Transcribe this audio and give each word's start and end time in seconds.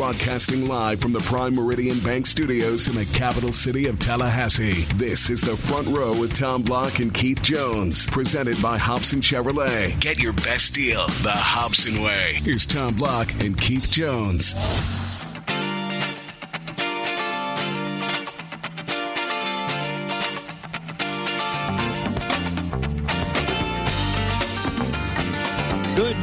Broadcasting 0.00 0.66
live 0.66 0.98
from 0.98 1.12
the 1.12 1.20
Prime 1.20 1.54
Meridian 1.54 1.98
Bank 2.00 2.24
Studios 2.24 2.88
in 2.88 2.94
the 2.94 3.04
capital 3.04 3.52
city 3.52 3.86
of 3.86 3.98
Tallahassee. 3.98 4.84
This 4.94 5.28
is 5.28 5.42
the 5.42 5.54
front 5.54 5.88
row 5.88 6.18
with 6.18 6.32
Tom 6.32 6.62
Block 6.62 7.00
and 7.00 7.12
Keith 7.12 7.42
Jones, 7.42 8.06
presented 8.06 8.62
by 8.62 8.78
Hobson 8.78 9.20
Chevrolet. 9.20 10.00
Get 10.00 10.18
your 10.18 10.32
best 10.32 10.72
deal 10.72 11.06
the 11.06 11.30
Hobson 11.30 12.00
way. 12.00 12.36
Here's 12.36 12.64
Tom 12.64 12.94
Block 12.94 13.42
and 13.44 13.60
Keith 13.60 13.90
Jones. 13.92 15.09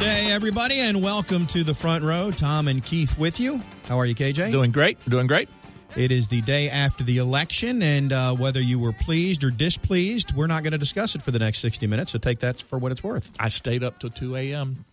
Day, 0.08 0.32
everybody, 0.32 0.80
and 0.80 1.02
welcome 1.02 1.44
to 1.48 1.62
the 1.62 1.74
front 1.74 2.02
row. 2.02 2.30
Tom 2.30 2.66
and 2.66 2.82
Keith 2.82 3.18
with 3.18 3.38
you. 3.38 3.60
How 3.88 4.00
are 4.00 4.06
you, 4.06 4.14
KJ? 4.14 4.50
Doing 4.50 4.72
great. 4.72 4.98
Doing 5.04 5.26
great. 5.26 5.50
It 5.96 6.10
is 6.10 6.28
the 6.28 6.40
day 6.40 6.70
after 6.70 7.04
the 7.04 7.18
election, 7.18 7.82
and 7.82 8.10
uh, 8.10 8.34
whether 8.34 8.58
you 8.58 8.78
were 8.78 8.92
pleased 8.94 9.44
or 9.44 9.50
displeased, 9.50 10.34
we're 10.34 10.46
not 10.46 10.62
going 10.62 10.72
to 10.72 10.78
discuss 10.78 11.14
it 11.14 11.20
for 11.20 11.30
the 11.30 11.38
next 11.38 11.58
60 11.58 11.86
minutes, 11.88 12.12
so 12.12 12.18
take 12.18 12.38
that 12.38 12.62
for 12.62 12.78
what 12.78 12.90
it's 12.90 13.04
worth. 13.04 13.30
I 13.38 13.48
stayed 13.48 13.84
up 13.84 13.98
till 14.00 14.08
2 14.08 14.34
a.m. 14.36 14.86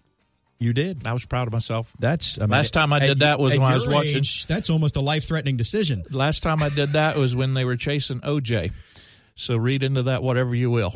You 0.59 0.73
did. 0.73 1.07
I 1.07 1.13
was 1.13 1.25
proud 1.25 1.47
of 1.47 1.53
myself. 1.53 1.93
That's 1.97 2.37
I 2.37 2.41
mean, 2.43 2.49
Last 2.49 2.73
time 2.73 2.91
I 2.91 2.99
did 2.99 3.11
at- 3.11 3.19
that 3.19 3.39
was 3.39 3.57
when 3.57 3.61
I 3.71 3.75
was 3.75 3.87
watching- 3.87 4.17
age, 4.17 4.47
that's 4.47 4.69
almost 4.69 4.97
a 4.97 5.01
life 5.01 5.29
threatening 5.29 5.55
decision. 5.55 6.03
Last 6.11 6.43
time 6.43 6.61
I 6.61 6.67
did 6.67 6.91
that 6.91 7.15
was 7.15 7.33
when 7.33 7.53
they 7.53 7.63
were 7.63 7.77
chasing 7.77 8.19
OJ. 8.19 8.73
So 9.35 9.55
read 9.55 9.81
into 9.81 10.03
that 10.03 10.23
whatever 10.23 10.53
you 10.55 10.69
will. 10.69 10.93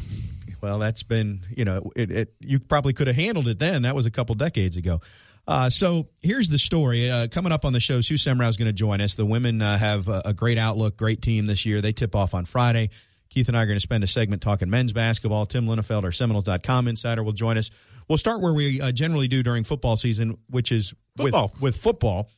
Well, 0.62 0.80
that's 0.80 1.04
been, 1.04 1.42
you 1.56 1.66
know, 1.66 1.92
it, 1.96 2.12
it 2.12 2.34
you 2.40 2.60
probably 2.60 2.94
could 2.94 3.08
have 3.08 3.16
handled 3.16 3.48
it 3.48 3.60
then. 3.60 3.84
That 3.84 3.96
was 3.96 4.06
a 4.06 4.12
couple 4.12 4.36
decades 4.36 4.78
ago. 4.78 5.02
Uh, 5.48 5.70
so 5.70 6.08
here's 6.22 6.48
the 6.50 6.60
story. 6.60 7.10
Uh, 7.10 7.28
coming 7.28 7.52
up 7.52 7.66
on 7.66 7.74
the 7.74 7.80
show, 7.80 8.02
Sue 8.02 8.16
Semrau 8.16 8.48
is 8.50 8.58
going 8.58 8.68
to 8.68 8.74
join 8.74 9.02
us. 9.02 9.16
The 9.16 9.26
women 9.26 9.62
uh, 9.62 9.78
have 9.78 10.08
a, 10.08 10.22
a 10.26 10.34
great 10.34 10.60
outlook, 10.60 10.96
great 10.96 11.22
team 11.22 11.48
this 11.48 11.66
year. 11.66 11.82
They 11.82 11.92
tip 11.92 12.16
off 12.16 12.34
on 12.36 12.46
Friday. 12.46 12.92
Keith 13.30 13.48
and 13.48 13.56
I 13.58 13.64
are 13.64 13.66
going 13.66 13.76
to 13.78 13.82
spend 13.82 14.04
a 14.04 14.08
segment 14.08 14.42
talking 14.42 14.70
men's 14.70 14.94
basketball. 14.94 15.46
Tim 15.46 15.66
Linafelt, 15.66 16.04
our 16.04 16.12
Seminoles.com 16.12 16.88
insider, 16.88 17.24
will 17.24 17.32
join 17.32 17.58
us. 17.58 17.70
We'll 18.08 18.18
start 18.18 18.42
where 18.42 18.54
we 18.54 18.82
uh, 18.82 18.92
generally 18.92 19.28
do 19.28 19.44
during 19.44 19.64
football 19.64 19.98
season, 19.98 20.38
which 20.50 20.72
is 20.72 20.94
Football. 21.18 21.52
with 21.54 21.62
with 21.62 21.78
football. 21.78 22.30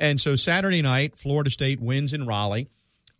And 0.00 0.20
so 0.20 0.34
Saturday 0.34 0.82
night, 0.82 1.18
Florida 1.18 1.50
State 1.50 1.80
wins 1.80 2.12
in 2.12 2.26
Raleigh. 2.26 2.68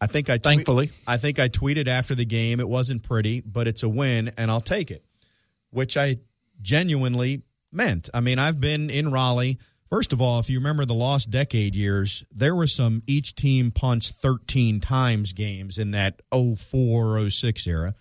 I 0.03 0.09
think 0.09 0.29
I 0.29 0.39
Thankfully. 0.39 0.91
I 1.07 1.17
think 1.17 1.39
I 1.39 1.49
tweeted 1.49 1.87
after 1.87 2.17
the 2.17 2.25
game. 2.25 2.59
It 2.59 2.69
wasn't 2.69 3.05
pretty, 3.05 3.41
but 3.41 3.69
it's 3.69 3.85
a 3.85 3.89
win, 3.89 4.33
and 4.37 4.51
I'll 4.51 4.61
take 4.61 4.91
it. 4.91 5.05
Which 5.71 5.97
I 5.97 6.17
genuinely 6.61 7.43
meant. 7.71 8.11
I 8.13 8.21
mean, 8.21 8.41
I've 8.41 8.61
been 8.61 8.91
in 8.91 9.13
Raleigh. 9.13 9.59
First 9.89 10.13
of 10.13 10.21
all, 10.21 10.41
if 10.41 10.51
you 10.51 10.59
remember 10.59 10.85
the 10.85 10.93
lost 10.93 11.31
decade 11.31 11.77
years, 11.77 12.25
there 12.33 12.53
were 12.53 12.67
some 12.67 13.05
each 13.07 13.37
team 13.37 13.71
punched 13.71 14.15
13 14.15 14.81
times 14.81 15.35
games 15.35 15.79
in 15.79 15.93
that 15.93 16.21
04 16.33 17.31
06 17.31 17.67
era. 17.69 17.95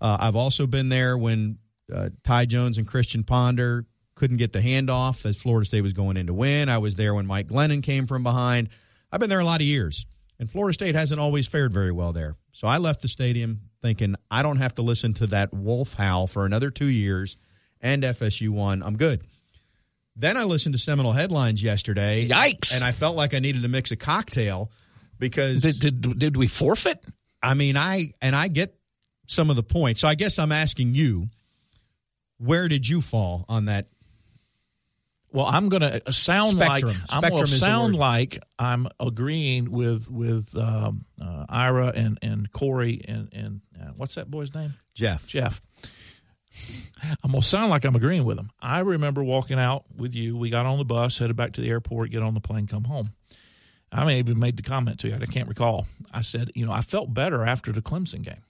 Uh, 0.00 0.16
I've 0.20 0.36
also 0.36 0.66
been 0.66 0.88
there 0.88 1.18
when 1.18 1.58
uh, 1.94 2.08
Ty 2.24 2.46
Jones 2.46 2.78
and 2.78 2.86
Christian 2.86 3.24
Ponder 3.24 3.84
couldn't 4.14 4.38
get 4.38 4.54
the 4.54 4.60
handoff 4.60 5.26
as 5.26 5.36
Florida 5.36 5.66
State 5.66 5.82
was 5.82 5.92
going 5.92 6.16
in 6.16 6.28
to 6.28 6.34
win. 6.34 6.70
I 6.70 6.78
was 6.78 6.94
there 6.94 7.12
when 7.12 7.26
Mike 7.26 7.48
Glennon 7.48 7.82
came 7.82 8.06
from 8.06 8.22
behind. 8.22 8.70
I've 9.10 9.20
been 9.20 9.28
there 9.28 9.40
a 9.40 9.44
lot 9.44 9.60
of 9.60 9.66
years, 9.66 10.06
and 10.42 10.50
Florida 10.50 10.74
State 10.74 10.96
hasn't 10.96 11.20
always 11.20 11.46
fared 11.46 11.72
very 11.72 11.92
well 11.92 12.12
there. 12.12 12.34
So 12.50 12.66
I 12.66 12.78
left 12.78 13.00
the 13.00 13.06
stadium 13.06 13.60
thinking 13.80 14.16
I 14.28 14.42
don't 14.42 14.56
have 14.56 14.74
to 14.74 14.82
listen 14.82 15.14
to 15.14 15.28
that 15.28 15.54
wolf 15.54 15.94
howl 15.94 16.26
for 16.26 16.44
another 16.44 16.68
two 16.68 16.86
years, 16.86 17.36
and 17.80 18.02
FSU 18.02 18.48
won. 18.48 18.82
I'm 18.82 18.96
good. 18.96 19.22
Then 20.16 20.36
I 20.36 20.42
listened 20.42 20.72
to 20.74 20.80
Seminole 20.80 21.12
headlines 21.12 21.62
yesterday. 21.62 22.26
Yikes. 22.26 22.74
And 22.74 22.82
I 22.82 22.90
felt 22.90 23.14
like 23.14 23.34
I 23.34 23.38
needed 23.38 23.62
to 23.62 23.68
mix 23.68 23.92
a 23.92 23.96
cocktail 23.96 24.72
because 25.16 25.62
Did, 25.62 26.00
did, 26.00 26.18
did 26.18 26.36
we 26.36 26.48
forfeit? 26.48 26.98
I 27.40 27.54
mean, 27.54 27.76
I 27.76 28.12
and 28.20 28.34
I 28.34 28.48
get 28.48 28.76
some 29.28 29.48
of 29.48 29.54
the 29.54 29.62
points. 29.62 30.00
So 30.00 30.08
I 30.08 30.16
guess 30.16 30.40
I'm 30.40 30.50
asking 30.50 30.96
you, 30.96 31.28
where 32.38 32.66
did 32.66 32.88
you 32.88 33.00
fall 33.00 33.44
on 33.48 33.66
that? 33.66 33.86
Well, 35.32 35.46
I'm 35.46 35.68
going 35.68 35.80
to 35.82 36.12
sound 36.12 36.56
Spectrum. 36.58 36.92
like 36.92 37.00
I'm 37.10 37.30
going 37.30 37.44
to 37.46 37.50
sound 37.50 37.94
like 37.96 38.38
I'm 38.58 38.86
agreeing 39.00 39.70
with 39.70 40.10
with 40.10 40.56
um, 40.56 41.06
uh, 41.20 41.46
Ira 41.48 41.92
and 41.94 42.18
and 42.22 42.50
Corey 42.52 43.00
and 43.08 43.28
and 43.32 43.60
uh, 43.80 43.92
what's 43.96 44.14
that 44.16 44.30
boy's 44.30 44.54
name? 44.54 44.74
Jeff. 44.94 45.26
Jeff. 45.26 45.60
I'm 47.24 47.32
gonna 47.32 47.42
sound 47.42 47.70
like 47.70 47.84
I'm 47.86 47.96
agreeing 47.96 48.24
with 48.24 48.38
him. 48.38 48.50
I 48.60 48.80
remember 48.80 49.24
walking 49.24 49.58
out 49.58 49.84
with 49.96 50.14
you. 50.14 50.36
We 50.36 50.50
got 50.50 50.66
on 50.66 50.76
the 50.76 50.84
bus, 50.84 51.18
headed 51.18 51.34
back 51.34 51.52
to 51.54 51.62
the 51.62 51.70
airport, 51.70 52.10
get 52.10 52.22
on 52.22 52.34
the 52.34 52.40
plane, 52.40 52.66
come 52.66 52.84
home. 52.84 53.12
I 53.90 54.04
may 54.04 54.18
have 54.18 54.28
even 54.28 54.38
made 54.38 54.58
the 54.58 54.62
comment 54.62 55.00
to 55.00 55.08
you. 55.08 55.14
I 55.14 55.24
can't 55.26 55.48
recall. 55.48 55.86
I 56.12 56.20
said, 56.22 56.50
you 56.54 56.66
know, 56.66 56.72
I 56.72 56.82
felt 56.82 57.12
better 57.14 57.42
after 57.44 57.72
the 57.72 57.80
Clemson 57.82 58.22
game 58.22 58.42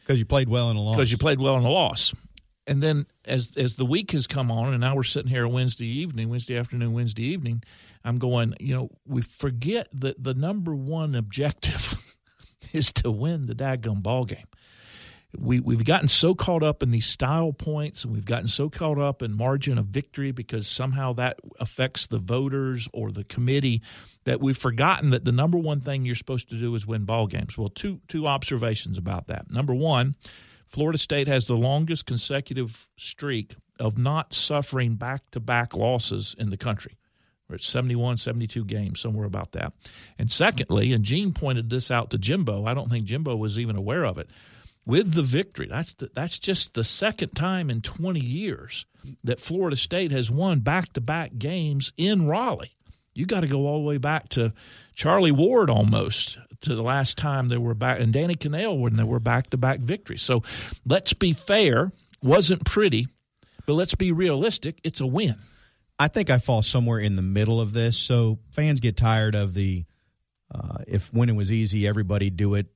Because 0.00 0.18
you 0.18 0.24
played 0.24 0.48
well 0.48 0.70
in 0.70 0.76
a 0.76 0.80
loss. 0.80 0.96
because 0.96 1.10
you 1.12 1.18
played 1.18 1.38
well 1.40 1.56
in 1.56 1.62
the 1.62 1.70
loss. 1.70 2.12
And 2.66 2.82
then 2.82 3.04
as 3.24 3.56
as 3.56 3.76
the 3.76 3.84
week 3.84 4.12
has 4.12 4.26
come 4.26 4.50
on, 4.50 4.72
and 4.72 4.80
now 4.80 4.96
we're 4.96 5.02
sitting 5.02 5.30
here 5.30 5.46
Wednesday 5.46 5.86
evening, 5.86 6.30
Wednesday 6.30 6.56
afternoon, 6.56 6.92
Wednesday 6.92 7.24
evening, 7.24 7.62
I'm 8.04 8.18
going. 8.18 8.54
You 8.58 8.74
know, 8.74 8.90
we 9.06 9.22
forget 9.22 9.88
that 9.92 10.22
the 10.22 10.34
number 10.34 10.74
one 10.74 11.14
objective 11.14 12.16
is 12.72 12.92
to 12.94 13.10
win 13.10 13.46
the 13.46 13.54
daggum 13.54 14.02
ball 14.02 14.24
game. 14.24 14.46
We 15.36 15.60
we've 15.60 15.84
gotten 15.84 16.08
so 16.08 16.34
caught 16.34 16.62
up 16.62 16.82
in 16.82 16.90
these 16.90 17.06
style 17.06 17.52
points, 17.52 18.04
and 18.04 18.14
we've 18.14 18.24
gotten 18.24 18.48
so 18.48 18.70
caught 18.70 18.98
up 18.98 19.20
in 19.20 19.36
margin 19.36 19.76
of 19.76 19.86
victory 19.86 20.30
because 20.30 20.66
somehow 20.66 21.12
that 21.14 21.40
affects 21.60 22.06
the 22.06 22.18
voters 22.18 22.88
or 22.94 23.10
the 23.10 23.24
committee 23.24 23.82
that 24.24 24.40
we've 24.40 24.56
forgotten 24.56 25.10
that 25.10 25.24
the 25.24 25.32
number 25.32 25.58
one 25.58 25.80
thing 25.80 26.06
you're 26.06 26.14
supposed 26.14 26.48
to 26.50 26.56
do 26.56 26.74
is 26.74 26.86
win 26.86 27.04
ball 27.04 27.26
games. 27.26 27.58
Well, 27.58 27.68
two 27.68 28.00
two 28.08 28.26
observations 28.26 28.96
about 28.96 29.26
that. 29.26 29.50
Number 29.50 29.74
one. 29.74 30.14
Florida 30.68 30.98
State 30.98 31.28
has 31.28 31.46
the 31.46 31.56
longest 31.56 32.06
consecutive 32.06 32.88
streak 32.96 33.54
of 33.78 33.98
not 33.98 34.32
suffering 34.32 34.94
back 34.96 35.30
to 35.32 35.40
back 35.40 35.74
losses 35.74 36.34
in 36.38 36.50
the 36.50 36.56
country. 36.56 36.96
We're 37.48 37.56
at 37.56 37.62
71, 37.62 38.16
72 38.16 38.64
games, 38.64 39.00
somewhere 39.00 39.26
about 39.26 39.52
that. 39.52 39.74
And 40.18 40.30
secondly, 40.30 40.92
and 40.92 41.04
Gene 41.04 41.32
pointed 41.32 41.70
this 41.70 41.90
out 41.90 42.10
to 42.10 42.18
Jimbo, 42.18 42.64
I 42.64 42.74
don't 42.74 42.90
think 42.90 43.04
Jimbo 43.04 43.36
was 43.36 43.58
even 43.58 43.76
aware 43.76 44.04
of 44.04 44.18
it. 44.18 44.30
With 44.86 45.14
the 45.14 45.22
victory, 45.22 45.66
that's 45.68 45.94
the, 45.94 46.10
that's 46.14 46.38
just 46.38 46.74
the 46.74 46.84
second 46.84 47.30
time 47.30 47.70
in 47.70 47.80
20 47.80 48.20
years 48.20 48.84
that 49.22 49.40
Florida 49.40 49.76
State 49.76 50.12
has 50.12 50.30
won 50.30 50.60
back 50.60 50.92
to 50.94 51.00
back 51.00 51.38
games 51.38 51.92
in 51.96 52.26
Raleigh. 52.26 52.76
You 53.14 53.26
got 53.26 53.40
to 53.40 53.46
go 53.46 53.66
all 53.66 53.80
the 53.80 53.88
way 53.88 53.98
back 53.98 54.28
to 54.30 54.52
Charlie 54.94 55.32
Ward 55.32 55.70
almost 55.70 56.36
to 56.64 56.74
the 56.74 56.82
last 56.82 57.16
time 57.16 57.48
they 57.48 57.56
were 57.56 57.74
back, 57.74 58.00
and 58.00 58.12
Danny 58.12 58.34
Kanell 58.34 58.78
when 58.78 58.96
they 58.96 59.04
were 59.04 59.20
back 59.20 59.50
to 59.50 59.56
back 59.56 59.80
victories. 59.80 60.22
So 60.22 60.42
let's 60.84 61.12
be 61.12 61.32
fair. 61.32 61.92
Wasn't 62.22 62.64
pretty, 62.64 63.08
but 63.66 63.74
let's 63.74 63.94
be 63.94 64.12
realistic. 64.12 64.80
It's 64.82 65.00
a 65.00 65.06
win. 65.06 65.36
I 65.98 66.08
think 66.08 66.30
I 66.30 66.38
fall 66.38 66.62
somewhere 66.62 66.98
in 66.98 67.16
the 67.16 67.22
middle 67.22 67.60
of 67.60 67.72
this. 67.72 67.96
So 67.96 68.38
fans 68.50 68.80
get 68.80 68.96
tired 68.96 69.34
of 69.34 69.54
the 69.54 69.84
uh, 70.52 70.78
if 70.86 71.12
winning 71.12 71.36
was 71.36 71.50
easy, 71.52 71.86
everybody 71.86 72.30
do 72.30 72.54
it 72.54 72.66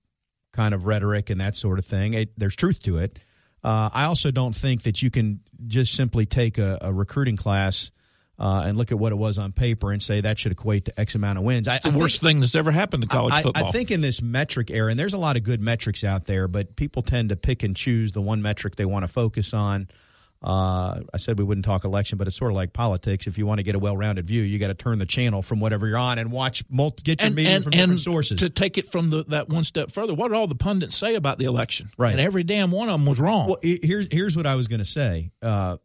kind 0.52 0.74
of 0.74 0.86
rhetoric 0.86 1.30
and 1.30 1.40
that 1.40 1.56
sort 1.56 1.78
of 1.78 1.86
thing. 1.86 2.14
It, 2.14 2.38
there's 2.38 2.56
truth 2.56 2.82
to 2.82 2.98
it. 2.98 3.18
Uh, 3.62 3.90
I 3.92 4.04
also 4.04 4.30
don't 4.30 4.54
think 4.54 4.82
that 4.82 5.02
you 5.02 5.10
can 5.10 5.40
just 5.66 5.94
simply 5.94 6.26
take 6.26 6.58
a, 6.58 6.78
a 6.80 6.92
recruiting 6.92 7.36
class 7.36 7.90
uh, 8.38 8.64
and 8.66 8.78
look 8.78 8.92
at 8.92 8.98
what 8.98 9.12
it 9.12 9.16
was 9.16 9.36
on 9.38 9.52
paper 9.52 9.90
and 9.90 10.02
say 10.02 10.20
that 10.20 10.38
should 10.38 10.52
equate 10.52 10.84
to 10.84 11.00
X 11.00 11.14
amount 11.14 11.38
of 11.38 11.44
wins. 11.44 11.66
I, 11.66 11.78
The 11.78 11.90
I 11.90 11.96
worst 11.96 12.20
think, 12.20 12.30
thing 12.30 12.40
that's 12.40 12.54
ever 12.54 12.70
happened 12.70 13.02
to 13.02 13.08
college 13.08 13.34
I, 13.34 13.42
football. 13.42 13.66
I 13.66 13.70
think 13.70 13.90
in 13.90 14.00
this 14.00 14.22
metric 14.22 14.70
era, 14.70 14.90
and 14.90 14.98
there's 14.98 15.14
a 15.14 15.18
lot 15.18 15.36
of 15.36 15.42
good 15.42 15.60
metrics 15.60 16.04
out 16.04 16.26
there, 16.26 16.46
but 16.46 16.76
people 16.76 17.02
tend 17.02 17.30
to 17.30 17.36
pick 17.36 17.62
and 17.62 17.74
choose 17.74 18.12
the 18.12 18.22
one 18.22 18.40
metric 18.40 18.76
they 18.76 18.84
want 18.84 19.04
to 19.04 19.08
focus 19.08 19.52
on. 19.54 19.88
Uh, 20.40 21.00
I 21.12 21.16
said 21.16 21.36
we 21.36 21.44
wouldn't 21.44 21.64
talk 21.64 21.82
election, 21.82 22.16
but 22.16 22.28
it's 22.28 22.36
sort 22.36 22.52
of 22.52 22.54
like 22.54 22.72
politics. 22.72 23.26
If 23.26 23.38
you 23.38 23.46
want 23.46 23.58
to 23.58 23.64
get 23.64 23.74
a 23.74 23.78
well-rounded 23.80 24.24
view, 24.24 24.42
you 24.42 24.60
got 24.60 24.68
to 24.68 24.74
turn 24.74 25.00
the 25.00 25.04
channel 25.04 25.42
from 25.42 25.58
whatever 25.58 25.88
you're 25.88 25.98
on 25.98 26.18
and 26.18 26.30
watch, 26.30 26.62
multi, 26.70 27.02
get 27.02 27.24
your 27.24 27.32
media 27.32 27.60
from 27.60 27.72
different 27.72 27.98
sources. 27.98 28.38
To 28.38 28.48
take 28.48 28.78
it 28.78 28.92
from 28.92 29.10
the, 29.10 29.24
that 29.24 29.48
one 29.48 29.64
step 29.64 29.90
further, 29.90 30.14
what 30.14 30.28
did 30.28 30.36
all 30.36 30.46
the 30.46 30.54
pundits 30.54 30.96
say 30.96 31.16
about 31.16 31.40
the 31.40 31.46
election? 31.46 31.88
Right. 31.98 32.12
And 32.12 32.20
every 32.20 32.44
damn 32.44 32.70
one 32.70 32.88
of 32.88 33.00
them 33.00 33.06
was 33.06 33.18
wrong. 33.18 33.48
Well, 33.48 33.58
here's 33.60 34.06
here's 34.12 34.36
what 34.36 34.46
I 34.46 34.54
was 34.54 34.68
going 34.68 34.78
to 34.78 34.84
say. 34.84 35.32
Uh, 35.42 35.78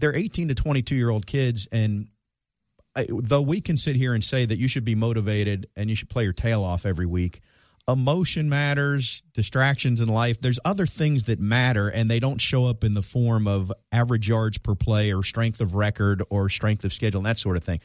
they're 0.00 0.16
18 0.16 0.48
to 0.48 0.54
22 0.54 0.94
year 0.94 1.10
old 1.10 1.26
kids, 1.26 1.68
and 1.70 2.08
I, 2.96 3.06
though 3.08 3.42
we 3.42 3.60
can 3.60 3.76
sit 3.76 3.96
here 3.96 4.14
and 4.14 4.24
say 4.24 4.44
that 4.44 4.58
you 4.58 4.66
should 4.66 4.84
be 4.84 4.94
motivated 4.94 5.66
and 5.76 5.88
you 5.88 5.96
should 5.96 6.08
play 6.08 6.24
your 6.24 6.32
tail 6.32 6.64
off 6.64 6.84
every 6.84 7.06
week, 7.06 7.40
emotion 7.86 8.48
matters, 8.48 9.22
distractions 9.32 10.00
in 10.00 10.08
life. 10.08 10.40
There's 10.40 10.58
other 10.64 10.86
things 10.86 11.24
that 11.24 11.38
matter, 11.38 11.88
and 11.88 12.10
they 12.10 12.18
don't 12.18 12.40
show 12.40 12.66
up 12.66 12.82
in 12.84 12.94
the 12.94 13.02
form 13.02 13.46
of 13.46 13.72
average 13.92 14.28
yards 14.28 14.58
per 14.58 14.74
play 14.74 15.12
or 15.12 15.22
strength 15.22 15.60
of 15.60 15.74
record 15.74 16.22
or 16.30 16.48
strength 16.48 16.84
of 16.84 16.92
schedule 16.92 17.20
and 17.20 17.26
that 17.26 17.38
sort 17.38 17.56
of 17.56 17.64
thing. 17.64 17.80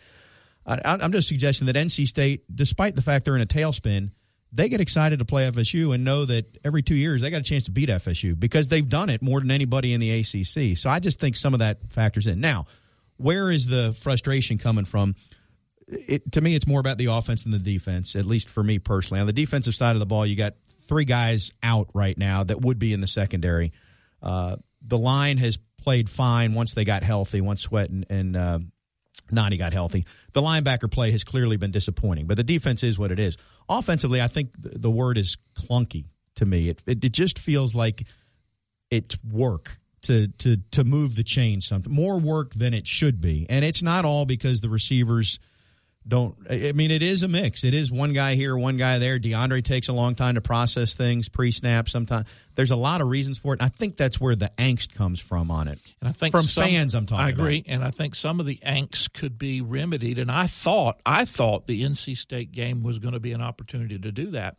I, 0.66 0.80
I'm 0.84 1.12
just 1.12 1.28
suggesting 1.28 1.68
that 1.68 1.76
NC 1.76 2.08
State, 2.08 2.44
despite 2.54 2.96
the 2.96 3.02
fact 3.02 3.26
they're 3.26 3.36
in 3.36 3.42
a 3.42 3.46
tailspin, 3.46 4.12
they 4.56 4.70
get 4.70 4.82
excited 4.82 5.20
to 5.20 5.26
play 5.26 5.50
FSU 5.50 5.94
and 5.94 6.04
know 6.04 6.26
that 6.26 6.58
every 6.64 6.82
two 6.82 6.96
years 6.96 7.22
they 7.22 7.30
got 7.30 7.42
a 7.42 7.44
chance 7.44 7.66
to 7.66 7.72
beat 7.72 7.90
FSU 7.90 8.40
because 8.40 8.68
they've 8.70 8.88
done 8.88 9.10
it 9.10 9.22
more 9.22 9.40
than 9.40 9.52
anybody 9.52 9.94
in 9.94 10.00
the 10.00 10.12
ACC. 10.12 10.78
So 10.78 10.90
I 10.90 11.00
just 11.00 11.20
think 11.20 11.36
some 11.36 11.54
of 11.54 11.60
that 11.60 11.92
factors 11.92 12.26
in. 12.26 12.40
Now, 12.40 12.66
where 13.18 13.52
is 13.52 13.68
the 13.68 13.94
frustration 13.94 14.58
coming 14.58 14.86
from? 14.86 15.16
it, 15.88 16.32
to 16.34 16.42
me, 16.42 16.56
it's 16.56 16.68
more 16.68 16.80
about 16.80 16.98
the 16.98 17.08
offense 17.08 17.44
than 17.44 17.52
the 17.52 17.60
defense, 17.60 18.16
at 18.16 18.26
least 18.26 18.50
for 18.50 18.64
me 18.64 18.80
personally. 18.80 19.22
On 19.22 19.28
the 19.28 19.34
defensive 19.34 19.76
side 19.76 19.96
of 19.96 20.00
the 20.00 20.06
ball, 20.06 20.26
you 20.26 20.36
got 20.36 20.54
three 20.88 21.06
guys 21.06 21.52
out 21.62 21.90
right 21.94 22.18
now 22.18 22.44
that 22.44 22.62
would 22.62 22.80
be 22.80 22.94
in 22.94 23.02
the 23.02 23.08
secondary. 23.08 23.72
Uh, 24.22 24.58
the 24.82 24.98
line 24.98 25.38
has 25.38 25.60
played 25.82 26.10
fine 26.10 26.54
once 26.54 26.74
they 26.74 26.84
got 26.84 27.04
healthy, 27.04 27.42
once 27.42 27.62
Sweat 27.62 27.90
and, 27.90 28.06
and 28.10 28.36
uh, 28.36 28.60
Nnadi 29.32 29.58
got 29.58 29.74
healthy. 29.74 30.06
The 30.34 30.42
linebacker 30.42 30.92
play 30.92 31.12
has 31.12 31.24
clearly 31.24 31.58
been 31.58 31.72
disappointing, 31.72 32.28
but 32.28 32.38
the 32.38 32.44
defense 32.44 32.84
is 32.84 33.00
what 33.00 33.12
it 33.12 33.20
is. 33.20 33.38
Offensively, 33.68 34.22
I 34.22 34.28
think 34.28 34.52
the 34.58 34.92
word 34.92 35.18
is 35.18 35.38
clunky 35.58 36.06
to 36.36 36.46
me. 36.46 36.70
It, 36.70 36.84
it, 36.86 37.04
it 37.04 37.12
just 37.12 37.40
feels 37.40 37.74
like 37.76 38.04
it's 38.92 39.18
work 39.24 39.78
to 40.04 40.28
to 40.28 40.58
to 40.72 40.84
move 40.84 41.16
the 41.16 41.24
chain 41.24 41.62
something 41.62 41.92
more 41.92 42.20
work 42.20 42.54
than 42.54 42.74
it 42.74 42.86
should 42.86 43.20
be, 43.22 43.48
and 43.50 43.66
it's 43.66 43.82
not 43.82 44.06
all 44.06 44.26
because 44.26 44.62
the 44.62 44.70
receivers 44.70 45.40
don't 46.08 46.36
I 46.50 46.72
mean 46.74 46.92
it 46.92 47.02
is 47.02 47.24
a 47.24 47.28
mix. 47.28 47.64
It 47.64 47.74
is 47.74 47.92
one 47.92 48.14
guy 48.14 48.36
here, 48.36 48.56
one 48.56 48.78
guy 48.78 49.00
there. 49.00 49.20
Deondre 49.20 49.64
takes 49.64 49.88
a 49.88 49.94
long 49.94 50.14
time 50.16 50.36
to 50.36 50.42
process 50.42 50.94
things 50.94 51.30
pre-snap 51.30 51.90
sometimes. 51.90 52.28
There's 52.54 52.72
a 52.72 52.76
lot 52.76 53.02
of 53.02 53.08
reasons 53.10 53.40
for 53.40 53.54
it. 53.54 53.60
And 53.60 53.66
I 53.66 53.70
think 53.70 53.98
that's 53.98 54.22
where 54.22 54.36
the 54.36 54.52
angst 54.58 54.94
comes 54.94 55.20
from 55.20 55.50
on 55.50 55.68
it. 55.68 55.80
And 56.00 56.08
I 56.08 56.12
think 56.12 56.32
from 56.32 56.44
some, 56.44 56.64
fans 56.64 56.94
I'm 56.96 57.06
talking 57.06 57.26
I 57.26 57.30
agree 57.30 57.60
about. 57.62 57.74
and 57.74 57.84
I 57.84 57.92
think 57.92 58.16
some 58.16 58.40
of 58.40 58.46
the 58.46 58.60
angst 58.66 59.14
could 59.14 59.38
be 59.40 59.62
remedied 59.62 60.20
and 60.20 60.32
I 60.32 60.48
thought 60.48 61.00
I 61.06 61.26
thought 61.26 61.66
the 61.68 61.84
NC 61.84 62.16
State 62.18 62.52
game 62.52 62.84
was 62.84 63.00
going 63.00 63.14
to 63.14 63.20
be 63.20 63.34
an 63.34 63.42
opportunity 63.42 63.98
to 63.98 64.12
do 64.12 64.28
that. 64.32 64.58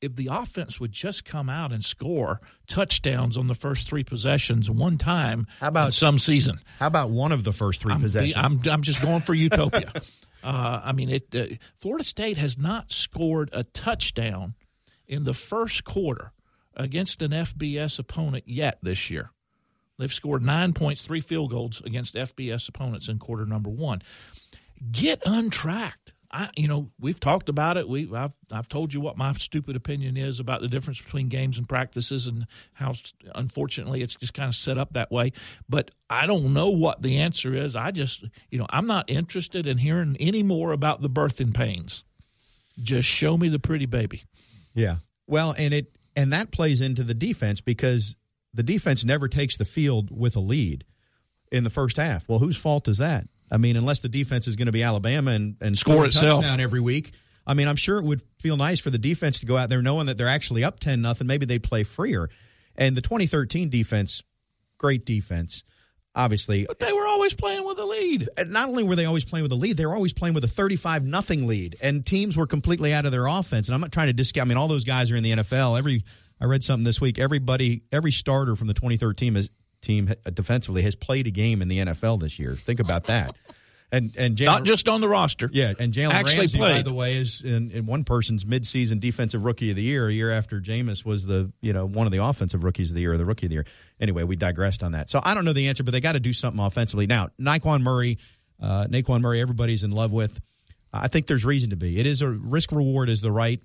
If 0.00 0.16
the 0.16 0.30
offense 0.32 0.80
would 0.80 0.92
just 0.92 1.26
come 1.26 1.50
out 1.50 1.72
and 1.72 1.84
score 1.84 2.40
touchdowns 2.66 3.36
on 3.36 3.48
the 3.48 3.54
first 3.54 3.86
three 3.86 4.02
possessions 4.02 4.70
one 4.70 4.96
time 4.96 5.46
How 5.60 5.68
about- 5.68 5.92
some 5.94 6.18
season. 6.18 6.58
How 6.78 6.86
about 6.86 7.10
one 7.10 7.32
of 7.32 7.44
the 7.44 7.52
first 7.52 7.82
3 7.82 7.92
I'm, 7.92 8.00
possessions? 8.00 8.34
I'm, 8.36 8.60
I'm 8.70 8.82
just 8.82 9.02
going 9.02 9.20
for 9.20 9.34
utopia. 9.34 9.92
uh, 10.42 10.80
I 10.84 10.92
mean, 10.92 11.08
it. 11.08 11.34
Uh, 11.34 11.56
Florida 11.78 12.04
State 12.04 12.38
has 12.38 12.58
not 12.58 12.92
scored 12.92 13.50
a 13.52 13.64
touchdown 13.64 14.54
in 15.06 15.24
the 15.24 15.34
first 15.34 15.84
quarter 15.84 16.32
against 16.74 17.20
an 17.22 17.32
FBS 17.32 17.98
opponent 17.98 18.44
yet 18.46 18.78
this 18.82 19.10
year. 19.10 19.30
They've 19.98 20.12
scored 20.12 20.42
nine 20.42 20.72
points, 20.72 21.02
three 21.02 21.20
field 21.20 21.50
goals 21.50 21.82
against 21.84 22.14
FBS 22.14 22.68
opponents 22.68 23.08
in 23.08 23.18
quarter 23.18 23.44
number 23.44 23.68
one. 23.68 24.00
Get 24.90 25.20
untracked. 25.26 26.14
I, 26.32 26.48
you 26.56 26.68
know, 26.68 26.90
we've 27.00 27.18
talked 27.18 27.48
about 27.48 27.76
it. 27.76 27.88
We, 27.88 28.08
I've, 28.14 28.34
I've 28.52 28.68
told 28.68 28.94
you 28.94 29.00
what 29.00 29.16
my 29.16 29.32
stupid 29.32 29.74
opinion 29.74 30.16
is 30.16 30.38
about 30.38 30.60
the 30.60 30.68
difference 30.68 31.00
between 31.00 31.28
games 31.28 31.58
and 31.58 31.68
practices, 31.68 32.26
and 32.26 32.46
how, 32.74 32.94
unfortunately, 33.34 34.00
it's 34.02 34.14
just 34.14 34.32
kind 34.32 34.48
of 34.48 34.54
set 34.54 34.78
up 34.78 34.92
that 34.92 35.10
way. 35.10 35.32
But 35.68 35.90
I 36.08 36.26
don't 36.26 36.52
know 36.52 36.70
what 36.70 37.02
the 37.02 37.18
answer 37.18 37.52
is. 37.52 37.74
I 37.74 37.90
just, 37.90 38.24
you 38.50 38.58
know, 38.58 38.66
I'm 38.70 38.86
not 38.86 39.10
interested 39.10 39.66
in 39.66 39.78
hearing 39.78 40.16
any 40.20 40.42
more 40.42 40.72
about 40.72 41.02
the 41.02 41.10
birthing 41.10 41.52
pains. 41.52 42.04
Just 42.80 43.08
show 43.08 43.36
me 43.36 43.48
the 43.48 43.58
pretty 43.58 43.86
baby. 43.86 44.22
Yeah. 44.72 44.96
Well, 45.26 45.54
and 45.58 45.74
it 45.74 45.96
and 46.16 46.32
that 46.32 46.50
plays 46.50 46.80
into 46.80 47.02
the 47.02 47.14
defense 47.14 47.60
because 47.60 48.16
the 48.54 48.62
defense 48.62 49.04
never 49.04 49.28
takes 49.28 49.56
the 49.56 49.64
field 49.64 50.10
with 50.10 50.36
a 50.36 50.40
lead 50.40 50.84
in 51.52 51.64
the 51.64 51.70
first 51.70 51.96
half. 51.96 52.28
Well, 52.28 52.38
whose 52.38 52.56
fault 52.56 52.88
is 52.88 52.98
that? 52.98 53.26
I 53.50 53.56
mean, 53.56 53.76
unless 53.76 54.00
the 54.00 54.08
defense 54.08 54.46
is 54.46 54.56
going 54.56 54.66
to 54.66 54.72
be 54.72 54.82
Alabama 54.82 55.32
and, 55.32 55.56
and 55.60 55.76
Score 55.76 56.06
itself. 56.06 56.42
touchdown 56.42 56.60
every 56.60 56.80
week. 56.80 57.12
I 57.46 57.54
mean, 57.54 57.68
I'm 57.68 57.76
sure 57.76 57.98
it 57.98 58.04
would 58.04 58.22
feel 58.38 58.56
nice 58.56 58.80
for 58.80 58.90
the 58.90 58.98
defense 58.98 59.40
to 59.40 59.46
go 59.46 59.56
out 59.56 59.68
there 59.68 59.82
knowing 59.82 60.06
that 60.06 60.18
they're 60.18 60.28
actually 60.28 60.62
up 60.62 60.78
ten 60.78 61.00
nothing. 61.02 61.26
Maybe 61.26 61.46
they 61.46 61.58
play 61.58 61.82
freer. 61.82 62.30
And 62.76 62.96
the 62.96 63.00
2013 63.00 63.70
defense, 63.70 64.22
great 64.78 65.04
defense, 65.04 65.64
obviously. 66.14 66.66
But 66.66 66.78
they 66.78 66.92
were 66.92 67.06
always 67.06 67.34
playing 67.34 67.66
with 67.66 67.78
a 67.78 67.84
lead. 67.84 68.28
And 68.36 68.50
not 68.50 68.68
only 68.68 68.84
were 68.84 68.94
they 68.94 69.04
always 69.04 69.24
playing 69.24 69.42
with 69.42 69.52
a 69.52 69.56
lead, 69.56 69.76
they 69.76 69.86
were 69.86 69.94
always 69.94 70.12
playing 70.12 70.34
with 70.34 70.44
a 70.44 70.48
35 70.48 71.04
nothing 71.04 71.46
lead, 71.46 71.76
and 71.82 72.06
teams 72.06 72.36
were 72.36 72.46
completely 72.46 72.92
out 72.92 73.04
of 73.04 73.12
their 73.12 73.26
offense. 73.26 73.68
And 73.68 73.74
I'm 73.74 73.80
not 73.80 73.90
trying 73.90 74.08
to 74.08 74.12
discount. 74.12 74.46
I 74.46 74.48
mean, 74.48 74.58
all 74.58 74.68
those 74.68 74.84
guys 74.84 75.10
are 75.10 75.16
in 75.16 75.24
the 75.24 75.32
NFL. 75.32 75.76
Every 75.78 76.04
I 76.40 76.46
read 76.46 76.62
something 76.62 76.84
this 76.84 77.00
week. 77.00 77.18
Everybody, 77.18 77.82
every 77.92 78.12
starter 78.12 78.56
from 78.56 78.66
the 78.66 78.74
2013 78.74 79.36
is, 79.36 79.50
team 79.80 80.12
defensively 80.32 80.82
has 80.82 80.94
played 80.94 81.26
a 81.26 81.30
game 81.30 81.62
in 81.62 81.68
the 81.68 81.78
NFL 81.78 82.20
this 82.20 82.38
year. 82.38 82.54
Think 82.54 82.80
about 82.80 83.04
that. 83.04 83.36
And 83.92 84.14
and 84.16 84.36
Jalen, 84.36 84.46
Not 84.46 84.64
just 84.64 84.88
on 84.88 85.00
the 85.00 85.08
roster. 85.08 85.50
yeah, 85.52 85.72
and 85.76 85.92
Jalen 85.92 86.10
actually 86.12 86.38
Ramsey, 86.38 86.58
by 86.60 86.82
the 86.82 86.92
way, 86.92 87.16
is 87.16 87.42
in, 87.42 87.72
in 87.72 87.86
one 87.86 88.04
person's 88.04 88.44
midseason 88.44 89.00
defensive 89.00 89.44
rookie 89.44 89.70
of 89.70 89.76
the 89.76 89.82
year, 89.82 90.06
a 90.06 90.12
year 90.12 90.30
after 90.30 90.60
Jameis 90.60 91.04
was 91.04 91.26
the 91.26 91.50
you 91.60 91.72
know 91.72 91.86
one 91.86 92.06
of 92.06 92.12
the 92.12 92.22
offensive 92.22 92.62
rookies 92.62 92.90
of 92.90 92.94
the 92.94 93.00
year 93.00 93.14
or 93.14 93.18
the 93.18 93.24
rookie 93.24 93.46
of 93.46 93.50
the 93.50 93.54
year. 93.54 93.66
Anyway, 94.00 94.22
we 94.22 94.36
digressed 94.36 94.84
on 94.84 94.92
that. 94.92 95.10
So 95.10 95.20
I 95.24 95.34
don't 95.34 95.44
know 95.44 95.52
the 95.52 95.66
answer, 95.66 95.82
but 95.82 95.90
they 95.90 96.00
got 96.00 96.12
to 96.12 96.20
do 96.20 96.32
something 96.32 96.60
offensively 96.64 97.08
now. 97.08 97.30
Nyqwan 97.40 97.82
Murray, 97.82 98.18
uh, 98.62 98.86
Nyqwan 98.88 99.22
Murray, 99.22 99.40
everybody's 99.40 99.82
in 99.82 99.90
love 99.90 100.12
with. 100.12 100.38
I 100.92 101.08
think 101.08 101.26
there's 101.26 101.44
reason 101.44 101.70
to 101.70 101.76
be. 101.76 101.98
It 101.98 102.06
is 102.06 102.22
a 102.22 102.28
risk 102.28 102.70
reward 102.70 103.08
is 103.08 103.20
the 103.22 103.32
right 103.32 103.60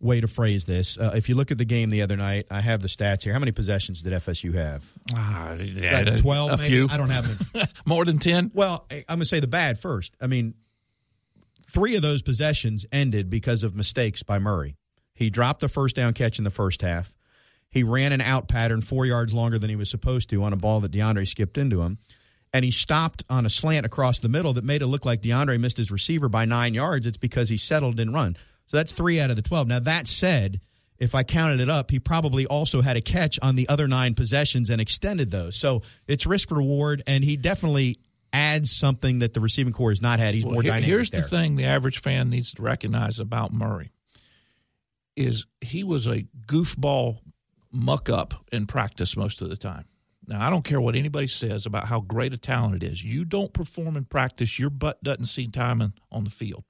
way 0.00 0.20
to 0.20 0.26
phrase 0.26 0.66
this. 0.66 0.98
Uh, 0.98 1.12
if 1.14 1.28
you 1.28 1.34
look 1.34 1.50
at 1.50 1.58
the 1.58 1.64
game 1.64 1.90
the 1.90 2.02
other 2.02 2.16
night, 2.16 2.46
I 2.50 2.60
have 2.60 2.82
the 2.82 2.88
stats 2.88 3.22
here. 3.24 3.32
How 3.32 3.38
many 3.38 3.52
possessions 3.52 4.02
did 4.02 4.12
FSU 4.12 4.54
have? 4.54 4.84
Ah, 5.14 5.54
yeah, 5.54 6.02
Like 6.02 6.16
Twelve, 6.18 6.52
a 6.52 6.56
maybe. 6.58 6.68
few. 6.68 6.88
I 6.90 6.96
don't 6.96 7.08
have 7.10 7.26
them. 7.52 7.66
More 7.86 8.04
than 8.04 8.18
ten. 8.18 8.50
Well, 8.54 8.86
I- 8.90 9.04
I'm 9.08 9.16
going 9.16 9.20
to 9.20 9.24
say 9.26 9.40
the 9.40 9.46
bad 9.46 9.78
first. 9.78 10.16
I 10.20 10.26
mean, 10.26 10.54
three 11.68 11.96
of 11.96 12.02
those 12.02 12.22
possessions 12.22 12.86
ended 12.92 13.30
because 13.30 13.62
of 13.62 13.74
mistakes 13.74 14.22
by 14.22 14.38
Murray. 14.38 14.76
He 15.14 15.30
dropped 15.30 15.60
the 15.60 15.68
first 15.68 15.96
down 15.96 16.12
catch 16.12 16.38
in 16.38 16.44
the 16.44 16.50
first 16.50 16.82
half. 16.82 17.14
He 17.70 17.82
ran 17.82 18.12
an 18.12 18.20
out 18.20 18.48
pattern 18.48 18.80
four 18.80 19.06
yards 19.06 19.34
longer 19.34 19.58
than 19.58 19.70
he 19.70 19.76
was 19.76 19.90
supposed 19.90 20.30
to 20.30 20.42
on 20.44 20.52
a 20.52 20.56
ball 20.56 20.80
that 20.80 20.92
Deondre 20.92 21.26
skipped 21.26 21.58
into 21.58 21.82
him. 21.82 21.98
And 22.52 22.64
he 22.64 22.70
stopped 22.70 23.22
on 23.28 23.44
a 23.44 23.50
slant 23.50 23.84
across 23.84 24.18
the 24.18 24.28
middle 24.28 24.52
that 24.54 24.64
made 24.64 24.80
it 24.80 24.86
look 24.86 25.04
like 25.04 25.20
Deondre 25.20 25.58
missed 25.60 25.76
his 25.76 25.90
receiver 25.90 26.28
by 26.28 26.44
nine 26.44 26.74
yards. 26.74 27.06
It's 27.06 27.18
because 27.18 27.48
he 27.48 27.56
settled 27.56 27.98
and 28.00 28.14
run. 28.14 28.36
So 28.66 28.76
that's 28.76 28.92
three 28.92 29.20
out 29.20 29.30
of 29.30 29.36
the 29.36 29.42
12. 29.42 29.68
Now, 29.68 29.78
that 29.80 30.08
said, 30.08 30.60
if 30.98 31.14
I 31.14 31.22
counted 31.22 31.60
it 31.60 31.68
up, 31.68 31.90
he 31.90 32.00
probably 32.00 32.46
also 32.46 32.82
had 32.82 32.96
a 32.96 33.00
catch 33.00 33.38
on 33.42 33.54
the 33.54 33.68
other 33.68 33.86
nine 33.86 34.14
possessions 34.14 34.70
and 34.70 34.80
extended 34.80 35.30
those. 35.30 35.56
So 35.56 35.82
it's 36.06 36.26
risk 36.26 36.50
reward, 36.50 37.02
and 37.06 37.22
he 37.22 37.36
definitely 37.36 37.98
adds 38.32 38.70
something 38.70 39.20
that 39.20 39.34
the 39.34 39.40
receiving 39.40 39.72
core 39.72 39.90
has 39.90 40.02
not 40.02 40.18
had. 40.18 40.34
He's 40.34 40.44
Well, 40.44 40.54
more 40.54 40.62
dynamic 40.62 40.84
here's 40.84 41.10
there. 41.10 41.20
the 41.20 41.28
thing: 41.28 41.56
the 41.56 41.64
average 41.64 41.98
fan 41.98 42.28
needs 42.30 42.52
to 42.52 42.62
recognize 42.62 43.20
about 43.20 43.52
Murray 43.52 43.90
is 45.16 45.46
he 45.60 45.84
was 45.84 46.06
a 46.06 46.26
goofball 46.46 47.18
muck 47.72 48.08
up 48.08 48.34
in 48.52 48.66
practice 48.66 49.16
most 49.16 49.42
of 49.42 49.48
the 49.48 49.56
time. 49.56 49.84
Now, 50.26 50.44
I 50.44 50.50
don't 50.50 50.64
care 50.64 50.80
what 50.80 50.96
anybody 50.96 51.28
says 51.28 51.66
about 51.66 51.86
how 51.86 52.00
great 52.00 52.32
a 52.32 52.38
talent 52.38 52.82
it 52.82 52.82
is. 52.82 53.04
You 53.04 53.24
don't 53.24 53.52
perform 53.52 53.96
in 53.96 54.04
practice, 54.06 54.58
your 54.58 54.70
butt 54.70 55.02
doesn't 55.02 55.26
see 55.26 55.46
time 55.46 55.92
on 56.10 56.24
the 56.24 56.30
field. 56.30 56.64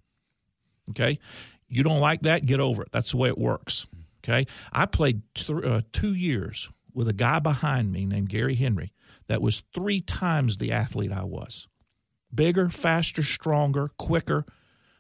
Okay, 0.91 1.19
you 1.69 1.83
don't 1.83 2.01
like 2.01 2.23
that? 2.23 2.47
Get 2.47 2.61
over 2.61 2.83
it. 2.83 2.89
That's 2.93 3.11
the 3.11 3.17
way 3.17 3.29
it 3.29 3.39
works. 3.39 3.87
Okay, 4.25 4.47
I 4.73 4.87
played 4.87 5.23
th- 5.35 5.65
uh, 5.65 5.83
two 5.93 6.15
years 6.15 6.69
with 6.93 7.09
a 7.09 7.13
guy 7.13 7.39
behind 7.39 7.93
me 7.93 8.05
named 8.07 8.29
Gary 8.29 8.57
Henry 8.57 8.93
that 9.29 9.41
was 9.43 9.63
three 9.75 10.01
times 10.01 10.57
the 10.57 10.73
athlete 10.73 11.13
I 11.13 11.25
was 11.25 11.69
bigger, 12.35 12.69
faster, 12.69 13.23
stronger, 13.23 13.89
quicker. 13.99 14.45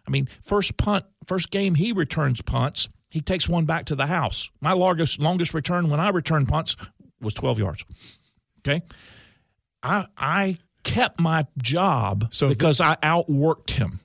I 0.06 0.10
mean, 0.10 0.28
first 0.42 0.76
punt, 0.76 1.04
first 1.26 1.50
game 1.50 1.74
he 1.74 1.92
returns 1.92 2.40
punts, 2.42 2.88
he 3.10 3.20
takes 3.20 3.48
one 3.48 3.64
back 3.64 3.86
to 3.86 3.96
the 3.96 4.06
house. 4.06 4.50
My 4.60 4.72
longest 4.72 5.18
longest 5.18 5.54
return 5.54 5.88
when 5.88 6.00
I 6.00 6.10
returned 6.10 6.48
punts 6.48 6.76
was 7.20 7.34
12 7.34 7.58
yards. 7.58 7.84
Okay? 8.60 8.82
I 9.82 10.06
I 10.16 10.58
kept 10.84 11.20
my 11.20 11.46
job 11.58 12.28
So 12.30 12.48
because 12.48 12.80
I 12.80 12.96
outworked 12.96 13.70
him. 13.70 14.00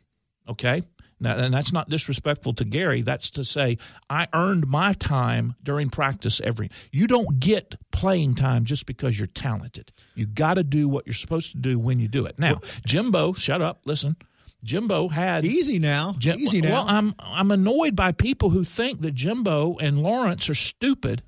Okay? 0.48 0.84
Now, 1.22 1.38
and 1.38 1.54
that's 1.54 1.72
not 1.72 1.88
disrespectful 1.88 2.54
to 2.56 2.66
Gary. 2.66 3.04
That's 3.04 3.30
to 3.32 3.44
say, 3.44 3.78
I 4.10 4.28
earned 4.34 4.68
my 4.68 4.94
time 4.94 5.56
during 5.62 5.92
practice 5.92 6.42
every. 6.44 6.72
You 6.92 7.06
don't 7.06 7.40
get 7.40 7.76
playing 7.92 8.34
time 8.36 8.66
just 8.66 8.88
because 8.88 9.20
you're 9.20 9.28
talented. 9.28 9.92
You 10.16 10.26
got 10.26 10.56
to 10.56 10.64
do 10.64 10.90
what 10.90 11.06
you're 11.06 11.14
supposed 11.14 11.52
to 11.52 11.58
do 11.60 11.78
when 11.78 12.00
you 12.00 12.08
do 12.08 12.26
it. 12.26 12.40
Now, 12.40 12.60
Jimbo, 12.88 13.34
shut 13.34 13.62
up, 13.62 13.82
listen. 13.86 14.16
Jimbo 14.64 15.10
had 15.10 15.46
Easy 15.46 15.78
now. 15.80 16.16
Jim- 16.18 16.40
Easy 16.40 16.60
now. 16.62 16.72
Well, 16.72 16.86
I'm 16.88 17.14
I'm 17.20 17.52
annoyed 17.52 17.96
by 17.96 18.12
people 18.12 18.50
who 18.50 18.64
think 18.64 19.02
that 19.02 19.14
Jimbo 19.14 19.78
and 19.80 20.02
Lawrence 20.02 20.50
are 20.50 20.56
stupid 20.56 21.22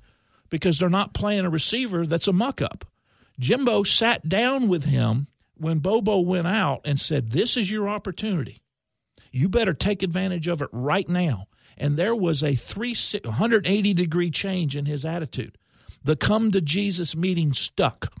because 0.50 0.78
they're 0.78 0.88
not 0.88 1.14
playing 1.14 1.44
a 1.44 1.50
receiver 1.50 2.06
that's 2.06 2.28
a 2.28 2.32
muck 2.32 2.60
up. 2.60 2.84
Jimbo 3.40 3.82
sat 3.82 4.28
down 4.28 4.68
with 4.68 4.84
him 4.84 5.26
when 5.56 5.78
Bobo 5.80 6.20
went 6.20 6.46
out 6.46 6.80
and 6.84 7.00
said, 7.00 7.30
"This 7.30 7.56
is 7.56 7.70
your 7.70 7.88
opportunity. 7.88 8.60
You 9.34 9.48
better 9.48 9.74
take 9.74 10.02
advantage 10.02 10.48
of 10.48 10.62
it 10.62 10.68
right 10.72 11.08
now." 11.08 11.48
And 11.76 11.96
there 11.96 12.14
was 12.14 12.42
a 12.42 12.54
three 12.54 12.94
180 12.94 13.94
degree 13.94 14.30
change 14.30 14.76
in 14.76 14.86
his 14.86 15.04
attitude. 15.04 15.58
The 16.02 16.16
come 16.16 16.50
to 16.52 16.60
Jesus 16.60 17.16
meeting 17.16 17.52
stuck. 17.52 18.12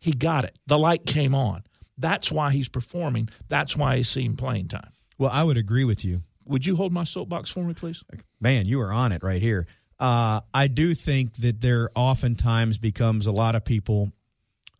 He 0.00 0.12
got 0.12 0.44
it. 0.44 0.58
The 0.66 0.78
light 0.78 1.04
came 1.06 1.34
on. 1.34 1.64
That's 1.98 2.32
why 2.32 2.50
he's 2.52 2.68
performing. 2.68 3.28
That's 3.48 3.76
why 3.76 3.96
he's 3.96 4.08
seeing 4.08 4.36
playing 4.36 4.68
time. 4.68 4.90
well, 5.18 5.30
I 5.30 5.44
would 5.44 5.58
agree 5.58 5.84
with 5.84 6.04
you. 6.04 6.22
Would 6.46 6.64
you 6.66 6.76
hold 6.76 6.92
my 6.92 7.04
soapbox 7.04 7.50
for 7.50 7.62
me, 7.62 7.74
please? 7.74 8.02
Man, 8.40 8.66
you 8.66 8.80
are 8.80 8.92
on 8.92 9.12
it 9.12 9.22
right 9.22 9.42
here. 9.42 9.66
Uh, 9.98 10.40
I 10.54 10.66
do 10.66 10.94
think 10.94 11.34
that 11.34 11.60
there 11.60 11.90
oftentimes 11.94 12.78
becomes 12.78 13.26
a 13.26 13.32
lot 13.32 13.54
of 13.54 13.64
people 13.64 14.12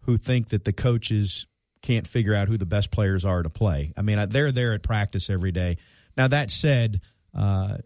who 0.02 0.16
think 0.16 0.48
that 0.48 0.64
the 0.64 0.72
coaches 0.72 1.46
can't 1.82 2.06
figure 2.06 2.34
out 2.34 2.48
who 2.48 2.56
the 2.56 2.66
best 2.66 2.90
players 2.90 3.24
are 3.24 3.42
to 3.42 3.50
play. 3.50 3.92
I 3.96 4.02
mean, 4.02 4.28
they're 4.28 4.52
there 4.52 4.72
at 4.72 4.82
practice 4.82 5.30
every 5.30 5.52
day. 5.52 5.76
Now 6.16 6.28
that 6.28 6.50
said, 6.50 7.00
uh, 7.34 7.78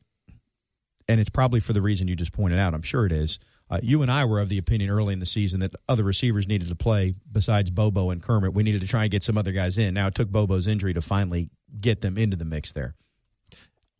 and 1.08 1.20
it's 1.20 1.30
probably 1.30 1.60
for 1.60 1.72
the 1.72 1.82
reason 1.82 2.08
you 2.08 2.16
just 2.16 2.32
pointed 2.32 2.58
out. 2.58 2.74
I'm 2.74 2.82
sure 2.82 3.06
it 3.06 3.12
is. 3.12 3.38
Uh, 3.70 3.80
you 3.82 4.02
and 4.02 4.10
I 4.10 4.24
were 4.24 4.40
of 4.40 4.48
the 4.48 4.58
opinion 4.58 4.90
early 4.90 5.12
in 5.12 5.20
the 5.20 5.26
season 5.26 5.60
that 5.60 5.74
other 5.88 6.02
receivers 6.02 6.46
needed 6.46 6.68
to 6.68 6.74
play 6.74 7.14
besides 7.30 7.70
Bobo 7.70 8.10
and 8.10 8.22
Kermit. 8.22 8.52
We 8.52 8.62
needed 8.62 8.82
to 8.82 8.86
try 8.86 9.02
and 9.02 9.10
get 9.10 9.22
some 9.22 9.38
other 9.38 9.52
guys 9.52 9.78
in. 9.78 9.94
Now 9.94 10.06
it 10.08 10.14
took 10.14 10.28
Bobo's 10.28 10.66
injury 10.66 10.94
to 10.94 11.00
finally 11.00 11.50
get 11.80 12.00
them 12.00 12.18
into 12.18 12.36
the 12.36 12.44
mix 12.44 12.72
there. 12.72 12.94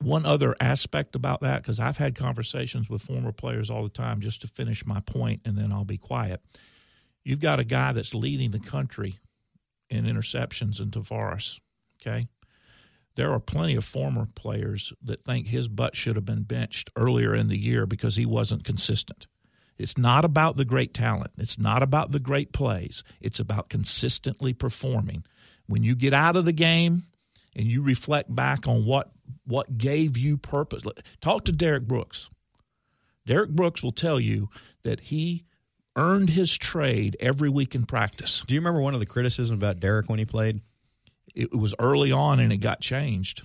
One 0.01 0.27
other 0.27 0.55
aspect 0.61 1.15
about 1.15 1.41
that, 1.41 1.63
because 1.63 1.81
I've 1.81 1.97
had 1.97 2.15
conversations 2.15 2.91
with 2.91 3.03
former 3.03 3.33
players 3.33 3.71
all 3.71 3.83
the 3.83 3.89
time, 3.89 4.21
just 4.21 4.43
to 4.43 4.49
finish 4.49 4.85
my 4.85 5.01
point, 5.01 5.41
and 5.47 5.57
then 5.57 5.73
I'll 5.73 5.85
be 5.85 5.97
quiet. 5.97 6.43
You've 7.25 7.41
got 7.41 7.59
a 7.59 7.65
guy 7.65 7.93
that's 7.93 8.13
leading 8.13 8.51
the 8.51 8.59
country 8.59 9.19
in 9.91 10.05
interceptions 10.05 10.81
in 10.81 10.91
Tarvarus. 10.91 11.61
Okay, 12.00 12.29
there 13.17 13.31
are 13.31 13.41
plenty 13.41 13.76
of 13.76 13.85
former 13.85 14.26
players 14.35 14.93
that 15.03 15.25
think 15.25 15.49
his 15.49 15.69
butt 15.69 15.97
should 15.97 16.17
have 16.17 16.25
been 16.25 16.43
benched 16.43 16.91
earlier 16.97 17.35
in 17.35 17.49
the 17.49 17.59
year 17.59 17.87
because 17.87 18.17
he 18.17 18.26
wasn't 18.26 18.64
consistent. 18.64 19.26
It's 19.76 19.99
not 19.99 20.25
about 20.25 20.57
the 20.57 20.64
great 20.64 20.95
talent. 20.95 21.33
It's 21.37 21.59
not 21.59 21.83
about 21.83 22.12
the 22.12 22.21
great 22.21 22.53
plays. 22.53 23.03
It's 23.21 23.41
about 23.41 23.69
consistently 23.69 24.53
performing. 24.53 25.25
When 25.67 25.83
you 25.83 25.97
get 25.97 26.12
out 26.12 26.37
of 26.37 26.45
the 26.45 26.53
game 26.53 27.05
and 27.57 27.67
you 27.67 27.83
reflect 27.83 28.35
back 28.35 28.67
on 28.67 28.85
what 28.85 29.11
what 29.47 29.79
gave 29.79 30.17
you 30.17 30.37
purpose. 30.37 30.83
Talk 31.21 31.45
to 31.47 31.53
Derrick 31.53 31.87
Brooks. 31.87 32.31
Derrick 33.26 33.50
Brooks 33.50 33.83
will 33.83 33.93
tell 33.93 34.21
you 34.21 34.50
that 34.83 35.00
he 35.00 35.45
earned 35.97 36.31
his 36.31 36.57
trade 36.57 37.17
every 37.21 37.49
week 37.49 37.75
in 37.75 37.87
practice. 37.87 38.43
Do 38.47 38.55
you 38.55 38.61
remember 38.61 38.81
one 38.81 38.95
of 38.95 39.01
the 39.01 39.07
criticisms 39.07 39.59
about 39.59 39.81
Derrick 39.81 40.09
when 40.09 40.19
he 40.19 40.25
played? 40.25 40.61
It 41.35 41.53
was 41.53 41.75
early 41.79 42.13
on 42.13 42.41
and 42.41 42.53
it 42.53 42.59
got 42.59 42.81
changed. 42.81 43.43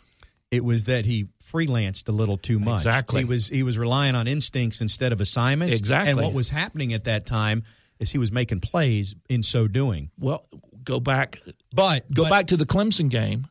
It 0.51 0.63
was 0.63 0.85
that 0.85 1.05
he 1.05 1.27
freelanced 1.43 2.07
a 2.09 2.11
little 2.11 2.37
too 2.37 2.59
much. 2.59 2.81
Exactly. 2.81 3.21
He 3.21 3.25
was 3.25 3.47
he 3.47 3.63
was 3.63 3.77
relying 3.77 4.15
on 4.15 4.27
instincts 4.27 4.81
instead 4.81 5.11
of 5.11 5.21
assignments. 5.21 5.77
Exactly. 5.77 6.11
And 6.11 6.19
what 6.19 6.33
was 6.33 6.49
happening 6.49 6.93
at 6.93 7.03
that 7.05 7.25
time 7.25 7.63
is 7.99 8.11
he 8.11 8.17
was 8.17 8.31
making 8.31 8.61
plays 8.61 9.15
in 9.27 9.43
so 9.43 9.67
doing. 9.67 10.09
Well, 10.17 10.45
go 10.83 10.99
back 10.99 11.39
but 11.71 12.11
go 12.11 12.23
but, 12.23 12.29
back 12.29 12.47
to 12.47 12.57
the 12.57 12.65
Clemson 12.65 13.09
game 13.09 13.47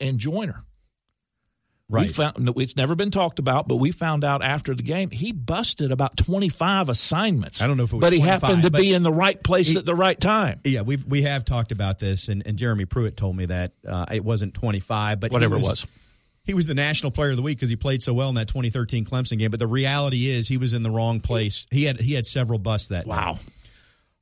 and 0.00 0.18
Joyner. 0.18 0.62
Right. 1.88 2.08
We 2.08 2.12
found 2.12 2.52
it's 2.56 2.76
never 2.76 2.96
been 2.96 3.12
talked 3.12 3.38
about, 3.38 3.68
but 3.68 3.76
we 3.76 3.92
found 3.92 4.24
out 4.24 4.42
after 4.42 4.74
the 4.74 4.82
game 4.82 5.10
he 5.10 5.30
busted 5.30 5.92
about 5.92 6.16
twenty 6.16 6.48
five 6.48 6.88
assignments. 6.88 7.62
I 7.62 7.68
don't 7.68 7.76
know 7.76 7.84
if 7.84 7.92
it 7.92 7.96
was 7.96 8.00
but 8.00 8.12
he 8.12 8.18
happened 8.18 8.62
to 8.62 8.72
be 8.72 8.92
in 8.92 9.04
the 9.04 9.12
right 9.12 9.40
place 9.40 9.68
he, 9.68 9.78
at 9.78 9.86
the 9.86 9.94
right 9.94 10.18
time. 10.18 10.60
Yeah, 10.64 10.82
we've 10.82 11.04
we 11.04 11.22
have 11.22 11.44
talked 11.44 11.70
about 11.70 12.00
this, 12.00 12.26
and, 12.26 12.44
and 12.44 12.58
Jeremy 12.58 12.86
Pruitt 12.86 13.16
told 13.16 13.36
me 13.36 13.46
that 13.46 13.72
uh, 13.86 14.06
it 14.10 14.24
wasn't 14.24 14.54
twenty 14.54 14.80
five, 14.80 15.20
but 15.20 15.30
whatever 15.30 15.54
was, 15.54 15.64
it 15.64 15.70
was. 15.70 15.86
He 16.42 16.54
was 16.54 16.66
the 16.66 16.74
national 16.74 17.12
player 17.12 17.30
of 17.30 17.36
the 17.36 17.42
week 17.42 17.58
because 17.58 17.70
he 17.70 17.76
played 17.76 18.02
so 18.02 18.14
well 18.14 18.28
in 18.30 18.36
that 18.36 18.48
2013 18.48 19.04
Clemson 19.04 19.38
game. 19.38 19.50
But 19.50 19.58
the 19.58 19.66
reality 19.68 20.28
is, 20.28 20.48
he 20.48 20.58
was 20.58 20.74
in 20.74 20.82
the 20.82 20.90
wrong 20.90 21.20
place. 21.20 21.68
He 21.70 21.84
had 21.84 22.00
he 22.00 22.14
had 22.14 22.26
several 22.26 22.58
busts 22.58 22.88
that 22.88 23.06
wow. 23.06 23.34
Day. 23.34 23.40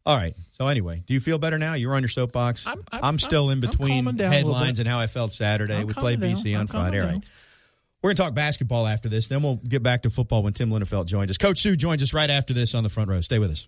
All 0.07 0.17
right. 0.17 0.35
So 0.51 0.69
anyway, 0.69 1.03
do 1.07 1.15
you 1.15 1.21
feel 1.21 1.39
better 1.39 1.59
now? 1.59 1.75
You're 1.75 1.95
on 1.95 2.03
your 2.03 2.11
soapbox. 2.11 2.67
I'm, 2.67 2.85
I'm, 2.93 3.05
I'm 3.05 3.19
still 3.19 3.49
in 3.49 3.61
between 3.61 4.05
headlines 4.19 4.79
and 4.79 4.87
how 4.87 4.99
I 4.99 5.07
felt 5.07 5.33
Saturday. 5.33 5.77
I'm 5.77 5.87
we 5.87 5.95
played 5.95 6.21
BC 6.21 6.59
on 6.59 6.67
Friday. 6.67 7.01
All 7.01 7.07
down. 7.07 7.15
right. 7.15 7.25
We're 8.05 8.09
going 8.09 8.17
to 8.17 8.23
talk 8.25 8.35
basketball 8.35 8.87
after 8.87 9.09
this. 9.09 9.29
Then 9.29 9.43
we'll 9.43 9.57
get 9.57 9.83
back 9.83 10.03
to 10.03 10.11
football 10.11 10.43
when 10.43 10.53
Tim 10.53 10.69
Linafelt 10.69 11.07
joins 11.07 11.31
us. 11.31 11.39
Coach 11.39 11.61
Sue 11.61 11.75
joins 11.75 12.03
us 12.03 12.13
right 12.13 12.29
after 12.29 12.53
this 12.53 12.75
on 12.75 12.83
the 12.83 12.91
front 12.91 13.09
row. 13.09 13.23
Stay 13.23 13.39
with 13.39 13.51
us. 13.51 13.67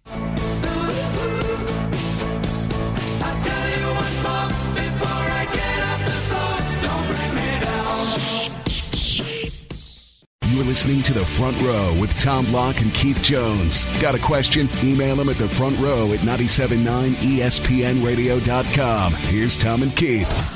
You're 10.54 10.66
listening 10.66 11.02
to 11.04 11.14
The 11.14 11.24
Front 11.24 11.58
Row 11.62 11.98
with 11.98 12.12
Tom 12.18 12.44
Block 12.44 12.82
and 12.82 12.92
Keith 12.92 13.22
Jones. 13.22 13.84
Got 14.02 14.14
a 14.14 14.18
question? 14.18 14.68
Email 14.84 15.16
them 15.16 15.30
at 15.30 15.38
the 15.38 15.48
front 15.48 15.78
row 15.78 16.12
at 16.12 16.20
979ESPNradio.com. 16.20 19.14
Here's 19.14 19.56
Tom 19.56 19.82
and 19.82 19.96
Keith. 19.96 20.55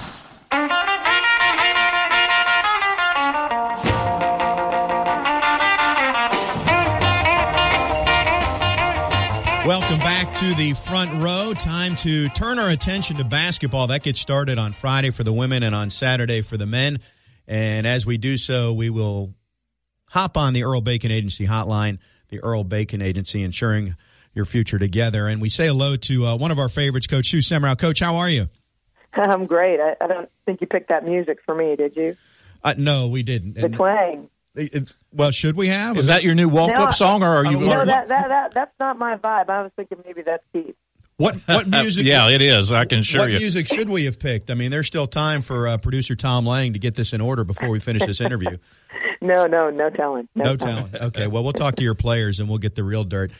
Welcome 9.70 10.00
back 10.00 10.34
to 10.34 10.52
the 10.54 10.72
front 10.72 11.22
row. 11.22 11.54
Time 11.54 11.94
to 11.94 12.28
turn 12.30 12.58
our 12.58 12.70
attention 12.70 13.18
to 13.18 13.24
basketball. 13.24 13.86
That 13.86 14.02
gets 14.02 14.18
started 14.18 14.58
on 14.58 14.72
Friday 14.72 15.10
for 15.10 15.22
the 15.22 15.32
women 15.32 15.62
and 15.62 15.76
on 15.76 15.90
Saturday 15.90 16.42
for 16.42 16.56
the 16.56 16.66
men. 16.66 16.98
And 17.46 17.86
as 17.86 18.04
we 18.04 18.18
do 18.18 18.36
so, 18.36 18.72
we 18.72 18.90
will 18.90 19.32
hop 20.06 20.36
on 20.36 20.54
the 20.54 20.64
Earl 20.64 20.80
Bacon 20.80 21.12
Agency 21.12 21.46
hotline, 21.46 22.00
the 22.30 22.40
Earl 22.40 22.64
Bacon 22.64 23.00
Agency, 23.00 23.44
ensuring 23.44 23.94
your 24.34 24.44
future 24.44 24.80
together. 24.80 25.28
And 25.28 25.40
we 25.40 25.48
say 25.48 25.68
hello 25.68 25.94
to 25.94 26.26
uh, 26.26 26.36
one 26.36 26.50
of 26.50 26.58
our 26.58 26.68
favorites, 26.68 27.06
Coach 27.06 27.28
Sue 27.28 27.38
Semrau. 27.38 27.78
Coach, 27.78 28.00
how 28.00 28.16
are 28.16 28.28
you? 28.28 28.48
I'm 29.12 29.46
great. 29.46 29.78
I, 29.78 29.94
I, 30.00 30.08
don't 30.08 30.28
think 30.46 30.62
you 30.62 30.66
picked 30.66 30.88
that 30.88 31.04
music 31.04 31.38
for 31.46 31.54
me, 31.54 31.76
did 31.76 31.94
you? 31.94 32.16
Uh, 32.64 32.74
no, 32.76 33.06
we 33.06 33.22
didn't. 33.22 33.54
The 33.54 33.68
twang. 33.68 34.30
It, 34.54 34.74
it, 34.74 34.94
well, 35.12 35.30
should 35.30 35.56
we 35.56 35.68
have? 35.68 35.96
Is 35.96 36.08
that 36.08 36.22
your 36.22 36.34
new 36.34 36.48
walk-up 36.48 36.88
no, 36.88 36.90
song, 36.90 37.22
or 37.22 37.28
are 37.28 37.44
you? 37.44 37.60
No, 37.60 37.84
that, 37.84 38.08
that, 38.08 38.28
that, 38.28 38.54
that's 38.54 38.72
not 38.80 38.98
my 38.98 39.16
vibe. 39.16 39.48
I 39.48 39.62
was 39.62 39.72
thinking 39.76 39.98
maybe 40.04 40.22
that's 40.22 40.42
Keith. 40.52 40.74
What 41.20 41.36
what 41.46 41.68
music? 41.68 42.06
yeah, 42.06 42.30
it 42.30 42.40
is. 42.40 42.72
I 42.72 42.86
can 42.86 43.00
assure 43.00 43.20
what 43.20 43.28
you. 43.28 43.34
What 43.34 43.42
music 43.42 43.68
should 43.68 43.90
we 43.90 44.06
have 44.06 44.18
picked? 44.18 44.50
I 44.50 44.54
mean, 44.54 44.70
there's 44.70 44.86
still 44.86 45.06
time 45.06 45.42
for 45.42 45.68
uh, 45.68 45.76
producer 45.76 46.16
Tom 46.16 46.46
Lang 46.46 46.72
to 46.72 46.78
get 46.78 46.94
this 46.94 47.12
in 47.12 47.20
order 47.20 47.44
before 47.44 47.68
we 47.68 47.78
finish 47.78 48.04
this 48.06 48.22
interview. 48.22 48.56
no, 49.20 49.44
no, 49.44 49.68
no 49.68 49.90
talent. 49.90 50.30
No, 50.34 50.44
no 50.44 50.56
talent. 50.56 50.92
talent. 50.92 51.14
Okay, 51.14 51.26
well, 51.26 51.44
we'll 51.44 51.52
talk 51.52 51.76
to 51.76 51.84
your 51.84 51.94
players 51.94 52.40
and 52.40 52.48
we'll 52.48 52.58
get 52.58 52.74
the 52.74 52.82
real 52.82 53.04
dirt. 53.04 53.32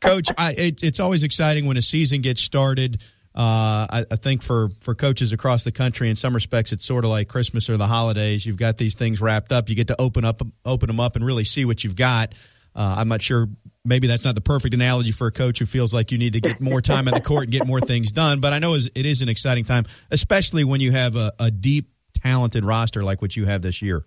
Coach, 0.00 0.30
I, 0.38 0.52
it, 0.52 0.82
it's 0.82 0.98
always 0.98 1.22
exciting 1.22 1.66
when 1.66 1.76
a 1.76 1.82
season 1.82 2.22
gets 2.22 2.40
started. 2.40 3.02
Uh, 3.34 3.86
I, 3.88 4.04
I, 4.10 4.16
think 4.16 4.42
for, 4.42 4.70
for 4.80 4.96
coaches 4.96 5.32
across 5.32 5.62
the 5.62 5.70
country, 5.70 6.10
in 6.10 6.16
some 6.16 6.34
respects, 6.34 6.72
it's 6.72 6.84
sort 6.84 7.04
of 7.04 7.10
like 7.10 7.28
Christmas 7.28 7.70
or 7.70 7.76
the 7.76 7.86
holidays. 7.86 8.44
You've 8.44 8.56
got 8.56 8.76
these 8.76 8.96
things 8.96 9.20
wrapped 9.20 9.52
up. 9.52 9.68
You 9.68 9.76
get 9.76 9.86
to 9.86 10.00
open 10.00 10.24
up, 10.24 10.42
open 10.64 10.88
them 10.88 10.98
up, 10.98 11.14
and 11.14 11.24
really 11.24 11.44
see 11.44 11.64
what 11.64 11.84
you've 11.84 11.94
got. 11.94 12.34
Uh, 12.74 12.96
I'm 12.98 13.08
not 13.08 13.22
sure. 13.22 13.48
Maybe 13.84 14.08
that's 14.08 14.24
not 14.24 14.34
the 14.34 14.40
perfect 14.40 14.74
analogy 14.74 15.12
for 15.12 15.28
a 15.28 15.32
coach 15.32 15.60
who 15.60 15.66
feels 15.66 15.94
like 15.94 16.10
you 16.10 16.18
need 16.18 16.32
to 16.32 16.40
get 16.40 16.60
more 16.60 16.80
time 16.80 17.06
in 17.06 17.14
the 17.14 17.20
court 17.20 17.44
and 17.44 17.52
get 17.52 17.66
more 17.66 17.80
things 17.80 18.10
done. 18.10 18.40
But 18.40 18.52
I 18.52 18.58
know 18.58 18.74
it 18.74 19.06
is 19.06 19.22
an 19.22 19.28
exciting 19.28 19.64
time, 19.64 19.84
especially 20.10 20.64
when 20.64 20.80
you 20.80 20.90
have 20.90 21.14
a, 21.14 21.32
a 21.38 21.50
deep, 21.52 21.88
talented 22.14 22.64
roster 22.64 23.02
like 23.04 23.22
what 23.22 23.36
you 23.36 23.46
have 23.46 23.62
this 23.62 23.80
year. 23.80 24.04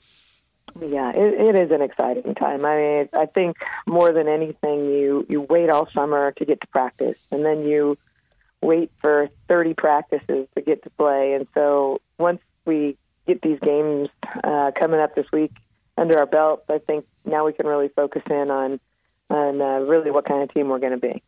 Yeah, 0.80 1.12
it, 1.12 1.50
it 1.50 1.56
is 1.56 1.72
an 1.72 1.82
exciting 1.82 2.36
time. 2.36 2.65
I 2.65 2.77
mean, 2.77 3.10
I 3.13 3.25
think 3.27 3.58
more 3.86 4.12
than 4.12 4.27
anything, 4.27 4.86
you 4.86 5.25
you 5.30 5.42
wait 5.42 5.70
all 5.70 5.88
summer 5.94 6.32
to 6.32 6.46
get 6.46 6.62
to 6.62 6.68
practice, 6.68 7.18
and 7.32 7.46
then 7.46 7.63
you 7.63 7.98
wait 8.63 8.91
for 9.01 9.29
30 9.48 9.74
practices 9.74 10.48
to 10.55 10.62
get 10.62 10.84
to 10.84 10.89
play. 10.91 11.34
And 11.34 11.48
so 11.53 12.01
once 12.17 12.41
we 12.65 12.98
get 13.27 13.41
these 13.41 13.60
games 13.60 14.10
uh, 14.43 14.72
coming 14.77 15.00
up 15.00 15.15
this 15.15 15.25
week 15.32 15.51
under 15.98 16.17
our 16.17 16.25
belt, 16.25 16.63
I 16.70 16.79
think 16.79 17.05
now 17.25 17.46
we 17.46 17.53
can 17.53 17.67
really 17.67 17.89
focus 17.89 18.24
in 18.29 18.50
on 18.50 18.79
on 19.29 19.62
uh, 19.62 19.79
really 19.79 20.12
what 20.12 20.25
kind 20.25 20.43
of 20.43 20.53
team 20.53 20.67
we're 20.70 20.79
going 20.79 20.91
to 20.91 20.98
be. 20.98 21.24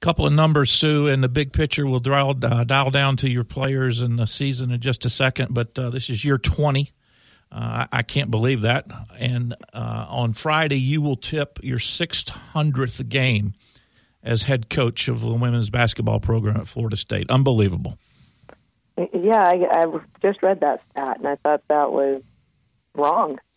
Couple 0.00 0.24
of 0.26 0.32
numbers, 0.32 0.70
Sue, 0.70 1.08
and 1.08 1.22
the 1.22 1.28
big 1.28 1.52
picture. 1.52 1.84
We'll 1.84 1.98
dial, 1.98 2.34
uh, 2.40 2.62
dial 2.64 2.90
down 2.90 3.16
to 3.18 3.28
your 3.28 3.42
players 3.42 4.00
in 4.00 4.14
the 4.14 4.26
season 4.26 4.70
in 4.70 4.80
just 4.80 5.04
a 5.04 5.10
second, 5.10 5.52
but 5.52 5.76
uh, 5.76 5.90
this 5.90 6.08
is 6.08 6.24
year 6.24 6.38
20. 6.38 6.92
Uh, 7.50 7.54
I, 7.90 7.98
I, 7.98 8.02
can't 8.02 8.30
believe 8.30 8.60
that. 8.60 8.86
And 9.18 9.54
uh, 9.74 10.06
on 10.08 10.34
Friday, 10.34 10.78
you 10.78 11.02
will 11.02 11.16
tip 11.16 11.58
your 11.62 11.78
600th 11.78 13.08
game 13.08 13.54
as 14.22 14.42
head 14.42 14.68
coach 14.68 15.08
of 15.08 15.20
the 15.20 15.34
women's 15.34 15.70
basketball 15.70 16.20
program 16.20 16.56
at 16.56 16.68
Florida 16.68 16.96
State. 16.96 17.30
Unbelievable. 17.30 17.98
Yeah, 18.96 19.40
I, 19.40 19.66
I 19.70 19.84
just 20.20 20.42
read 20.42 20.60
that 20.60 20.82
stat, 20.90 21.18
and 21.18 21.28
I 21.28 21.36
thought 21.36 21.62
that 21.68 21.92
was 21.92 22.22
wrong. 22.94 23.38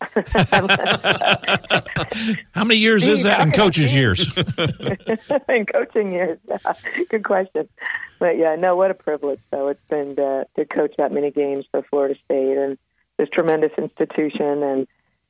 How 2.52 2.64
many 2.64 2.78
years 2.78 3.06
is 3.06 3.24
that 3.24 3.40
in 3.40 3.50
coaches' 3.50 3.94
years? 3.94 4.24
in 5.48 5.66
coaching 5.66 6.12
years, 6.12 6.38
yeah. 6.48 6.58
good 7.08 7.24
question. 7.24 7.68
But 8.20 8.38
yeah, 8.38 8.54
no, 8.54 8.76
what 8.76 8.90
a 8.92 8.94
privilege 8.94 9.40
though 9.50 9.68
it's 9.68 9.84
been 9.88 10.16
to, 10.16 10.46
to 10.56 10.64
coach 10.64 10.94
that 10.98 11.12
many 11.12 11.30
games 11.32 11.66
for 11.72 11.82
Florida 11.82 12.14
State 12.24 12.56
and 12.56 12.78
this 13.18 13.28
tremendous 13.30 13.72
institution 13.76 14.62
and 14.62 14.86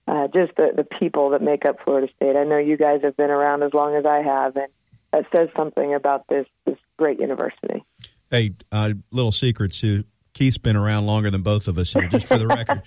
uh, 0.07 0.29
just 0.29 0.55
the 0.57 0.73
the 0.77 0.85
people 0.85 1.31
that 1.31 1.43
make 1.43 1.65
up 1.65 1.83
Florida 1.85 2.13
State. 2.17 2.37
I 2.37 2.45
know 2.45 2.59
you 2.59 2.77
guys 2.77 3.01
have 3.03 3.17
been 3.17 3.31
around 3.31 3.63
as 3.63 3.73
long 3.73 3.95
as 3.95 4.05
I 4.05 4.23
have, 4.23 4.57
and 4.57 4.69
that 5.13 5.25
says 5.35 5.49
something 5.57 5.95
about 5.95 6.27
this 6.29 6.47
this 6.67 6.79
great 6.99 7.21
university. 7.21 7.85
Hey, 8.31 8.55
uh, 8.71 8.93
little 9.11 9.33
secret, 9.33 9.75
Sue. 9.75 10.05
Keith's 10.35 10.57
been 10.57 10.77
around 10.77 11.05
longer 11.05 11.31
than 11.31 11.43
both 11.43 11.69
of 11.69 11.77
us 11.77 11.93
here, 11.93 12.09
just 12.09 12.27
for 12.27 12.39
the 12.39 12.47
record. 12.47 12.83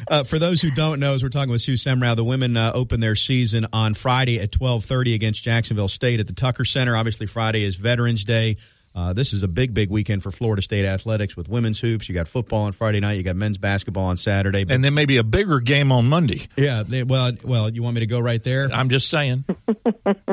uh, 0.08 0.24
for 0.24 0.38
those 0.38 0.62
who 0.62 0.70
don't 0.70 0.98
know, 0.98 1.12
as 1.12 1.22
we're 1.22 1.28
talking 1.28 1.50
with 1.50 1.60
Sue 1.60 1.74
Semrau, 1.74 2.16
the 2.16 2.24
women 2.24 2.56
uh, 2.56 2.72
open 2.74 3.00
their 3.00 3.14
season 3.14 3.66
on 3.72 3.92
Friday 3.92 4.36
at 4.36 4.54
1230 4.58 5.12
against 5.12 5.44
Jacksonville 5.44 5.88
State 5.88 6.20
at 6.20 6.26
the 6.26 6.32
Tucker 6.32 6.64
Center. 6.64 6.96
Obviously, 6.96 7.26
Friday 7.26 7.64
is 7.64 7.76
Veterans 7.76 8.24
Day. 8.24 8.56
Uh, 8.96 9.12
this 9.12 9.32
is 9.32 9.42
a 9.42 9.48
big, 9.48 9.74
big 9.74 9.90
weekend 9.90 10.22
for 10.22 10.30
Florida 10.30 10.62
State 10.62 10.84
athletics 10.84 11.36
with 11.36 11.48
women's 11.48 11.80
hoops. 11.80 12.08
You 12.08 12.14
got 12.14 12.28
football 12.28 12.62
on 12.62 12.72
Friday 12.72 13.00
night. 13.00 13.14
You 13.14 13.24
got 13.24 13.34
men's 13.34 13.58
basketball 13.58 14.04
on 14.04 14.16
Saturday. 14.16 14.62
But, 14.62 14.74
and 14.74 14.84
then 14.84 14.94
maybe 14.94 15.16
a 15.16 15.24
bigger 15.24 15.58
game 15.58 15.90
on 15.90 16.08
Monday. 16.08 16.46
Yeah. 16.56 16.84
They, 16.86 17.02
well, 17.02 17.32
well, 17.44 17.68
you 17.68 17.82
want 17.82 17.94
me 17.94 18.00
to 18.00 18.06
go 18.06 18.20
right 18.20 18.42
there? 18.42 18.68
I'm 18.72 18.88
just 18.88 19.10
saying. 19.10 19.44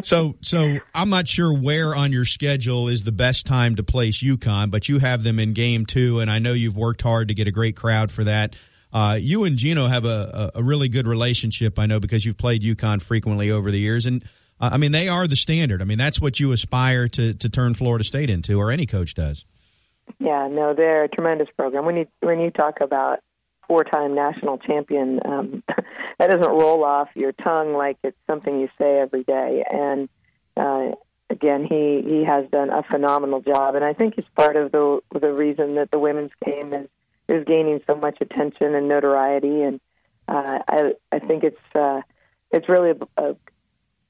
So, 0.04 0.36
so 0.42 0.78
I'm 0.94 1.10
not 1.10 1.28
sure 1.28 1.54
where 1.54 1.96
on 1.96 2.12
your 2.12 2.26
schedule 2.26 2.88
is 2.88 3.04
the 3.04 3.12
best 3.12 3.46
time 3.46 3.76
to 3.76 3.84
place 3.84 4.24
UConn, 4.24 4.72
but 4.72 4.90
you 4.90 5.00
have 5.00 5.24
them 5.24 5.40
in 5.40 5.54
game 5.54 5.86
two, 5.86 6.20
and 6.20 6.30
I 6.30 6.40
know 6.40 6.54
you've 6.54 6.78
worked 6.78 7.02
hard 7.02 7.28
to 7.28 7.34
get 7.34 7.48
a 7.48 7.52
great 7.52 7.76
crowd 7.76 8.12
for 8.12 8.24
that. 8.24 8.56
Uh, 8.94 9.18
you 9.20 9.46
and 9.46 9.58
Geno 9.58 9.88
have 9.88 10.04
a, 10.06 10.52
a, 10.56 10.62
really 10.62 10.90
good 10.90 11.08
relationship, 11.08 11.80
I 11.80 11.86
know, 11.86 12.02
because 12.02 12.26
you've 12.26 12.38
played 12.38 12.62
UConn 12.62 13.02
frequently 13.02 13.50
over 13.50 13.72
the 13.72 13.80
years, 13.80 14.06
and 14.06 14.24
I 14.60 14.78
mean, 14.78 14.92
they 14.92 15.08
are 15.08 15.28
the 15.28 15.36
standard. 15.36 15.82
I 15.82 15.86
mean, 15.86 15.98
that's 15.98 16.22
what 16.22 16.40
you 16.40 16.52
aspire 16.52 17.08
to, 17.10 17.34
to 17.34 17.50
turn 17.50 17.74
Florida 17.74 18.04
State 18.04 18.30
into, 18.30 18.60
or 18.60 18.70
any 18.70 18.86
coach 18.86 19.16
does. 19.16 19.44
Yeah, 20.20 20.48
no, 20.52 20.74
they're 20.76 21.06
a 21.06 21.10
tremendous 21.10 21.48
program. 21.58 21.86
When 21.86 21.96
you 21.98 22.08
when 22.20 22.40
you 22.40 22.52
talk 22.52 22.82
about 22.82 23.20
four-time 23.72 24.14
national 24.14 24.58
champion, 24.58 25.22
um, 25.24 25.64
that 26.20 26.30
doesn't 26.30 26.42
roll 26.42 26.84
off 26.84 27.08
your 27.16 27.32
tongue 27.32 27.74
like 27.74 27.98
it's 28.04 28.18
something 28.28 28.60
you 28.60 28.68
say 28.78 29.00
every 29.00 29.24
day. 29.24 29.64
And 29.72 30.10
uh, 30.58 30.92
again, 31.30 31.64
he 31.64 32.04
he 32.06 32.26
has 32.26 32.50
done 32.52 32.70
a 32.70 32.84
phenomenal 32.84 33.40
job, 33.40 33.76
and 33.76 33.86
I 33.86 33.94
think 33.94 34.16
he's 34.16 34.26
part 34.36 34.58
of 34.58 34.74
the 34.74 35.00
the 35.18 35.32
reason 35.32 35.76
that 35.76 35.90
the 35.90 36.00
women's 36.00 36.32
game 36.46 36.74
is 36.74 36.90
is 37.30 37.46
gaining 37.46 37.80
so 37.88 37.96
much 37.96 38.18
attention 38.20 38.76
and 38.76 38.90
notoriety. 38.90 39.62
And 39.62 39.80
uh, 40.28 40.60
I 40.68 40.94
I 41.14 41.20
think 41.20 41.46
it's 41.46 41.76
uh, 41.76 42.02
it's 42.52 42.68
really 42.68 42.90
a, 42.90 43.24
a 43.24 43.36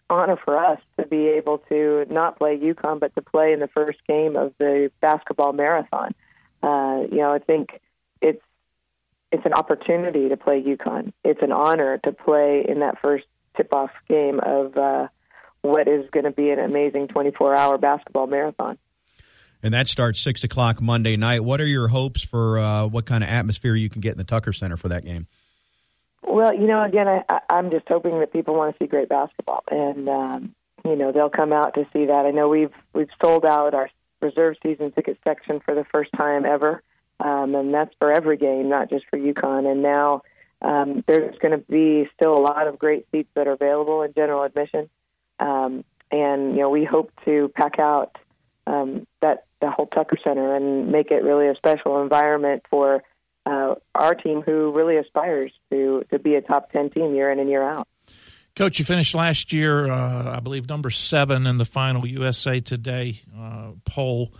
honor 0.10 0.40
for 0.44 0.58
us 0.58 0.80
to 1.00 1.06
be 1.06 1.28
able 1.28 1.60
to 1.70 2.08
not 2.10 2.40
play 2.40 2.58
UConn, 2.58 3.00
but 3.00 3.14
to 3.14 3.22
play 3.22 3.54
in 3.54 3.60
the 3.60 3.68
first 3.68 4.00
game 4.08 4.36
of 4.36 4.54
the 4.58 4.92
basketball 5.02 5.54
marathon. 5.54 6.16
Uh, 6.64 7.04
you 7.12 7.18
know, 7.18 7.32
I 7.32 7.38
think 7.38 7.80
it's 8.22 8.42
it's 9.32 9.46
an 9.46 9.54
opportunity 9.54 10.30
to 10.30 10.38
play 10.38 10.62
UConn. 10.62 11.14
It's 11.24 11.42
an 11.42 11.52
honor 11.52 11.98
to 12.00 12.12
play 12.12 12.66
in 12.68 12.80
that 12.80 13.00
first 13.02 13.26
tip-off 13.56 13.92
game 14.08 14.40
of 14.40 14.78
uh, 14.78 15.08
what 15.62 15.88
is 15.88 16.10
going 16.12 16.26
to 16.26 16.32
be 16.32 16.50
an 16.50 16.60
amazing 16.60 17.08
24-hour 17.08 17.78
basketball 17.78 18.28
marathon. 18.28 18.78
And 19.64 19.74
that 19.74 19.88
starts 19.88 20.20
six 20.20 20.44
o'clock 20.44 20.82
Monday 20.82 21.18
night. 21.18 21.44
What 21.44 21.62
are 21.62 21.68
your 21.68 21.88
hopes 21.88 22.24
for 22.24 22.58
uh, 22.58 22.88
what 22.88 23.06
kind 23.06 23.24
of 23.24 23.30
atmosphere 23.30 23.76
you 23.76 23.90
can 23.90 24.02
get 24.02 24.14
in 24.14 24.18
the 24.18 24.24
Tucker 24.24 24.54
Center 24.54 24.76
for 24.76 24.90
that 24.90 25.06
game? 25.06 25.28
Well, 26.24 26.54
you 26.54 26.68
know, 26.68 26.84
again, 26.84 27.08
I, 27.08 27.40
I'm 27.50 27.70
just 27.70 27.88
hoping 27.88 28.20
that 28.20 28.34
people 28.34 28.56
want 28.56 28.76
to 28.76 28.84
see 28.84 28.88
great 28.88 29.10
basketball, 29.10 29.64
and 29.70 30.08
um, 30.10 30.56
you 30.86 30.96
know, 30.96 31.12
they'll 31.12 31.30
come 31.30 31.52
out 31.52 31.74
to 31.76 31.86
see 31.94 32.06
that. 32.06 32.26
I 32.26 32.32
know 32.32 32.48
we've 32.48 32.74
we've 32.94 33.10
sold 33.22 33.46
out 33.46 33.74
our 33.74 33.90
reserve 34.22 34.56
season 34.64 34.92
ticket 34.92 35.18
section 35.24 35.60
for 35.60 35.76
the 35.76 35.84
first 35.92 36.12
time 36.16 36.46
ever, 36.46 36.82
um, 37.22 37.56
and 37.56 37.74
that's 37.74 37.94
for 38.00 38.12
every 38.12 38.38
game, 38.38 38.70
not 38.70 38.90
just 38.90 39.06
for 39.10 39.18
UConn. 39.18 39.72
And 39.72 39.82
now 39.82 40.24
um, 40.62 41.04
there's 41.08 41.38
going 41.40 41.52
to 41.52 41.66
be 41.70 42.10
still 42.16 42.36
a 42.36 42.42
lot 42.42 42.68
of 42.68 42.80
great 42.80 43.06
seats 43.12 43.30
that 43.36 43.48
are 43.48 43.54
available 43.54 44.02
in 44.02 44.14
general 44.14 44.44
admission, 44.44 44.90
um, 45.40 45.84
and 46.12 46.56
you 46.56 46.62
know, 46.62 46.70
we 46.70 46.84
hope 46.84 47.12
to 47.26 47.52
pack 47.56 47.80
out 47.80 48.18
um, 48.68 49.08
that 49.22 49.46
the 49.62 49.72
whole 49.72 49.88
Tucker 49.88 50.18
Center 50.24 50.56
and 50.56 50.92
make 50.92 51.12
it 51.12 51.24
really 51.24 51.48
a 51.48 51.56
special 51.56 52.02
environment 52.02 52.64
for 52.70 53.04
uh, 53.46 53.76
our 53.96 54.14
team 54.14 54.42
who 54.42 54.72
really 54.72 54.98
aspires 54.98 55.52
to 55.72 56.04
to 56.12 56.20
be 56.20 56.36
a 56.36 56.42
top 56.42 56.72
ten 56.72 56.90
team 56.90 57.16
year 57.16 57.32
in 57.32 57.40
and 57.40 57.50
year 57.50 57.64
out. 57.64 57.88
Coach, 58.56 58.80
you 58.80 58.86
finished 58.86 59.16
last 59.16 59.54
year, 59.54 59.90
uh, 59.90 60.36
I 60.36 60.42
believe, 60.42 60.68
number 60.68 60.90
seven 60.90 61.48
in 61.48 61.58
the 61.58 61.66
final 61.66 62.06
USA 62.06 62.60
Today 62.60 63.22
uh, 63.38 63.72
poll. 63.86 64.34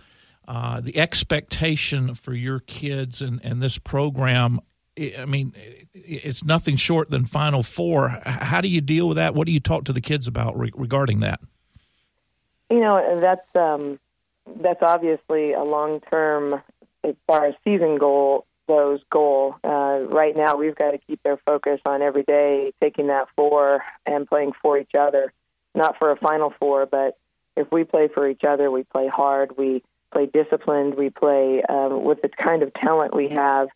Uh, 0.46 0.80
the 0.80 0.98
expectation 0.98 2.14
for 2.14 2.34
your 2.34 2.60
kids 2.60 3.22
and, 3.22 3.40
and 3.44 3.62
this 3.62 3.78
program, 3.78 4.60
I 4.98 5.24
mean, 5.24 5.54
it's 5.94 6.44
nothing 6.44 6.76
short 6.76 7.10
than 7.10 7.24
Final 7.24 7.62
Four. 7.62 8.20
How 8.24 8.60
do 8.60 8.68
you 8.68 8.80
deal 8.80 9.08
with 9.08 9.16
that? 9.16 9.34
What 9.34 9.46
do 9.46 9.52
you 9.52 9.60
talk 9.60 9.84
to 9.84 9.92
the 9.92 10.00
kids 10.00 10.26
about 10.26 10.58
re- 10.58 10.72
regarding 10.74 11.20
that? 11.20 11.40
You 12.70 12.80
know, 12.80 13.20
that's 13.20 13.46
um, 13.54 14.00
that's 14.60 14.82
obviously 14.82 15.52
a 15.52 15.62
long 15.62 16.00
term, 16.10 16.60
as 17.04 17.14
far 17.26 17.46
as 17.46 17.54
season 17.64 17.98
goal 17.98 18.46
those 18.66 19.00
goal. 19.10 19.56
Uh, 19.64 20.00
right 20.08 20.36
now, 20.36 20.56
we've 20.56 20.74
got 20.74 20.92
to 20.92 20.98
keep 20.98 21.22
their 21.22 21.36
focus 21.36 21.80
on 21.84 22.02
every 22.02 22.22
day 22.22 22.72
taking 22.80 23.08
that 23.08 23.28
four 23.36 23.82
and 24.06 24.26
playing 24.26 24.52
for 24.62 24.78
each 24.78 24.94
other, 24.98 25.32
not 25.74 25.98
for 25.98 26.10
a 26.10 26.16
final 26.16 26.52
four, 26.60 26.86
but 26.86 27.18
if 27.56 27.70
we 27.70 27.84
play 27.84 28.08
for 28.08 28.28
each 28.28 28.44
other, 28.44 28.70
we 28.70 28.82
play 28.84 29.08
hard, 29.08 29.56
we 29.56 29.82
play 30.12 30.26
disciplined, 30.26 30.94
we 30.94 31.10
play 31.10 31.62
um, 31.68 32.04
with 32.04 32.22
the 32.22 32.28
kind 32.28 32.62
of 32.62 32.72
talent 32.74 33.14
we 33.14 33.28
have. 33.30 33.68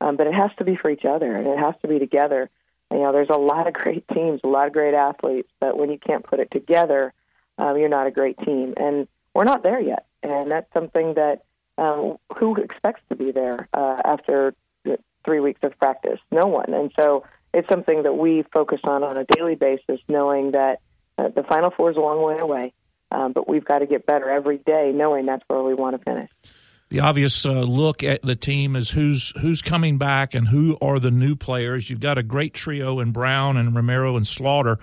Um, 0.00 0.16
but 0.16 0.26
it 0.26 0.34
has 0.34 0.50
to 0.58 0.64
be 0.64 0.74
for 0.74 0.90
each 0.90 1.04
other, 1.04 1.36
and 1.36 1.46
it 1.46 1.58
has 1.58 1.74
to 1.82 1.88
be 1.88 2.00
together. 2.00 2.50
You 2.90 2.98
know, 2.98 3.12
there's 3.12 3.30
a 3.30 3.38
lot 3.38 3.68
of 3.68 3.74
great 3.74 4.06
teams, 4.08 4.40
a 4.42 4.48
lot 4.48 4.66
of 4.66 4.72
great 4.72 4.94
athletes, 4.94 5.48
but 5.60 5.78
when 5.78 5.90
you 5.92 5.98
can't 5.98 6.24
put 6.24 6.40
it 6.40 6.50
together, 6.50 7.12
um, 7.56 7.78
you're 7.78 7.88
not 7.88 8.08
a 8.08 8.10
great 8.10 8.36
team. 8.38 8.74
And 8.76 9.06
we're 9.32 9.44
not 9.44 9.62
there 9.62 9.80
yet, 9.80 10.06
and 10.22 10.50
that's 10.50 10.72
something 10.72 11.14
that 11.14 11.44
um, 11.78 12.16
who 12.36 12.56
expects 12.56 13.00
to 13.10 13.16
be 13.16 13.30
there 13.30 13.68
uh, 13.72 14.02
after 14.04 14.54
three 15.24 15.40
weeks 15.40 15.60
of 15.62 15.78
practice? 15.78 16.18
No 16.30 16.46
one. 16.46 16.72
And 16.74 16.92
so 16.98 17.24
it's 17.54 17.68
something 17.68 18.02
that 18.02 18.14
we 18.14 18.44
focus 18.52 18.80
on 18.84 19.02
on 19.02 19.16
a 19.16 19.24
daily 19.24 19.54
basis, 19.54 20.00
knowing 20.08 20.52
that 20.52 20.80
uh, 21.18 21.28
the 21.28 21.42
Final 21.42 21.70
Four 21.70 21.90
is 21.90 21.96
a 21.96 22.00
long 22.00 22.22
way 22.22 22.38
away, 22.38 22.72
um, 23.12 23.32
but 23.32 23.48
we've 23.48 23.64
got 23.64 23.78
to 23.78 23.86
get 23.86 24.06
better 24.06 24.30
every 24.30 24.58
day, 24.58 24.92
knowing 24.94 25.26
that's 25.26 25.44
where 25.48 25.62
we 25.62 25.74
want 25.74 25.96
to 25.96 26.02
finish 26.02 26.30
the 26.92 27.00
obvious 27.00 27.46
uh, 27.46 27.52
look 27.52 28.02
at 28.04 28.20
the 28.20 28.36
team 28.36 28.76
is 28.76 28.90
who's 28.90 29.32
who's 29.40 29.62
coming 29.62 29.96
back 29.96 30.34
and 30.34 30.48
who 30.48 30.76
are 30.82 30.98
the 30.98 31.10
new 31.10 31.34
players. 31.34 31.88
You've 31.88 32.00
got 32.00 32.18
a 32.18 32.22
great 32.22 32.52
trio 32.52 33.00
in 33.00 33.12
Brown 33.12 33.56
and 33.56 33.74
Romero 33.74 34.14
and 34.14 34.26
Slaughter, 34.26 34.78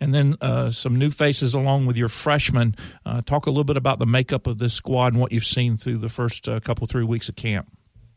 and 0.00 0.14
then 0.14 0.36
uh, 0.40 0.70
some 0.70 0.98
new 0.98 1.10
faces 1.10 1.52
along 1.52 1.84
with 1.84 1.98
your 1.98 2.08
freshmen. 2.08 2.74
Uh, 3.04 3.20
talk 3.20 3.44
a 3.44 3.50
little 3.50 3.64
bit 3.64 3.76
about 3.76 3.98
the 3.98 4.06
makeup 4.06 4.46
of 4.46 4.56
this 4.56 4.72
squad 4.72 5.12
and 5.12 5.20
what 5.20 5.32
you've 5.32 5.44
seen 5.44 5.76
through 5.76 5.98
the 5.98 6.08
first 6.08 6.48
uh, 6.48 6.60
couple 6.60 6.86
three 6.86 7.04
weeks 7.04 7.28
of 7.28 7.36
camp. 7.36 7.70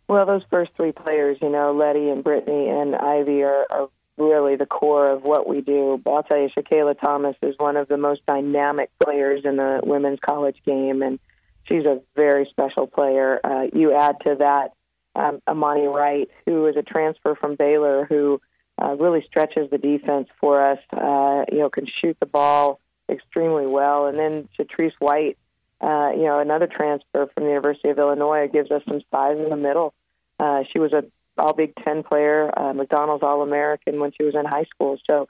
Well, 0.07 0.25
those 0.25 0.43
first 0.49 0.71
three 0.77 0.93
players, 0.93 1.37
you 1.41 1.49
know, 1.49 1.73
Letty 1.73 2.09
and 2.09 2.23
Brittany 2.23 2.69
and 2.69 2.95
Ivey 2.95 3.43
are, 3.43 3.65
are 3.69 3.89
really 4.17 4.55
the 4.55 4.65
core 4.65 5.09
of 5.09 5.23
what 5.23 5.47
we 5.47 5.61
do. 5.61 5.99
But 6.03 6.11
I'll 6.11 6.23
tell 6.23 6.39
you, 6.39 6.49
Shakayla 6.49 6.99
Thomas 6.99 7.35
is 7.41 7.55
one 7.57 7.77
of 7.77 7.87
the 7.87 7.97
most 7.97 8.25
dynamic 8.25 8.91
players 9.03 9.41
in 9.45 9.57
the 9.57 9.81
women's 9.83 10.19
college 10.19 10.57
game, 10.65 11.01
and 11.01 11.19
she's 11.65 11.85
a 11.85 12.01
very 12.15 12.47
special 12.49 12.87
player. 12.87 13.39
Uh, 13.43 13.63
you 13.73 13.93
add 13.93 14.17
to 14.21 14.35
that 14.39 14.73
um, 15.15 15.41
Imani 15.49 15.87
Wright, 15.87 16.29
who 16.45 16.67
is 16.67 16.75
a 16.75 16.83
transfer 16.83 17.35
from 17.35 17.55
Baylor, 17.55 18.05
who 18.05 18.41
uh, 18.81 18.95
really 18.95 19.23
stretches 19.27 19.69
the 19.69 19.77
defense 19.77 20.27
for 20.39 20.71
us. 20.71 20.79
Uh, 20.91 21.45
you 21.51 21.59
know, 21.59 21.69
can 21.69 21.87
shoot 21.87 22.17
the 22.19 22.25
ball 22.25 22.79
extremely 23.09 23.67
well, 23.67 24.07
and 24.07 24.17
then 24.17 24.47
Chatrice 24.57 24.93
White, 24.99 25.37
uh, 25.81 26.11
you 26.15 26.23
know, 26.23 26.39
another 26.39 26.67
transfer 26.67 27.27
from 27.33 27.43
the 27.43 27.49
University 27.49 27.89
of 27.89 27.99
Illinois, 27.99 28.47
gives 28.47 28.71
us 28.71 28.81
some 28.87 29.01
size 29.11 29.37
in 29.37 29.49
the 29.49 29.57
middle. 29.57 29.93
Uh, 30.39 30.63
she 30.71 30.79
was 30.79 30.93
a 30.93 31.03
All 31.37 31.53
Big 31.53 31.73
Ten 31.83 32.03
player, 32.03 32.51
uh, 32.57 32.73
McDonald's 32.73 33.23
All 33.23 33.41
American 33.41 33.99
when 33.99 34.11
she 34.11 34.23
was 34.23 34.35
in 34.35 34.45
high 34.45 34.65
school. 34.65 34.97
So 35.09 35.27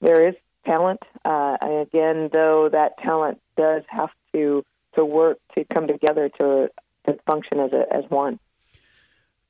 there 0.00 0.28
is 0.28 0.34
talent. 0.64 1.00
Uh, 1.24 1.56
and 1.60 1.80
again, 1.80 2.30
though, 2.32 2.68
that 2.70 2.98
talent 2.98 3.40
does 3.56 3.82
have 3.88 4.10
to 4.32 4.64
to 4.96 5.04
work 5.04 5.38
to 5.56 5.64
come 5.64 5.86
together 5.86 6.28
to 6.38 6.70
to 7.06 7.18
function 7.26 7.60
as 7.60 7.72
a, 7.72 7.84
as 7.92 8.04
one. 8.08 8.38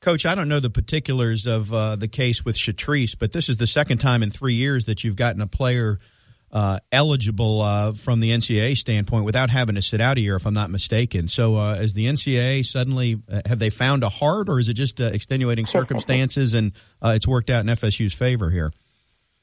Coach, 0.01 0.25
I 0.25 0.35
don't 0.35 0.49
know 0.49 0.61
the 0.61 0.71
particulars 0.71 1.47
of 1.47 1.75
uh, 1.75 1.97
the 1.97 2.09
case 2.09 2.43
with 2.43 2.57
Chatrice, 2.57 3.15
but 3.15 3.33
this 3.33 3.51
is 3.51 3.59
the 3.59 3.67
second 3.67 3.99
time 3.99 4.23
in 4.23 4.31
three 4.31 4.55
years 4.55 4.87
that 4.87 5.05
you've 5.05 5.17
gotten 5.17 5.43
a 5.43 5.47
player 5.47 5.99
uh, 6.53 6.81
eligible 6.91 7.63
uh, 7.63 7.93
from 7.93 8.21
the 8.21 8.31
NCAA 8.31 8.77
standpoint 8.77 9.25
without 9.25 9.51
having 9.51 9.77
to 9.77 9.83
sit 9.83 10.01
out 10.01 10.17
a 10.17 10.21
year, 10.21 10.37
if 10.37 10.47
I'm 10.47 10.55
not 10.55 10.71
mistaken. 10.71 11.29
So, 11.29 11.57
uh, 11.57 11.75
is 11.81 11.95
the 11.95 12.07
NCAA 12.07 12.65
suddenly 12.65 13.23
uh, 13.31 13.43
have 13.47 13.59
they 13.59 13.71
found 13.71 14.03
a 14.03 14.09
heart, 14.09 14.49
or 14.49 14.59
is 14.59 14.69
it 14.69 14.75
just 14.75 15.01
uh, 15.01 15.05
extenuating 15.05 15.67
circumstances 15.79 16.55
and 16.55 16.73
it's 17.03 17.27
worked 17.27 17.51
out 17.51 17.61
in 17.61 17.67
FSU's 17.67 18.15
favor 18.15 18.51
here? 18.51 18.71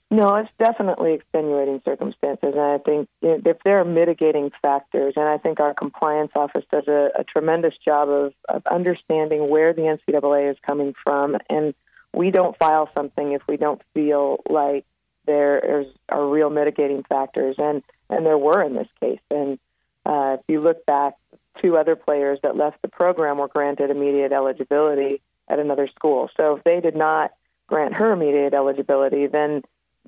No, 0.09 0.35
it's 0.35 0.49
definitely 0.57 1.15
extenuating 1.15 1.81
circumstances, 1.83 2.53
and 2.53 2.61
I 2.61 2.77
think 2.77 3.09
if 3.21 3.57
there 3.65 3.81
are 3.81 3.85
mitigating 3.85 4.51
factors, 4.61 5.15
and 5.17 5.25
I 5.25 5.37
think 5.37 5.59
our 5.59 5.73
compliance 5.73 6.31
office 6.33 6.63
does 6.71 6.87
a, 6.87 7.09
a 7.19 7.25
tremendous 7.25 7.73
job 7.83 8.07
of, 8.07 8.33
of 8.47 8.65
understanding 8.67 9.49
where 9.49 9.73
the 9.73 9.81
NCAA 9.81 10.51
is 10.51 10.57
coming 10.65 10.93
from, 11.03 11.35
and 11.49 11.73
we 12.13 12.31
don't 12.31 12.57
file 12.57 12.89
something 12.95 13.33
if 13.33 13.41
we 13.49 13.57
don't 13.57 13.81
feel 13.93 14.41
like 14.49 14.85
there 15.27 15.85
are 16.09 16.27
real 16.27 16.49
mitigating 16.49 17.03
factors, 17.03 17.55
and 17.59 17.83
and 18.09 18.25
there 18.25 18.37
were 18.37 18.63
in 18.63 18.73
this 18.73 18.87
case. 18.99 19.19
And 19.29 19.59
uh, 20.05 20.37
if 20.39 20.41
you 20.47 20.61
look 20.61 20.85
back, 20.85 21.13
two 21.61 21.77
other 21.77 21.95
players 21.95 22.39
that 22.43 22.55
left 22.55 22.81
the 22.81 22.87
program 22.87 23.37
were 23.37 23.47
granted 23.47 23.91
immediate 23.91 24.31
eligibility 24.31 25.21
at 25.47 25.59
another 25.59 25.87
school. 25.87 26.29
So 26.37 26.55
if 26.57 26.63
they 26.63 26.79
did 26.79 26.95
not 26.95 27.31
grant 27.67 27.93
her 27.93 28.11
immediate 28.11 28.53
eligibility, 28.53 29.27
then 29.27 29.63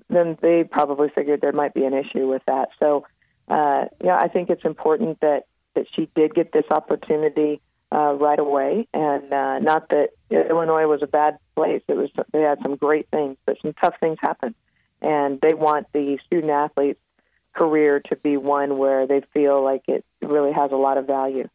then 0.09 0.37
they 0.41 0.63
probably 0.63 1.09
figured 1.09 1.41
there 1.41 1.51
might 1.51 1.73
be 1.73 1.83
an 1.83 1.93
issue 1.93 2.27
with 2.27 2.41
that. 2.47 2.69
So, 2.79 3.05
uh, 3.49 3.85
yeah, 4.03 4.17
I 4.17 4.29
think 4.29 4.49
it's 4.49 4.65
important 4.65 5.19
that 5.21 5.45
that 5.75 5.85
she 5.93 6.09
did 6.15 6.33
get 6.33 6.51
this 6.51 6.65
opportunity 6.71 7.61
uh, 7.91 8.13
right 8.13 8.39
away, 8.39 8.87
and 8.93 9.33
uh, 9.33 9.59
not 9.59 9.89
that 9.89 10.09
Illinois 10.29 10.87
was 10.87 11.01
a 11.03 11.07
bad 11.07 11.37
place. 11.55 11.81
It 11.87 11.97
was 11.97 12.09
they 12.31 12.41
had 12.41 12.59
some 12.61 12.75
great 12.75 13.07
things, 13.11 13.37
but 13.45 13.57
some 13.61 13.73
tough 13.73 13.95
things 13.99 14.17
happened, 14.21 14.55
and 15.01 15.39
they 15.41 15.53
want 15.53 15.87
the 15.93 16.17
student 16.25 16.51
athletes' 16.51 16.99
career 17.55 17.99
to 17.99 18.15
be 18.15 18.37
one 18.37 18.77
where 18.77 19.07
they 19.07 19.21
feel 19.33 19.63
like 19.63 19.83
it 19.87 20.05
really 20.21 20.51
has 20.51 20.71
a 20.71 20.75
lot 20.75 20.97
of 20.97 21.07
value. 21.07 21.49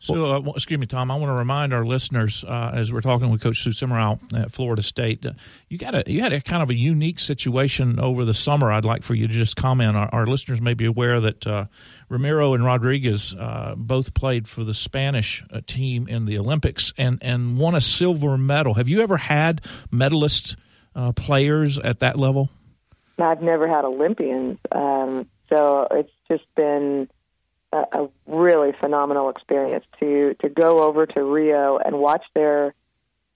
So, 0.00 0.32
uh, 0.32 0.52
excuse 0.54 0.78
me, 0.78 0.86
Tom. 0.86 1.10
I 1.10 1.16
want 1.16 1.30
to 1.30 1.34
remind 1.34 1.74
our 1.74 1.84
listeners 1.84 2.44
uh, 2.44 2.70
as 2.72 2.92
we're 2.92 3.00
talking 3.00 3.30
with 3.30 3.42
Coach 3.42 3.62
Sue 3.64 3.70
Semrau 3.70 4.20
at 4.32 4.52
Florida 4.52 4.82
State. 4.82 5.26
Uh, 5.26 5.32
you 5.68 5.76
got 5.76 5.94
a 5.94 6.04
you 6.06 6.20
had 6.20 6.32
a 6.32 6.40
kind 6.40 6.62
of 6.62 6.70
a 6.70 6.74
unique 6.74 7.18
situation 7.18 7.98
over 7.98 8.24
the 8.24 8.34
summer. 8.34 8.70
I'd 8.70 8.84
like 8.84 9.02
for 9.02 9.14
you 9.14 9.26
to 9.26 9.32
just 9.32 9.56
comment. 9.56 9.96
Our, 9.96 10.08
our 10.12 10.26
listeners 10.26 10.60
may 10.60 10.74
be 10.74 10.84
aware 10.84 11.20
that 11.20 11.44
uh, 11.46 11.66
Romero 12.08 12.54
and 12.54 12.64
Rodriguez 12.64 13.34
uh, 13.34 13.74
both 13.76 14.14
played 14.14 14.46
for 14.46 14.62
the 14.62 14.74
Spanish 14.74 15.44
team 15.66 16.06
in 16.06 16.26
the 16.26 16.38
Olympics 16.38 16.92
and 16.96 17.18
and 17.20 17.58
won 17.58 17.74
a 17.74 17.80
silver 17.80 18.38
medal. 18.38 18.74
Have 18.74 18.88
you 18.88 19.00
ever 19.00 19.16
had 19.16 19.62
medalist 19.90 20.56
players 21.16 21.78
at 21.78 22.00
that 22.00 22.18
level? 22.18 22.50
I've 23.24 23.42
never 23.42 23.68
had 23.68 23.84
Olympians, 23.84 24.58
um, 24.72 25.28
so 25.48 25.88
it's 25.90 26.12
just 26.28 26.44
been 26.54 27.08
a, 27.72 27.84
a 27.92 28.08
really 28.26 28.72
phenomenal 28.78 29.30
experience 29.30 29.84
to 30.00 30.34
to 30.40 30.48
go 30.48 30.82
over 30.82 31.06
to 31.06 31.22
Rio 31.22 31.78
and 31.78 31.98
watch 31.98 32.24
their 32.34 32.74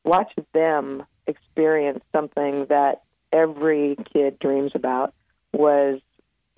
watch 0.04 0.32
them 0.52 1.04
experience 1.26 2.02
something 2.12 2.66
that 2.66 3.02
every 3.32 3.96
kid 4.12 4.38
dreams 4.38 4.72
about 4.74 5.14
was 5.52 6.00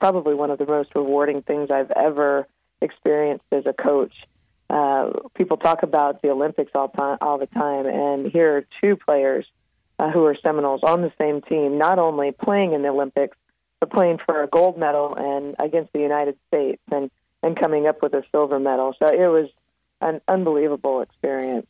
probably 0.00 0.34
one 0.34 0.50
of 0.50 0.58
the 0.58 0.66
most 0.66 0.90
rewarding 0.94 1.42
things 1.42 1.70
I've 1.70 1.90
ever 1.90 2.46
experienced 2.80 3.44
as 3.52 3.64
a 3.66 3.72
coach. 3.72 4.14
Uh, 4.68 5.10
people 5.36 5.56
talk 5.56 5.82
about 5.82 6.22
the 6.22 6.30
Olympics 6.30 6.72
all 6.74 6.88
time, 6.88 7.18
all 7.20 7.38
the 7.38 7.46
time, 7.46 7.86
and 7.86 8.30
here 8.30 8.56
are 8.56 8.66
two 8.80 8.96
players 8.96 9.46
uh, 9.98 10.10
who 10.10 10.24
are 10.24 10.36
Seminoles 10.42 10.82
on 10.82 11.02
the 11.02 11.12
same 11.20 11.40
team, 11.42 11.78
not 11.78 11.98
only 11.98 12.32
playing 12.32 12.72
in 12.72 12.82
the 12.82 12.88
Olympics 12.88 13.36
but 13.80 13.90
playing 13.90 14.18
for 14.24 14.42
a 14.42 14.46
gold 14.46 14.78
medal 14.78 15.14
and 15.14 15.56
against 15.58 15.92
the 15.92 15.98
United 16.00 16.36
States. 16.48 16.80
And 16.90 17.10
and 17.44 17.58
coming 17.58 17.86
up 17.86 18.02
with 18.02 18.14
a 18.14 18.24
silver 18.32 18.58
medal. 18.58 18.94
So 18.98 19.06
it 19.06 19.28
was 19.28 19.50
an 20.00 20.20
unbelievable 20.26 21.02
experience. 21.02 21.66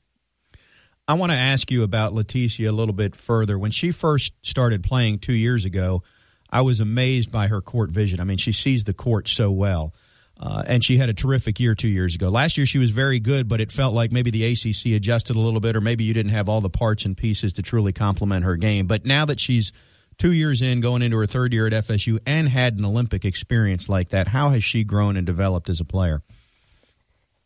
I 1.07 1.15
want 1.15 1.33
to 1.33 1.39
ask 1.39 1.71
you 1.71 1.83
about 1.83 2.15
Leticia 2.15 2.69
a 2.69 2.73
little 2.73 2.95
bit 2.95 3.15
further. 3.15 3.59
When 3.59 3.71
she 3.71 3.91
first 3.91 4.33
started 4.41 4.83
playing 4.83 5.19
two 5.19 5.35
years 5.35 5.67
ago, 5.67 6.03
I 6.49 6.63
was 6.63 6.81
amazed 6.81 7.31
by 7.31 7.49
her 7.49 7.61
court 7.61 7.91
vision. 7.91 8.21
I 8.21 8.25
mean, 8.25 8.39
she 8.39 8.53
sees 8.53 8.85
the 8.85 8.95
court 8.95 9.29
so 9.29 9.51
well. 9.51 9.93
Uh, 10.39 10.65
and 10.67 10.85
she 10.85 10.97
had 10.97 11.09
a 11.09 11.15
terrific 11.15 11.61
year 11.61 11.75
two 11.75 11.89
years 11.89 12.15
ago. 12.15 12.29
Last 12.29 12.59
year 12.59 12.67
she 12.67 12.79
was 12.79 12.91
very 12.91 13.21
good, 13.21 13.49
but 13.49 13.61
it 13.61 13.71
felt 13.71 13.95
like 13.95 14.11
maybe 14.11 14.31
the 14.31 14.45
ACC 14.45 14.97
adjusted 14.97 15.37
a 15.37 15.39
little 15.39 15.61
bit, 15.61 15.77
or 15.77 15.81
maybe 15.81 16.05
you 16.05 16.13
didn't 16.13 16.33
have 16.33 16.49
all 16.49 16.61
the 16.61 16.71
parts 16.71 17.05
and 17.05 17.17
pieces 17.17 17.53
to 17.55 17.63
truly 17.63 17.93
complement 17.93 18.45
her 18.45 18.57
game. 18.57 18.87
But 18.87 19.07
now 19.07 19.25
that 19.27 19.39
she's 19.39 19.73
two 20.19 20.33
years 20.33 20.63
in, 20.63 20.81
going 20.81 21.03
into 21.03 21.17
her 21.17 21.27
third 21.27 21.53
year 21.53 21.67
at 21.67 21.73
FSU, 21.73 22.19
and 22.27 22.49
had 22.49 22.79
an 22.79 22.85
Olympic 22.85 23.25
experience 23.25 23.89
like 23.89 24.11
that. 24.11 24.29
How 24.29 24.51
has 24.51 24.65
she 24.65 24.85
grown 24.85 25.17
and 25.17 25.27
developed 25.27 25.69
as 25.69 25.81
a 25.81 25.85
player? 25.85 26.23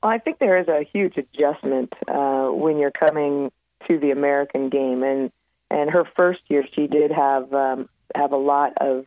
Well, 0.03 0.13
I 0.13 0.19
think 0.19 0.39
there 0.39 0.59
is 0.59 0.69
a 0.69 0.85
huge 0.93 1.17
adjustment 1.17 1.93
uh, 2.07 2.49
when 2.49 2.79
you're 2.79 2.91
coming 2.91 3.51
to 3.89 3.99
the 3.99 4.11
American 4.11 4.69
game, 4.69 5.03
and 5.03 5.33
and 5.71 5.91
her 5.91 6.05
first 6.17 6.41
year 6.49 6.65
she 6.75 6.87
did 6.87 7.11
have 7.11 7.53
um, 7.53 7.89
have 8.15 8.33
a 8.33 8.37
lot 8.37 8.75
of 8.81 9.07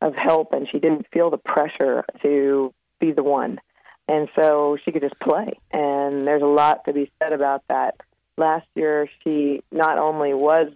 of 0.00 0.14
help, 0.14 0.52
and 0.52 0.68
she 0.70 0.78
didn't 0.78 1.06
feel 1.12 1.30
the 1.30 1.38
pressure 1.38 2.04
to 2.22 2.72
be 2.98 3.12
the 3.12 3.22
one, 3.22 3.60
and 4.08 4.28
so 4.34 4.76
she 4.84 4.92
could 4.92 5.02
just 5.02 5.18
play. 5.18 5.58
And 5.70 6.26
there's 6.26 6.42
a 6.42 6.46
lot 6.46 6.84
to 6.86 6.92
be 6.92 7.10
said 7.18 7.32
about 7.32 7.62
that. 7.68 7.96
Last 8.36 8.66
year, 8.74 9.08
she 9.22 9.62
not 9.72 9.98
only 9.98 10.32
was 10.32 10.70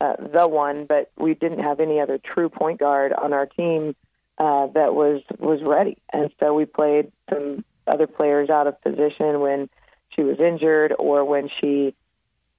uh, 0.00 0.16
the 0.18 0.46
one, 0.48 0.86
but 0.86 1.10
we 1.16 1.34
didn't 1.34 1.60
have 1.60 1.80
any 1.80 2.00
other 2.00 2.18
true 2.18 2.48
point 2.48 2.80
guard 2.80 3.12
on 3.12 3.32
our 3.32 3.46
team 3.46 3.94
uh, 4.38 4.66
that 4.68 4.94
was 4.94 5.22
was 5.38 5.60
ready, 5.62 5.96
and 6.12 6.30
so 6.38 6.52
we 6.52 6.66
played 6.66 7.10
some 7.32 7.64
other 7.86 8.06
players 8.06 8.50
out 8.50 8.66
of 8.66 8.80
position 8.82 9.40
when 9.40 9.68
she 10.10 10.22
was 10.22 10.38
injured 10.40 10.94
or 10.98 11.24
when 11.24 11.48
she 11.60 11.94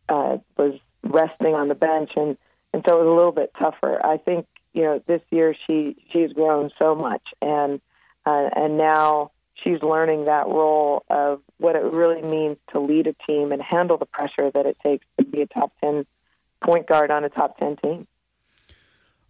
uh, 0.09 0.37
was 0.57 0.79
resting 1.03 1.53
on 1.53 1.67
the 1.67 1.75
bench, 1.75 2.11
and 2.15 2.37
and 2.73 2.83
so 2.87 2.95
it 2.95 3.03
was 3.03 3.07
a 3.07 3.15
little 3.15 3.31
bit 3.31 3.51
tougher. 3.59 4.03
I 4.03 4.17
think 4.17 4.47
you 4.73 4.83
know 4.83 5.03
this 5.05 5.21
year 5.29 5.55
she 5.67 5.95
she's 6.11 6.33
grown 6.33 6.71
so 6.79 6.95
much, 6.95 7.23
and 7.41 7.81
uh, 8.27 8.49
and 8.55 8.77
now 8.77 9.31
she's 9.63 9.81
learning 9.81 10.25
that 10.25 10.47
role 10.47 11.03
of 11.09 11.41
what 11.59 11.75
it 11.75 11.83
really 11.83 12.21
means 12.21 12.57
to 12.71 12.79
lead 12.79 13.07
a 13.07 13.13
team 13.25 13.53
and 13.53 13.61
handle 13.61 13.97
the 13.97 14.05
pressure 14.05 14.51
that 14.51 14.65
it 14.65 14.77
takes 14.83 15.05
to 15.17 15.25
be 15.25 15.41
a 15.41 15.47
top 15.47 15.71
ten 15.81 16.05
point 16.61 16.87
guard 16.87 17.09
on 17.09 17.23
a 17.23 17.29
top 17.29 17.57
10 17.57 17.77
team. 17.77 18.07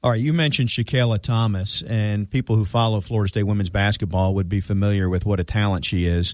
All 0.03 0.11
right, 0.11 0.19
you 0.19 0.33
mentioned 0.33 0.69
Shakayla 0.69 1.21
Thomas, 1.21 1.81
and 1.81 2.29
people 2.29 2.55
who 2.55 2.65
follow 2.65 3.01
Florida 3.01 3.27
State 3.27 3.43
women's 3.43 3.69
basketball 3.69 4.35
would 4.35 4.47
be 4.47 4.61
familiar 4.61 5.09
with 5.09 5.25
what 5.25 5.39
a 5.39 5.43
talent 5.43 5.85
she 5.85 6.05
is. 6.05 6.33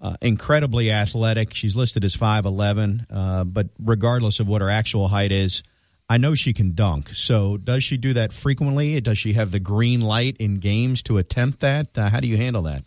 Uh, 0.00 0.16
incredibly 0.20 0.90
athletic. 0.90 1.54
She's 1.54 1.74
listed 1.76 2.04
as 2.04 2.16
5'11, 2.16 3.06
uh, 3.10 3.44
but 3.44 3.68
regardless 3.78 4.40
of 4.40 4.48
what 4.48 4.60
her 4.60 4.68
actual 4.68 5.08
height 5.08 5.32
is, 5.32 5.62
I 6.08 6.18
know 6.18 6.34
she 6.34 6.52
can 6.52 6.74
dunk. 6.74 7.08
So, 7.08 7.56
does 7.56 7.82
she 7.82 7.96
do 7.96 8.12
that 8.12 8.32
frequently? 8.32 9.00
Does 9.00 9.18
she 9.18 9.32
have 9.32 9.50
the 9.50 9.60
green 9.60 10.00
light 10.00 10.36
in 10.38 10.56
games 10.56 11.02
to 11.04 11.16
attempt 11.18 11.60
that? 11.60 11.96
Uh, 11.96 12.10
how 12.10 12.20
do 12.20 12.26
you 12.26 12.36
handle 12.36 12.62
that? 12.62 12.84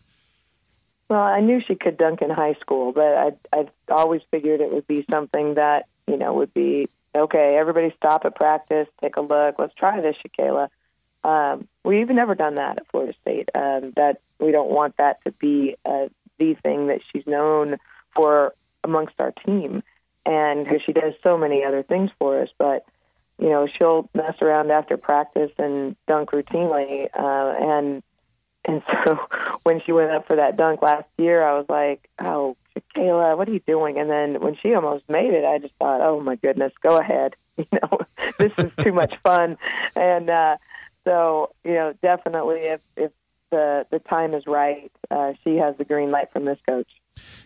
Well, 1.10 1.22
I 1.22 1.40
knew 1.40 1.62
she 1.66 1.76
could 1.76 1.98
dunk 1.98 2.22
in 2.22 2.30
high 2.30 2.56
school, 2.56 2.92
but 2.92 3.18
I 3.18 3.32
I 3.54 3.68
always 3.90 4.22
figured 4.30 4.62
it 4.62 4.72
would 4.72 4.88
be 4.88 5.06
something 5.10 5.56
that 5.56 5.88
you 6.06 6.18
know 6.18 6.34
would 6.34 6.54
be 6.54 6.90
okay, 7.16 7.58
everybody 7.60 7.94
stop 7.98 8.26
at 8.26 8.36
practice, 8.36 8.88
take 9.02 9.18
a 9.18 9.22
look, 9.22 9.56
let's 9.58 9.74
try 9.74 10.02
this, 10.02 10.16
Shakayla. 10.26 10.70
Um, 11.24 11.68
we've 11.84 12.10
never 12.10 12.36
done 12.36 12.56
that 12.56 12.78
at 12.78 12.88
Florida 12.92 13.14
State. 13.22 13.50
Um, 13.56 13.94
that 13.96 14.22
we 14.40 14.52
don't 14.52 14.70
want 14.70 14.98
that 14.98 15.24
to 15.26 15.32
be 15.32 15.76
uh, 15.86 16.08
the 16.38 16.56
thing 16.64 16.88
that 16.88 17.02
she's 17.12 17.26
known 17.26 17.78
for 18.16 18.54
amongst 18.84 19.16
our 19.20 19.32
team, 19.32 19.84
and 20.26 20.64
because 20.64 20.82
she 20.86 20.94
does 20.94 21.14
so 21.24 21.38
many 21.38 21.64
other 21.64 21.84
things 21.84 22.12
for 22.20 22.42
us. 22.42 22.50
But 22.58 22.86
you 23.40 23.50
know, 23.50 23.68
she'll 23.68 24.10
mess 24.14 24.36
around 24.42 24.72
after 24.72 24.98
practice 24.98 25.52
and 25.58 25.96
dunk 26.08 26.32
routinely, 26.32 27.08
uh, 27.14 27.54
and 27.60 28.04
and 28.66 28.82
so 29.06 29.20
when 29.64 29.82
she 29.86 29.92
went 29.92 30.12
up 30.12 30.28
for 30.28 30.36
that 30.36 30.58
dunk 30.58 30.82
last 30.82 31.08
year, 31.18 31.44
I 31.44 31.58
was 31.58 31.66
like, 31.70 32.10
oh 32.20 32.58
Kayla, 32.96 33.38
what 33.38 33.48
are 33.48 33.54
you 33.54 33.62
doing? 33.66 33.98
And 33.98 34.10
then 34.10 34.42
when 34.42 34.56
she 34.62 34.74
almost 34.74 35.10
made 35.10 35.34
it, 35.34 35.46
I 35.46 35.60
just 35.60 35.74
thought, 35.76 36.02
oh 36.02 36.20
my 36.20 36.36
goodness, 36.36 36.74
go 36.82 36.98
ahead. 36.98 37.36
You 37.58 37.66
know, 37.82 38.00
this 38.38 38.52
is 38.60 38.72
too 38.84 38.94
much 38.94 39.16
fun. 39.24 39.58
And 39.96 40.30
uh, 40.30 40.58
so, 41.06 41.56
you 41.64 41.74
know, 41.74 41.96
definitely 42.04 42.60
if 42.60 42.82
if 42.96 43.12
the 43.50 43.88
the 43.90 43.98
time 43.98 44.36
is 44.36 44.44
right, 44.46 44.92
uh, 45.10 45.34
she 45.44 45.56
has 45.56 45.76
the 45.78 45.84
green 45.84 46.12
light 46.12 46.32
from 46.32 46.46
this 46.46 46.60
coach. 46.70 46.88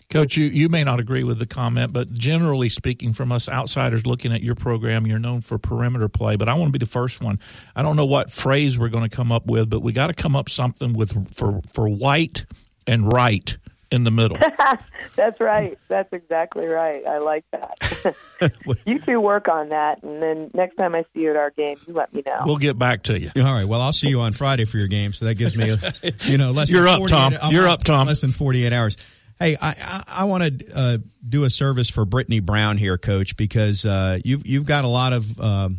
Coach, 0.10 0.36
you, 0.36 0.46
you 0.46 0.68
may 0.68 0.84
not 0.84 1.00
agree 1.00 1.24
with 1.24 1.40
the 1.40 1.46
comment, 1.46 1.94
but 1.94 2.14
generally 2.14 2.70
speaking, 2.70 3.14
from 3.14 3.32
us 3.32 3.48
outsiders 3.48 4.06
looking 4.06 4.34
at 4.34 4.42
your 4.42 4.56
program, 4.56 5.08
you're 5.08 5.20
known 5.20 5.42
for 5.42 5.58
perimeter 5.58 6.10
play. 6.10 6.36
But 6.36 6.50
I 6.50 6.54
want 6.54 6.68
to 6.68 6.78
be 6.78 6.84
the 6.84 6.92
first 6.92 7.22
one. 7.22 7.40
I 7.76 7.82
don't 7.82 7.96
know 7.96 8.06
what 8.06 8.30
phrase 8.30 8.78
we're 8.78 8.90
going 8.90 9.10
to 9.10 9.16
come 9.16 9.32
up 9.32 9.48
with, 9.48 9.70
but 9.70 9.82
we 9.82 9.94
got 9.94 10.08
to 10.08 10.14
come 10.14 10.36
up 10.36 10.50
something 10.50 10.94
with 10.94 11.36
for 11.38 11.62
for 11.74 11.88
white 11.88 12.46
and 12.86 13.12
right 13.12 13.58
in 13.92 14.06
the 14.06 14.12
middle. 14.12 14.38
That's 15.16 15.40
right. 15.40 15.78
That's 15.90 16.12
exactly 16.14 16.66
right. 16.66 17.06
I 17.06 17.20
like 17.20 17.44
that. 17.52 18.16
you 18.86 19.00
two 19.00 19.20
work 19.20 19.48
on 19.48 19.70
that, 19.70 20.02
and 20.04 20.22
then 20.22 20.50
next 20.54 20.76
time 20.76 20.96
I 20.96 21.04
see 21.14 21.22
you 21.22 21.32
at 21.32 21.36
our 21.36 21.52
game, 21.52 21.78
you 21.86 21.94
let 21.94 22.14
me 22.14 22.24
know. 22.26 22.44
We'll 22.46 22.58
get 22.58 22.80
back 22.80 23.04
to 23.04 23.20
you. 23.20 23.30
All 23.36 23.44
right. 23.44 23.66
Well, 23.66 23.82
I'll 23.82 23.94
see 23.94 24.10
you 24.10 24.22
on 24.22 24.32
Friday 24.32 24.66
for 24.66 24.78
your 24.78 24.88
game, 24.88 25.14
so 25.14 25.26
that 25.26 25.36
gives 25.36 25.56
me, 25.56 25.76
you 26.24 26.38
know, 26.38 26.52
less. 26.52 26.72
You're 26.72 26.86
than 26.86 27.04
up, 27.04 27.10
Tom. 27.10 27.34
I'm 27.42 27.54
You're 27.54 27.68
up, 27.68 27.84
Tom. 27.84 28.08
Less 28.08 28.22
than 28.22 28.32
48 28.32 28.72
hours. 28.74 28.98
Hey, 29.42 29.58
I 29.62 29.70
I, 29.70 30.04
I 30.08 30.24
want 30.26 30.44
to 30.44 30.66
uh, 30.74 30.98
do 31.28 31.44
a 31.44 31.50
service 31.50 31.90
for 31.90 32.06
Brittany 32.06 32.40
Brown 32.40 32.78
here, 32.78 32.98
Coach, 32.98 33.36
because 33.36 33.86
uh, 33.86 34.20
you've 34.24 34.46
you've 34.46 34.66
got 34.66 34.86
a 34.86 34.88
lot 34.88 35.14
of 35.14 35.40
uh, 35.40 35.70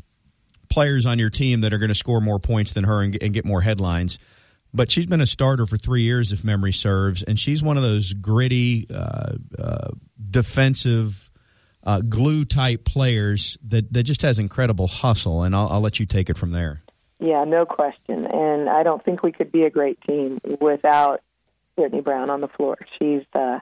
players 0.69 1.07
on 1.07 1.19
your 1.19 1.31
team 1.31 1.61
that 1.61 1.73
are 1.73 1.79
going 1.79 1.89
to 1.89 1.95
score 1.95 2.21
more 2.21 2.39
points 2.39 2.73
than 2.73 2.85
her 2.85 3.01
and, 3.03 3.17
and 3.23 3.33
get 3.33 3.45
more 3.45 3.61
headlines 3.61 4.19
but 4.75 4.91
she's 4.91 5.07
been 5.07 5.21
a 5.21 5.27
starter 5.27 5.67
for 5.67 5.77
three 5.77 6.03
years, 6.03 6.33
if 6.33 6.45
memory 6.45 6.73
serves, 6.73 7.23
and 7.23 7.39
she's 7.39 7.63
one 7.63 7.77
of 7.77 7.83
those 7.83 8.15
gritty, 8.15 8.87
uh, 8.93 9.35
uh, 9.59 9.89
defensive, 10.31 11.31
uh, 11.85 12.01
glue 12.01 12.45
type 12.45 12.85
players 12.85 13.59
that, 13.67 13.93
that 13.93 14.05
just 14.05 14.23
has 14.23 14.39
incredible 14.39 14.87
hustle. 14.87 15.43
And 15.43 15.55
I'll, 15.55 15.69
I'll 15.69 15.81
let 15.81 16.01
you 16.01 16.07
take 16.07 16.31
it 16.31 16.39
from 16.39 16.53
there. 16.53 16.83
Yeah, 17.19 17.45
no 17.45 17.67
question. 17.67 18.27
And 18.27 18.69
I 18.69 18.83
don't 18.83 19.05
think 19.05 19.23
we 19.23 19.33
could 19.33 19.53
be 19.53 19.65
a 19.65 19.71
great 19.71 20.01
team 20.09 20.39
without 20.61 21.21
Brittany 21.77 22.03
Brown 22.03 22.31
on 22.31 22.41
the 22.41 22.49
floor. 22.49 22.79
She's 22.99 23.23
uh, 23.35 23.61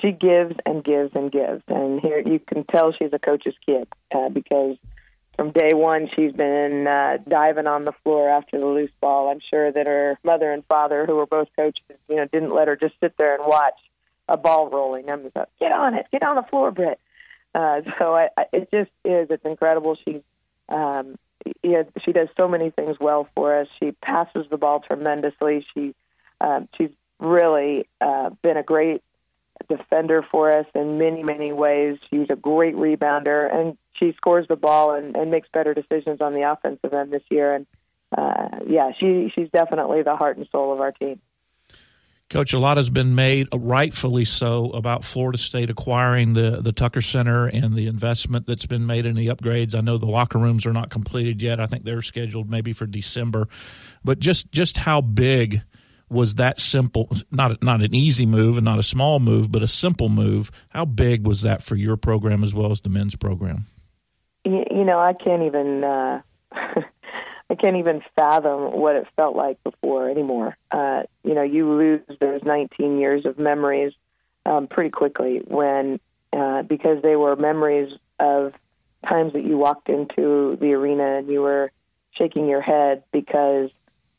she 0.00 0.12
gives 0.12 0.56
and 0.64 0.84
gives 0.84 1.14
and 1.14 1.30
gives, 1.30 1.62
and 1.68 2.00
here 2.00 2.20
you 2.24 2.38
can 2.38 2.64
tell 2.64 2.92
she's 2.92 3.12
a 3.12 3.18
coach's 3.18 3.54
kid 3.66 3.88
uh, 4.14 4.28
because 4.28 4.76
from 5.36 5.50
day 5.50 5.72
one, 5.74 6.08
she's 6.16 6.32
been 6.32 6.86
uh, 6.86 7.18
diving 7.28 7.66
on 7.66 7.84
the 7.84 7.92
floor 8.02 8.28
after 8.28 8.58
the 8.58 8.66
loose 8.66 8.90
ball. 9.00 9.28
I'm 9.28 9.40
sure 9.50 9.70
that 9.70 9.86
her 9.86 10.18
mother 10.24 10.50
and 10.50 10.64
father, 10.64 11.04
who 11.04 11.16
were 11.16 11.26
both 11.26 11.48
coaches, 11.54 11.82
you 12.08 12.16
know, 12.16 12.26
didn't 12.26 12.54
let 12.54 12.68
her 12.68 12.76
just 12.76 12.94
sit 13.02 13.16
there 13.18 13.34
and 13.34 13.44
watch 13.46 13.78
a 14.28 14.36
ball 14.36 14.70
rolling. 14.70 15.10
I'm 15.10 15.22
just 15.22 15.36
like, 15.36 15.48
get 15.60 15.72
on 15.72 15.94
it, 15.94 16.06
get 16.10 16.22
on 16.22 16.36
the 16.36 16.42
floor, 16.42 16.70
Britt. 16.70 16.98
Uh, 17.54 17.82
so 17.98 18.14
I, 18.14 18.28
I, 18.36 18.46
it 18.52 18.68
just 18.72 18.90
is. 19.04 19.28
It's 19.30 19.44
incredible. 19.44 19.96
She, 20.04 20.22
um, 20.68 21.16
yeah, 21.62 21.82
she 22.04 22.12
does 22.12 22.28
so 22.36 22.48
many 22.48 22.70
things 22.70 22.96
well 22.98 23.28
for 23.34 23.60
us. 23.60 23.68
She 23.78 23.92
passes 23.92 24.46
the 24.50 24.56
ball 24.56 24.80
tremendously. 24.80 25.66
She, 25.74 25.94
um, 26.40 26.68
she's 26.76 26.90
really 27.18 27.88
uh, 28.00 28.30
been 28.42 28.56
a 28.56 28.62
great 28.62 29.02
defender 29.68 30.24
for 30.30 30.50
us 30.50 30.66
in 30.74 30.98
many, 30.98 31.22
many 31.22 31.52
ways. 31.52 31.98
She's 32.10 32.28
a 32.30 32.36
great 32.36 32.74
rebounder, 32.74 33.52
and 33.52 33.78
she 33.94 34.12
scores 34.16 34.46
the 34.48 34.56
ball 34.56 34.94
and, 34.94 35.16
and 35.16 35.30
makes 35.30 35.48
better 35.52 35.74
decisions 35.74 36.20
on 36.20 36.34
the 36.34 36.42
offensive 36.42 36.92
end 36.92 37.12
this 37.12 37.22
year. 37.30 37.54
And 37.54 37.66
uh, 38.16 38.60
yeah, 38.66 38.92
she 38.98 39.32
she's 39.34 39.48
definitely 39.50 40.02
the 40.02 40.16
heart 40.16 40.36
and 40.36 40.46
soul 40.52 40.72
of 40.72 40.80
our 40.80 40.92
team. 40.92 41.20
Coach, 42.28 42.52
a 42.52 42.58
lot 42.58 42.76
has 42.76 42.90
been 42.90 43.14
made, 43.14 43.46
rightfully 43.54 44.24
so, 44.24 44.70
about 44.72 45.04
Florida 45.04 45.38
State 45.38 45.70
acquiring 45.70 46.32
the, 46.32 46.60
the 46.60 46.72
Tucker 46.72 47.00
Center 47.00 47.46
and 47.46 47.74
the 47.74 47.86
investment 47.86 48.46
that's 48.46 48.66
been 48.66 48.84
made 48.84 49.06
in 49.06 49.14
the 49.14 49.28
upgrades. 49.28 49.76
I 49.76 49.80
know 49.80 49.96
the 49.96 50.06
locker 50.06 50.38
rooms 50.38 50.66
are 50.66 50.72
not 50.72 50.90
completed 50.90 51.40
yet. 51.40 51.60
I 51.60 51.66
think 51.66 51.84
they're 51.84 52.02
scheduled 52.02 52.50
maybe 52.50 52.72
for 52.72 52.84
December. 52.84 53.46
But 54.04 54.18
just 54.18 54.50
just 54.50 54.78
how 54.78 55.02
big 55.02 55.62
was 56.08 56.36
that 56.36 56.58
simple? 56.58 57.08
Not 57.30 57.62
not 57.62 57.82
an 57.82 57.94
easy 57.94 58.26
move 58.26 58.56
and 58.56 58.64
not 58.64 58.78
a 58.78 58.82
small 58.82 59.18
move, 59.18 59.50
but 59.50 59.62
a 59.62 59.66
simple 59.66 60.08
move. 60.08 60.50
How 60.70 60.84
big 60.84 61.26
was 61.26 61.42
that 61.42 61.62
for 61.62 61.76
your 61.76 61.96
program 61.96 62.42
as 62.42 62.54
well 62.54 62.70
as 62.70 62.80
the 62.80 62.88
men's 62.88 63.16
program? 63.16 63.64
You, 64.44 64.64
you 64.70 64.84
know, 64.84 64.98
I 64.98 65.12
can't 65.12 65.42
even. 65.42 65.84
Uh, 65.84 66.22
I 67.48 67.54
can't 67.54 67.76
even 67.76 68.02
fathom 68.16 68.72
what 68.72 68.96
it 68.96 69.06
felt 69.14 69.36
like 69.36 69.62
before 69.62 70.10
anymore. 70.10 70.56
Uh, 70.70 71.04
you 71.22 71.34
know, 71.34 71.44
you 71.44 71.72
lose 71.72 72.00
those 72.20 72.42
19 72.42 72.98
years 72.98 73.24
of 73.24 73.38
memories 73.38 73.92
um, 74.44 74.66
pretty 74.66 74.90
quickly 74.90 75.42
when 75.46 76.00
uh, 76.32 76.62
because 76.62 77.02
they 77.02 77.14
were 77.14 77.36
memories 77.36 77.92
of 78.18 78.52
times 79.08 79.32
that 79.34 79.44
you 79.44 79.56
walked 79.56 79.88
into 79.88 80.56
the 80.60 80.72
arena 80.72 81.18
and 81.18 81.28
you 81.28 81.40
were 81.40 81.70
shaking 82.12 82.48
your 82.48 82.60
head 82.60 83.04
because 83.12 83.70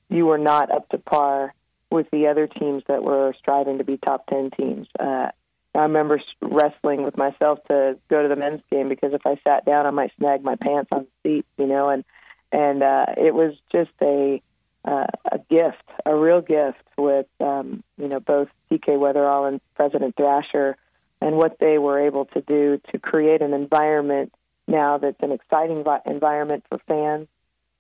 you 0.10 0.26
were 0.26 0.38
not 0.38 0.72
up 0.72 0.88
to 0.90 0.98
par 0.98 1.54
with 1.90 2.10
the 2.12 2.28
other 2.28 2.48
teams 2.48 2.84
that 2.88 3.04
were 3.04 3.34
striving 3.40 3.78
to 3.78 3.84
be 3.84 3.98
top 3.98 4.28
10 4.28 4.52
teams. 4.52 4.88
Uh, 5.00 5.30
I 5.76 5.82
remember 5.82 6.22
wrestling 6.42 7.04
with 7.04 7.18
myself 7.18 7.60
to 7.68 7.98
go 8.10 8.24
to 8.24 8.28
the 8.28 8.36
men's 8.36 8.62
game 8.72 8.90
because 8.90 9.14
if 9.14 9.26
I 9.26 9.40
sat 9.44 9.66
down, 9.66 9.86
I 9.86 9.92
might 9.92 10.12
snag 10.18 10.44
my 10.44 10.56
pants 10.56 10.90
on 10.92 11.06
the 11.24 11.30
seat, 11.30 11.46
you 11.58 11.68
know, 11.68 11.90
and 11.90 12.04
and 12.52 12.82
uh, 12.82 13.06
it 13.18 13.34
was 13.34 13.54
just 13.72 13.92
a 14.02 14.42
uh, 14.86 15.06
a 15.32 15.40
gift, 15.50 15.84
a 16.06 16.16
real 16.16 16.42
gift 16.42 16.84
with 16.98 17.28
um, 17.40 17.84
you 17.98 18.08
know 18.08 18.20
both 18.20 18.48
TK 18.72 18.98
Wetherell 18.98 19.48
and 19.48 19.62
President 19.76 20.16
Thrasher, 20.16 20.78
and 21.22 21.36
what 21.36 21.60
they 21.60 21.78
were 21.78 22.00
able 22.00 22.26
to 22.26 22.42
do 22.42 22.82
to 22.92 22.98
create 22.98 23.42
an 23.42 23.54
environment 23.54 24.34
now 24.68 24.98
that's 24.98 25.22
an 25.22 25.32
exciting 25.32 25.84
vi- 25.84 26.02
environment 26.06 26.64
for 26.70 26.80
fans 26.88 27.28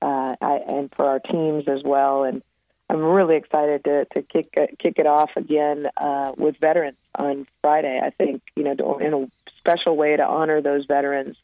uh, 0.01 0.35
I, 0.39 0.59
and 0.67 0.91
for 0.95 1.05
our 1.05 1.19
teams 1.19 1.67
as 1.67 1.81
well. 1.83 2.23
And 2.23 2.41
I'm 2.89 3.01
really 3.01 3.35
excited 3.35 3.83
to 3.83 4.05
to 4.05 4.21
kick 4.21 4.53
uh, 4.57 4.67
kick 4.79 4.97
it 4.97 5.07
off 5.07 5.31
again 5.35 5.87
uh, 5.97 6.33
with 6.37 6.57
veterans 6.57 6.97
on 7.15 7.47
Friday. 7.61 7.99
I 8.01 8.11
think 8.11 8.41
you 8.55 8.63
know 8.63 8.97
in 8.99 9.13
a 9.13 9.27
special 9.57 9.97
way 9.97 10.15
to 10.15 10.25
honor 10.25 10.61
those 10.61 10.85
veterans. 10.85 11.37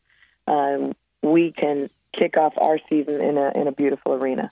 Um, 0.47 0.93
we 1.21 1.51
can 1.51 1.89
kick 2.11 2.37
off 2.37 2.53
our 2.57 2.79
season 2.89 3.21
in 3.21 3.37
a 3.37 3.51
in 3.55 3.67
a 3.67 3.71
beautiful 3.71 4.13
arena. 4.13 4.51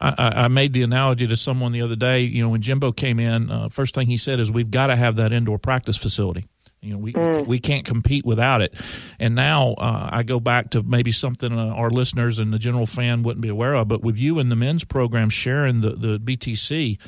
I, 0.00 0.32
I, 0.44 0.48
made 0.48 0.72
the 0.72 0.82
analogy 0.82 1.28
to 1.28 1.36
someone 1.36 1.70
the 1.70 1.82
other 1.82 1.94
day. 1.94 2.20
You 2.20 2.42
know, 2.42 2.48
when 2.48 2.60
Jimbo 2.60 2.90
came 2.90 3.20
in, 3.20 3.50
uh, 3.50 3.68
first 3.68 3.94
thing 3.94 4.08
he 4.08 4.16
said 4.16 4.40
is, 4.40 4.50
"We've 4.50 4.70
got 4.70 4.88
to 4.88 4.96
have 4.96 5.16
that 5.16 5.32
indoor 5.32 5.58
practice 5.58 5.96
facility." 5.96 6.46
You 6.82 6.94
know, 6.94 6.98
we 6.98 7.12
mm. 7.12 7.46
we 7.46 7.60
can't 7.60 7.84
compete 7.84 8.26
without 8.26 8.60
it. 8.60 8.74
And 9.20 9.34
now 9.34 9.74
uh, 9.74 10.10
I 10.12 10.24
go 10.24 10.40
back 10.40 10.70
to 10.70 10.82
maybe 10.82 11.12
something 11.12 11.56
uh, 11.56 11.66
our 11.66 11.90
listeners 11.90 12.40
and 12.40 12.52
the 12.52 12.58
general 12.58 12.86
fan 12.86 13.22
wouldn't 13.22 13.40
be 13.40 13.48
aware 13.48 13.74
of, 13.74 13.88
but 13.88 14.02
with 14.02 14.18
you 14.18 14.40
and 14.40 14.50
the 14.50 14.56
men's 14.56 14.84
program 14.84 15.30
sharing 15.30 15.80
the 15.80 15.90
the 15.90 16.18
BTC 16.18 16.98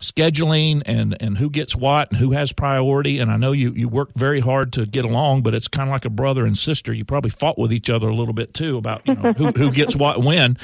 scheduling 0.00 0.82
and 0.84 1.16
and 1.22 1.38
who 1.38 1.48
gets 1.48 1.74
what 1.74 2.10
and 2.10 2.20
who 2.20 2.32
has 2.32 2.52
priority 2.52 3.18
and 3.20 3.30
I 3.30 3.38
know 3.38 3.52
you 3.52 3.70
you 3.70 3.88
work 3.88 4.10
very 4.14 4.40
hard 4.40 4.72
to 4.74 4.84
get 4.84 5.04
along 5.04 5.42
but 5.42 5.54
it's 5.54 5.68
kind 5.68 5.88
of 5.88 5.92
like 5.92 6.04
a 6.04 6.10
brother 6.10 6.44
and 6.44 6.58
sister 6.58 6.92
you 6.92 7.06
probably 7.06 7.30
fought 7.30 7.56
with 7.56 7.72
each 7.72 7.88
other 7.88 8.08
a 8.08 8.14
little 8.14 8.34
bit 8.34 8.52
too 8.52 8.76
about 8.76 9.00
you 9.06 9.14
know 9.14 9.32
who 9.32 9.52
who 9.52 9.70
gets 9.70 9.96
what 9.96 10.22
when 10.22 10.58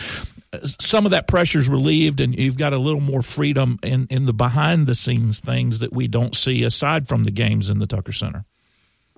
some 0.64 1.04
of 1.04 1.12
that 1.12 1.28
pressure 1.28 1.58
is 1.58 1.68
relieved 1.68 2.20
and 2.20 2.36
you've 2.38 2.58
got 2.58 2.72
a 2.72 2.78
little 2.78 3.00
more 3.00 3.22
freedom 3.22 3.78
in 3.82 4.06
in 4.10 4.26
the 4.26 4.32
behind 4.32 4.86
the 4.86 4.94
scenes 4.94 5.40
things 5.40 5.78
that 5.78 5.92
we 5.92 6.08
don't 6.08 6.34
see 6.34 6.64
aside 6.64 7.06
from 7.06 7.24
the 7.24 7.30
games 7.30 7.70
in 7.70 7.78
the 7.78 7.86
Tucker 7.86 8.12
Center. 8.12 8.44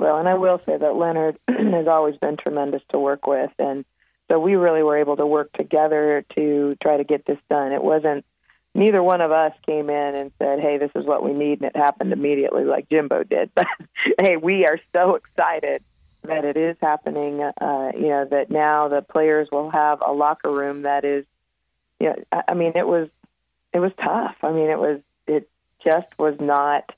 Well, 0.03 0.19
and 0.19 0.29
I 0.29 0.35
will 0.35 0.61
say 0.67 0.77
that 0.77 0.97
Leonard 0.97 1.39
has 1.49 1.87
always 1.87 2.17
been 2.17 2.37
tremendous 2.37 2.83
to 2.91 2.99
work 2.99 3.29
with 3.29 3.53
and 3.61 3.85
so 4.29 4.41
we 4.41 4.57
really 4.57 4.83
were 4.83 4.97
able 4.97 5.17
to 5.17 5.27
work 5.27 5.53
together 5.53 6.25
to 6.35 6.77
try 6.83 6.97
to 6.97 7.05
get 7.05 7.25
this 7.25 7.39
done. 7.49 7.71
It 7.71 7.85
wasn't 7.85 8.25
neither 8.75 9.01
one 9.01 9.21
of 9.21 9.31
us 9.31 9.53
came 9.65 9.91
in 9.91 10.15
and 10.17 10.33
said, 10.41 10.59
"Hey, 10.59 10.79
this 10.79 10.91
is 10.97 11.05
what 11.05 11.23
we 11.23 11.33
need," 11.33 11.61
and 11.61 11.71
it 11.71 11.77
happened 11.77 12.13
immediately, 12.13 12.65
like 12.65 12.89
Jimbo 12.89 13.23
did. 13.23 13.51
But 13.55 13.67
hey, 14.21 14.39
we 14.39 14.67
are 14.67 14.81
so 14.93 15.15
excited 15.15 15.85
that 16.23 16.45
it 16.45 16.57
is 16.57 16.77
happening. 16.81 17.43
Uh, 17.43 17.93
you 17.95 18.09
know 18.09 18.25
that 18.25 18.51
now 18.51 18.89
the 18.89 19.03
players 19.03 19.49
will 19.53 19.71
have 19.71 20.03
a 20.05 20.13
locker 20.13 20.51
room 20.51 20.83
that 20.83 21.05
is, 21.05 21.27
you 22.01 22.09
know, 22.09 22.17
I, 22.33 22.43
I 22.49 22.55
mean, 22.55 22.73
it 22.75 22.89
was 22.89 23.09
it 23.73 23.79
was 23.79 23.93
tough. 24.01 24.37
I 24.43 24.51
mean, 24.51 24.69
it 24.69 24.79
was 24.79 25.01
it 25.29 25.49
just 25.85 26.09
was 26.19 26.35
not 26.41 26.91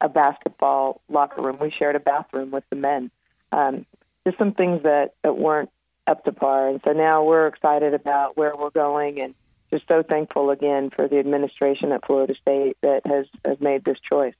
a 0.00 0.08
basketball 0.08 1.00
locker 1.08 1.42
room. 1.42 1.58
We 1.60 1.70
shared 1.70 1.96
a 1.96 2.00
bathroom 2.00 2.50
with 2.50 2.64
the 2.70 2.76
men. 2.76 3.10
Um, 3.52 3.86
just 4.26 4.38
some 4.38 4.52
things 4.52 4.82
that 4.82 5.14
that 5.22 5.36
weren't 5.36 5.70
up 6.06 6.24
to 6.24 6.32
par, 6.32 6.68
and 6.68 6.80
so 6.84 6.92
now 6.92 7.24
we're 7.24 7.46
excited 7.46 7.94
about 7.94 8.36
where 8.36 8.56
we're 8.56 8.70
going 8.70 9.20
and 9.20 9.34
just 9.70 9.86
so 9.88 10.02
thankful 10.02 10.50
again 10.50 10.90
for 10.90 11.08
the 11.08 11.18
administration 11.18 11.92
at 11.92 12.04
Florida 12.04 12.34
State 12.40 12.76
that 12.82 13.02
has, 13.06 13.26
has 13.44 13.60
made 13.60 13.84
this 13.84 13.98
choice. 14.00 14.34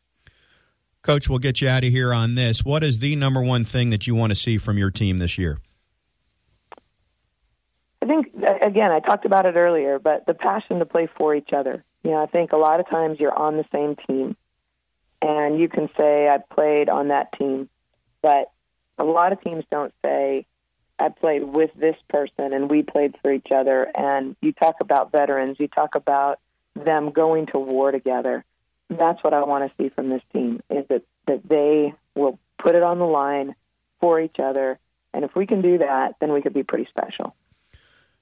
Coach, 1.02 1.28
we'll 1.28 1.38
get 1.38 1.60
you 1.60 1.68
out 1.68 1.84
of 1.84 1.90
here 1.90 2.12
on 2.12 2.34
this. 2.34 2.64
What 2.64 2.82
is 2.82 2.98
the 2.98 3.16
number 3.16 3.42
one 3.42 3.64
thing 3.64 3.90
that 3.90 4.06
you 4.06 4.14
want 4.14 4.32
to 4.32 4.34
see 4.34 4.58
from 4.58 4.76
your 4.76 4.90
team 4.90 5.18
this 5.18 5.38
year? 5.38 5.58
I 8.02 8.06
think, 8.06 8.34
again, 8.62 8.90
I 8.90 9.00
talked 9.00 9.24
about 9.24 9.46
it 9.46 9.56
earlier, 9.56 9.98
but 9.98 10.26
the 10.26 10.34
passion 10.34 10.78
to 10.78 10.86
play 10.86 11.08
for 11.16 11.34
each 11.34 11.52
other. 11.52 11.84
You 12.02 12.10
know, 12.10 12.22
I 12.22 12.26
think 12.26 12.52
a 12.52 12.56
lot 12.56 12.80
of 12.80 12.88
times 12.88 13.18
you're 13.20 13.36
on 13.36 13.56
the 13.56 13.64
same 13.72 13.96
team 14.06 14.36
and 15.22 15.58
you 15.58 15.68
can 15.68 15.88
say, 15.98 16.28
I 16.28 16.38
played 16.38 16.88
on 16.88 17.08
that 17.08 17.32
team, 17.38 17.68
but 18.22 18.50
a 18.98 19.04
lot 19.04 19.32
of 19.32 19.40
teams 19.42 19.64
don't 19.70 19.92
say, 20.04 20.46
I 20.98 21.08
played 21.08 21.42
with 21.42 21.70
this 21.74 21.96
person 22.08 22.52
and 22.52 22.70
we 22.70 22.82
played 22.82 23.16
for 23.22 23.32
each 23.32 23.48
other. 23.54 23.84
And 23.94 24.36
you 24.42 24.52
talk 24.52 24.76
about 24.80 25.12
veterans, 25.12 25.56
you 25.58 25.68
talk 25.68 25.94
about 25.94 26.38
them 26.74 27.10
going 27.10 27.46
to 27.46 27.58
war 27.58 27.90
together. 27.90 28.44
That's 28.88 29.22
what 29.22 29.32
I 29.32 29.42
want 29.44 29.70
to 29.70 29.82
see 29.82 29.88
from 29.90 30.10
this 30.10 30.22
team 30.32 30.60
is 30.68 30.86
that, 30.88 31.02
that 31.26 31.48
they 31.48 31.94
will 32.14 32.38
put 32.58 32.74
it 32.74 32.82
on 32.82 32.98
the 32.98 33.06
line 33.06 33.54
for 34.00 34.20
each 34.20 34.36
other. 34.38 34.78
And 35.14 35.24
if 35.24 35.34
we 35.34 35.46
can 35.46 35.62
do 35.62 35.78
that, 35.78 36.16
then 36.20 36.32
we 36.32 36.42
could 36.42 36.54
be 36.54 36.62
pretty 36.62 36.86
special. 36.86 37.34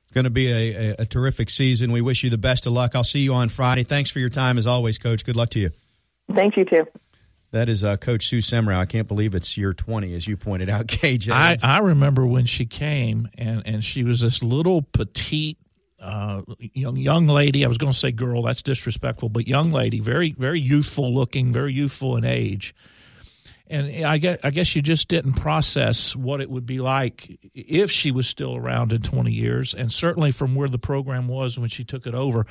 It's 0.02 0.12
Going 0.12 0.24
to 0.24 0.30
be 0.30 0.50
a, 0.50 0.90
a, 0.90 0.94
a 1.00 1.06
terrific 1.06 1.50
season. 1.50 1.92
We 1.92 2.00
wish 2.00 2.22
you 2.22 2.30
the 2.30 2.38
best 2.38 2.66
of 2.66 2.72
luck. 2.72 2.94
I'll 2.94 3.04
see 3.04 3.20
you 3.20 3.34
on 3.34 3.48
Friday. 3.48 3.82
Thanks 3.82 4.11
for 4.11 4.20
your 4.20 4.30
time 4.30 4.56
as 4.56 4.66
always, 4.66 4.98
Coach. 4.98 5.24
Good 5.24 5.37
luck 5.37 5.50
to 5.50 5.61
you. 5.61 5.70
Thanks, 6.34 6.56
you 6.56 6.64
too. 6.64 6.86
That 7.50 7.68
is 7.70 7.82
uh, 7.82 7.96
Coach 7.96 8.26
Sue 8.28 8.38
Semrau. 8.38 8.76
I 8.76 8.84
can't 8.84 9.08
believe 9.08 9.34
it's 9.34 9.56
year 9.56 9.72
20, 9.72 10.14
as 10.14 10.26
you 10.26 10.36
pointed 10.36 10.68
out, 10.68 10.86
KJ. 10.88 11.32
I, 11.32 11.56
I 11.62 11.78
remember 11.78 12.26
when 12.26 12.44
she 12.44 12.66
came, 12.66 13.28
and, 13.38 13.62
and 13.64 13.84
she 13.84 14.04
was 14.04 14.20
this 14.20 14.42
little 14.42 14.82
petite 14.82 15.58
uh, 16.00 16.42
young 16.58 16.96
young 16.96 17.26
lady. 17.26 17.64
I 17.64 17.68
was 17.68 17.78
going 17.78 17.92
to 17.92 17.98
say 17.98 18.12
girl. 18.12 18.42
That's 18.42 18.62
disrespectful, 18.62 19.30
but 19.30 19.48
young 19.48 19.72
lady, 19.72 19.98
very 19.98 20.32
very 20.32 20.60
youthful 20.60 21.12
looking, 21.12 21.52
very 21.52 21.72
youthful 21.72 22.16
in 22.16 22.24
age. 22.24 22.74
And 23.70 24.06
I 24.06 24.18
guess 24.18 24.38
I 24.44 24.50
guess 24.50 24.76
you 24.76 24.82
just 24.82 25.08
didn't 25.08 25.34
process 25.34 26.16
what 26.16 26.40
it 26.40 26.48
would 26.48 26.66
be 26.66 26.78
like 26.78 27.38
if 27.52 27.90
she 27.90 28.10
was 28.10 28.26
still 28.26 28.56
around 28.56 28.92
in 28.92 29.02
20 29.02 29.30
years, 29.32 29.74
and 29.74 29.92
certainly 29.92 30.30
from 30.30 30.54
where 30.54 30.68
the 30.68 30.78
program 30.78 31.28
was 31.28 31.58
when 31.58 31.68
she 31.68 31.84
took 31.84 32.06
it 32.06 32.14
over. 32.14 32.46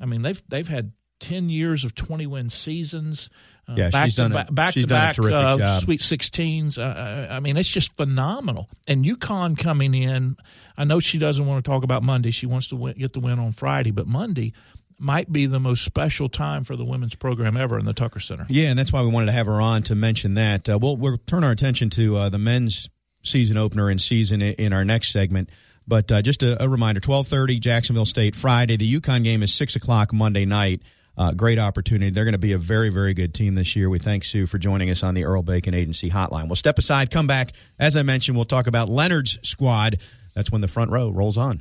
I 0.00 0.06
mean, 0.06 0.22
they've 0.22 0.42
they've 0.48 0.68
had 0.68 0.92
10 1.20 1.48
years 1.48 1.84
of 1.84 1.94
20 1.94 2.26
win 2.26 2.48
seasons. 2.48 3.30
Uh, 3.68 3.74
yeah, 3.76 3.90
back 3.90 4.06
she's 4.06 4.14
to, 4.16 4.28
done 4.28 4.32
a, 4.32 4.52
back 4.52 4.72
she's 4.72 4.84
to 4.84 4.88
done 4.88 5.00
back, 5.00 5.12
a 5.12 5.20
terrific 5.20 5.38
uh, 5.38 5.58
job. 5.58 5.82
Sweet 5.82 6.00
16s. 6.00 6.78
Uh, 6.78 7.32
I 7.32 7.40
mean, 7.40 7.56
it's 7.56 7.70
just 7.70 7.94
phenomenal. 7.96 8.68
And 8.86 9.04
UConn 9.04 9.58
coming 9.58 9.94
in, 9.94 10.36
I 10.76 10.84
know 10.84 11.00
she 11.00 11.18
doesn't 11.18 11.44
want 11.44 11.64
to 11.64 11.70
talk 11.70 11.84
about 11.84 12.02
Monday. 12.02 12.30
She 12.30 12.46
wants 12.46 12.68
to 12.68 12.76
win, 12.76 12.94
get 12.96 13.12
the 13.12 13.20
win 13.20 13.38
on 13.38 13.52
Friday, 13.52 13.90
but 13.90 14.06
Monday 14.06 14.54
might 14.98 15.30
be 15.30 15.46
the 15.46 15.60
most 15.60 15.84
special 15.84 16.28
time 16.28 16.64
for 16.64 16.76
the 16.76 16.84
women's 16.84 17.14
program 17.14 17.56
ever 17.56 17.78
in 17.78 17.84
the 17.84 17.92
Tucker 17.92 18.20
Center. 18.20 18.46
Yeah, 18.48 18.68
and 18.68 18.78
that's 18.78 18.92
why 18.92 19.02
we 19.02 19.08
wanted 19.08 19.26
to 19.26 19.32
have 19.32 19.46
her 19.46 19.60
on 19.60 19.82
to 19.84 19.94
mention 19.94 20.34
that. 20.34 20.68
Uh, 20.68 20.78
we'll, 20.80 20.96
we'll 20.96 21.16
turn 21.18 21.44
our 21.44 21.50
attention 21.50 21.90
to 21.90 22.16
uh, 22.16 22.28
the 22.28 22.38
men's 22.38 22.88
season 23.22 23.56
opener 23.56 23.90
and 23.90 24.00
season 24.00 24.42
in 24.42 24.72
our 24.72 24.84
next 24.84 25.10
segment. 25.10 25.50
But 25.86 26.10
uh, 26.12 26.22
just 26.22 26.42
a, 26.42 26.62
a 26.62 26.68
reminder: 26.68 27.00
twelve 27.00 27.26
thirty, 27.28 27.58
Jacksonville 27.58 28.04
State 28.04 28.36
Friday. 28.36 28.76
The 28.76 29.00
UConn 29.00 29.24
game 29.24 29.42
is 29.42 29.54
six 29.54 29.74
o'clock 29.74 30.12
Monday 30.12 30.44
night. 30.44 30.82
Uh, 31.18 31.32
great 31.32 31.58
opportunity. 31.58 32.10
They're 32.10 32.24
going 32.24 32.32
to 32.32 32.38
be 32.38 32.52
a 32.52 32.58
very, 32.58 32.90
very 32.90 33.12
good 33.12 33.34
team 33.34 33.56
this 33.56 33.74
year. 33.74 33.90
We 33.90 33.98
thank 33.98 34.24
Sue 34.24 34.46
for 34.46 34.56
joining 34.56 34.88
us 34.88 35.02
on 35.02 35.14
the 35.14 35.24
Earl 35.24 35.42
Bacon 35.42 35.74
Agency 35.74 36.10
hotline. 36.10 36.46
We'll 36.46 36.56
step 36.56 36.78
aside, 36.78 37.10
come 37.10 37.26
back. 37.26 37.50
As 37.78 37.96
I 37.96 38.02
mentioned, 38.04 38.36
we'll 38.36 38.44
talk 38.44 38.68
about 38.68 38.88
Leonard's 38.88 39.40
squad. 39.42 39.96
That's 40.34 40.52
when 40.52 40.60
the 40.60 40.68
front 40.68 40.92
row 40.92 41.10
rolls 41.10 41.36
on. 41.36 41.60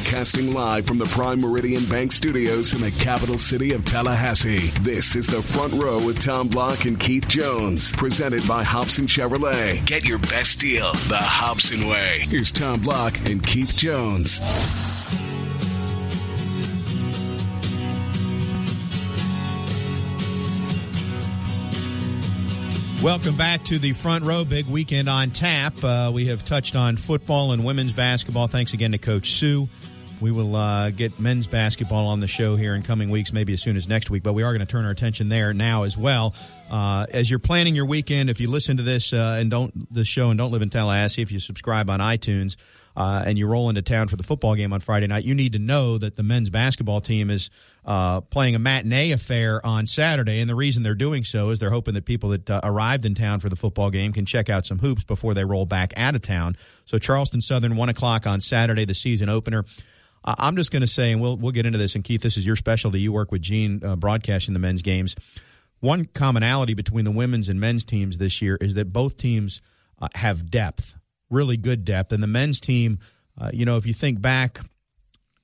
Broadcasting 0.00 0.54
live 0.54 0.86
from 0.86 0.96
the 0.96 1.04
Prime 1.04 1.42
Meridian 1.42 1.84
Bank 1.84 2.10
Studios 2.10 2.72
in 2.72 2.80
the 2.80 2.90
capital 2.90 3.36
city 3.36 3.74
of 3.74 3.84
Tallahassee. 3.84 4.68
This 4.80 5.14
is 5.14 5.26
the 5.26 5.42
front 5.42 5.74
row 5.74 6.04
with 6.04 6.18
Tom 6.18 6.48
Block 6.48 6.86
and 6.86 6.98
Keith 6.98 7.28
Jones, 7.28 7.92
presented 7.92 8.48
by 8.48 8.62
Hobson 8.62 9.04
Chevrolet. 9.04 9.84
Get 9.84 10.08
your 10.08 10.18
best 10.18 10.58
deal 10.58 10.92
the 11.08 11.18
Hobson 11.18 11.86
way. 11.86 12.20
Here's 12.22 12.50
Tom 12.50 12.80
Block 12.80 13.28
and 13.28 13.44
Keith 13.46 13.76
Jones. 13.76 14.40
Welcome 23.02 23.36
back 23.36 23.64
to 23.64 23.78
the 23.78 23.92
front 23.92 24.24
row. 24.24 24.44
Big 24.46 24.66
weekend 24.66 25.10
on 25.10 25.30
tap. 25.30 25.84
Uh, 25.84 26.10
we 26.12 26.26
have 26.26 26.42
touched 26.42 26.74
on 26.74 26.96
football 26.96 27.52
and 27.52 27.66
women's 27.66 27.92
basketball. 27.92 28.46
Thanks 28.46 28.72
again 28.72 28.92
to 28.92 28.98
Coach 28.98 29.32
Sue. 29.32 29.68
We 30.20 30.30
will 30.30 30.54
uh, 30.54 30.90
get 30.90 31.18
men's 31.18 31.46
basketball 31.46 32.08
on 32.08 32.20
the 32.20 32.26
show 32.26 32.54
here 32.54 32.74
in 32.74 32.82
coming 32.82 33.08
weeks, 33.08 33.32
maybe 33.32 33.54
as 33.54 33.62
soon 33.62 33.74
as 33.76 33.88
next 33.88 34.10
week, 34.10 34.22
but 34.22 34.34
we 34.34 34.42
are 34.42 34.52
going 34.52 34.60
to 34.64 34.70
turn 34.70 34.84
our 34.84 34.90
attention 34.90 35.30
there 35.30 35.54
now 35.54 35.84
as 35.84 35.96
well. 35.96 36.34
Uh, 36.70 37.06
as 37.10 37.30
you're 37.30 37.38
planning 37.38 37.74
your 37.74 37.86
weekend, 37.86 38.28
if 38.28 38.38
you 38.38 38.50
listen 38.50 38.76
to 38.76 38.82
this 38.82 39.14
uh, 39.14 39.38
and 39.40 39.50
don't 39.50 39.92
the 39.92 40.04
show 40.04 40.28
and 40.28 40.36
don't 40.36 40.52
live 40.52 40.60
in 40.60 40.68
Tallahassee, 40.68 41.22
if 41.22 41.32
you 41.32 41.40
subscribe 41.40 41.88
on 41.88 42.00
iTunes 42.00 42.56
uh, 42.96 43.24
and 43.24 43.38
you 43.38 43.46
roll 43.46 43.70
into 43.70 43.80
town 43.80 44.08
for 44.08 44.16
the 44.16 44.22
football 44.22 44.54
game 44.54 44.74
on 44.74 44.80
Friday 44.80 45.06
night, 45.06 45.24
you 45.24 45.34
need 45.34 45.52
to 45.52 45.58
know 45.58 45.96
that 45.96 46.16
the 46.16 46.22
men's 46.22 46.50
basketball 46.50 47.00
team 47.00 47.30
is 47.30 47.48
uh, 47.86 48.20
playing 48.20 48.54
a 48.54 48.58
matinee 48.58 49.12
affair 49.12 49.64
on 49.64 49.86
Saturday. 49.86 50.40
And 50.40 50.50
the 50.50 50.54
reason 50.54 50.82
they're 50.82 50.94
doing 50.94 51.24
so 51.24 51.48
is 51.48 51.60
they're 51.60 51.70
hoping 51.70 51.94
that 51.94 52.04
people 52.04 52.28
that 52.30 52.50
uh, 52.50 52.60
arrived 52.62 53.06
in 53.06 53.14
town 53.14 53.40
for 53.40 53.48
the 53.48 53.56
football 53.56 53.88
game 53.88 54.12
can 54.12 54.26
check 54.26 54.50
out 54.50 54.66
some 54.66 54.80
hoops 54.80 55.02
before 55.02 55.32
they 55.32 55.44
roll 55.44 55.64
back 55.64 55.94
out 55.96 56.14
of 56.14 56.20
town. 56.20 56.58
So 56.84 56.98
Charleston 56.98 57.40
Southern, 57.40 57.76
one 57.76 57.88
o'clock 57.88 58.26
on 58.26 58.42
Saturday, 58.42 58.84
the 58.84 58.94
season 58.94 59.30
opener. 59.30 59.64
I'm 60.24 60.56
just 60.56 60.70
going 60.70 60.82
to 60.82 60.86
say, 60.86 61.12
and 61.12 61.20
we'll 61.20 61.36
we'll 61.36 61.52
get 61.52 61.66
into 61.66 61.78
this. 61.78 61.94
And 61.94 62.04
Keith, 62.04 62.22
this 62.22 62.36
is 62.36 62.46
your 62.46 62.56
specialty. 62.56 63.00
You 63.00 63.12
work 63.12 63.32
with 63.32 63.42
Gene 63.42 63.82
uh, 63.84 63.96
broadcasting 63.96 64.52
the 64.52 64.60
men's 64.60 64.82
games. 64.82 65.16
One 65.80 66.04
commonality 66.04 66.74
between 66.74 67.04
the 67.04 67.10
women's 67.10 67.48
and 67.48 67.58
men's 67.58 67.84
teams 67.84 68.18
this 68.18 68.42
year 68.42 68.58
is 68.60 68.74
that 68.74 68.92
both 68.92 69.16
teams 69.16 69.62
uh, 69.98 70.08
have 70.14 70.50
depth, 70.50 70.96
really 71.30 71.56
good 71.56 71.84
depth, 71.84 72.12
and 72.12 72.22
the 72.22 72.26
men's 72.26 72.60
team. 72.60 72.98
Uh, 73.38 73.50
you 73.52 73.64
know, 73.64 73.76
if 73.76 73.86
you 73.86 73.94
think 73.94 74.20
back, 74.20 74.58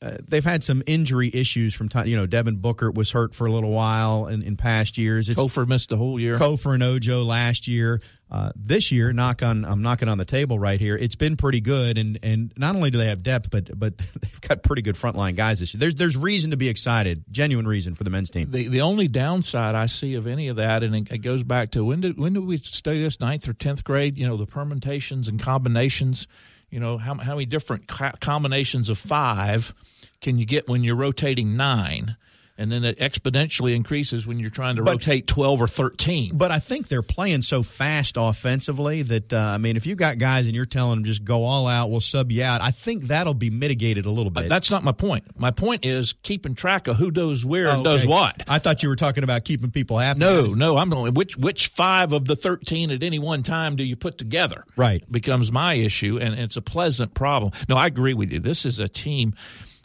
uh, 0.02 0.18
they've 0.28 0.44
had 0.44 0.62
some 0.62 0.82
injury 0.86 1.30
issues 1.32 1.74
from 1.74 1.88
time. 1.88 2.06
You 2.06 2.16
know, 2.16 2.26
Devon 2.26 2.58
Bookert 2.58 2.94
was 2.94 3.12
hurt 3.12 3.34
for 3.34 3.46
a 3.46 3.52
little 3.52 3.70
while 3.70 4.26
in, 4.26 4.42
in 4.42 4.54
past 4.56 4.98
years. 4.98 5.30
It's 5.30 5.40
Cofer 5.40 5.66
missed 5.66 5.88
the 5.88 5.96
whole 5.96 6.20
year. 6.20 6.36
Cofer 6.36 6.74
and 6.74 6.82
Ojo 6.82 7.22
last 7.24 7.66
year. 7.66 8.02
Uh, 8.30 8.50
this 8.54 8.92
year, 8.92 9.14
knock 9.14 9.42
on, 9.42 9.64
I'm 9.64 9.80
knocking 9.80 10.08
on 10.08 10.18
the 10.18 10.26
table 10.26 10.58
right 10.58 10.78
here. 10.78 10.96
It's 10.96 11.14
been 11.14 11.36
pretty 11.36 11.62
good, 11.62 11.96
and 11.96 12.18
and 12.22 12.52
not 12.58 12.76
only 12.76 12.90
do 12.90 12.98
they 12.98 13.06
have 13.06 13.22
depth, 13.22 13.50
but 13.50 13.70
but 13.78 13.96
they've 14.20 14.40
got 14.42 14.62
pretty 14.62 14.82
good 14.82 14.96
frontline 14.96 15.34
guys 15.34 15.60
this 15.60 15.72
year. 15.72 15.80
There's 15.80 15.94
there's 15.94 16.16
reason 16.16 16.50
to 16.50 16.58
be 16.58 16.68
excited, 16.68 17.24
genuine 17.30 17.66
reason 17.66 17.94
for 17.94 18.04
the 18.04 18.10
men's 18.10 18.28
team. 18.28 18.50
The 18.50 18.68
the 18.68 18.82
only 18.82 19.08
downside 19.08 19.74
I 19.74 19.86
see 19.86 20.14
of 20.14 20.26
any 20.26 20.48
of 20.48 20.56
that, 20.56 20.82
and 20.82 20.94
it, 20.94 21.10
it 21.10 21.18
goes 21.18 21.42
back 21.42 21.70
to 21.70 21.84
when 21.84 22.02
did 22.02 22.18
when 22.18 22.34
did 22.34 22.44
we 22.44 22.58
study 22.58 23.00
this 23.00 23.18
ninth 23.18 23.48
or 23.48 23.54
tenth 23.54 23.82
grade? 23.82 24.18
You 24.18 24.28
know, 24.28 24.36
the 24.36 24.46
permutations 24.46 25.26
and 25.26 25.40
combinations. 25.40 26.26
You 26.70 26.80
know, 26.80 26.98
how 26.98 27.14
how 27.14 27.34
many 27.34 27.46
different 27.46 27.86
combinations 27.86 28.88
of 28.88 28.98
five 28.98 29.74
can 30.20 30.38
you 30.38 30.46
get 30.46 30.68
when 30.68 30.82
you're 30.82 30.96
rotating 30.96 31.56
nine? 31.56 32.16
And 32.58 32.72
then 32.72 32.84
it 32.84 32.98
exponentially 32.98 33.74
increases 33.74 34.26
when 34.26 34.38
you're 34.38 34.50
trying 34.50 34.76
to 34.76 34.82
but, 34.82 34.92
rotate 34.92 35.26
12 35.26 35.62
or 35.62 35.68
13. 35.68 36.36
But 36.36 36.50
I 36.50 36.58
think 36.58 36.88
they're 36.88 37.02
playing 37.02 37.42
so 37.42 37.62
fast 37.62 38.16
offensively 38.18 39.02
that, 39.02 39.32
uh, 39.32 39.38
I 39.38 39.58
mean, 39.58 39.76
if 39.76 39.86
you've 39.86 39.98
got 39.98 40.18
guys 40.18 40.46
and 40.46 40.54
you're 40.54 40.64
telling 40.64 40.96
them 40.96 41.04
just 41.04 41.24
go 41.24 41.44
all 41.44 41.68
out, 41.68 41.90
we'll 41.90 42.00
sub 42.00 42.32
you 42.32 42.42
out, 42.42 42.60
I 42.62 42.70
think 42.70 43.04
that'll 43.04 43.34
be 43.34 43.50
mitigated 43.50 44.06
a 44.06 44.10
little 44.10 44.30
bit. 44.30 44.44
But 44.44 44.48
that's 44.48 44.70
not 44.70 44.84
my 44.84 44.92
point. 44.92 45.38
My 45.38 45.50
point 45.50 45.84
is 45.84 46.12
keeping 46.12 46.54
track 46.54 46.88
of 46.88 46.96
who 46.96 47.10
does 47.10 47.44
where 47.44 47.68
and 47.68 47.86
oh, 47.86 47.90
okay. 47.90 47.98
does 47.98 48.06
what. 48.06 48.42
I 48.48 48.58
thought 48.58 48.82
you 48.82 48.88
were 48.88 48.96
talking 48.96 49.24
about 49.24 49.44
keeping 49.44 49.70
people 49.70 49.98
happy. 49.98 50.20
No, 50.20 50.46
no, 50.46 50.78
I'm 50.78 50.88
going, 50.88 51.14
which, 51.14 51.36
which 51.36 51.68
five 51.68 52.12
of 52.12 52.24
the 52.24 52.36
13 52.36 52.90
at 52.90 53.02
any 53.02 53.18
one 53.18 53.42
time 53.42 53.76
do 53.76 53.84
you 53.84 53.96
put 53.96 54.18
together? 54.18 54.64
Right. 54.76 55.04
Becomes 55.10 55.52
my 55.52 55.74
issue, 55.74 56.18
and 56.18 56.34
it's 56.34 56.56
a 56.56 56.62
pleasant 56.62 57.14
problem. 57.14 57.52
No, 57.68 57.76
I 57.76 57.86
agree 57.86 58.14
with 58.14 58.32
you. 58.32 58.38
This 58.38 58.64
is 58.64 58.78
a 58.78 58.88
team 58.88 59.34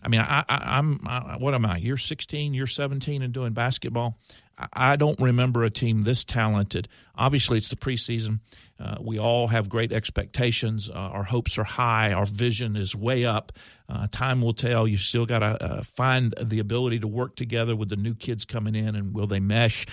I 0.04 0.08
mean, 0.08 0.22
I, 0.22 0.44
I, 0.50 0.80
am 0.80 1.00
what 1.40 1.54
am 1.54 1.66
I? 1.66 1.78
You're 1.78 1.98
16, 1.98 2.54
you're 2.54 2.68
17, 2.68 3.22
and 3.22 3.34
doing 3.34 3.54
basketball. 3.54 4.18
I, 4.58 4.68
I 4.74 4.96
don't 4.96 5.20
remember 5.20 5.64
a 5.64 5.70
team 5.70 6.04
this 6.04 6.24
talented. 6.24 6.88
Obviously, 7.16 7.60
it's 7.60 7.70
the 7.70 7.76
preseason. 7.76 8.40
Uh, 8.80 8.96
we 9.00 9.20
all 9.20 9.48
have 9.50 9.70
great 9.70 9.92
expectations. 9.92 10.90
Uh, 10.90 10.94
our 10.94 11.24
hopes 11.24 11.58
are 11.60 11.64
high. 11.64 12.14
Our 12.14 12.26
vision 12.26 12.76
is 12.76 12.96
way 12.96 13.26
up. 13.26 13.52
Uh, 13.88 14.08
time 14.12 14.42
will 14.42 14.54
tell. 14.54 14.88
You 14.88 14.98
still 14.98 15.28
got 15.28 15.40
to 15.40 15.64
uh, 15.64 15.84
find 15.84 16.34
the 16.42 16.60
ability 16.60 17.00
to 17.02 17.08
work 17.08 17.36
together 17.36 17.76
with 17.76 17.90
the 17.90 17.96
new 17.96 18.16
kids 18.16 18.44
coming 18.44 18.74
in, 18.74 18.96
and 18.96 19.14
will 19.14 19.28
they 19.28 19.40
mesh? 19.40 19.86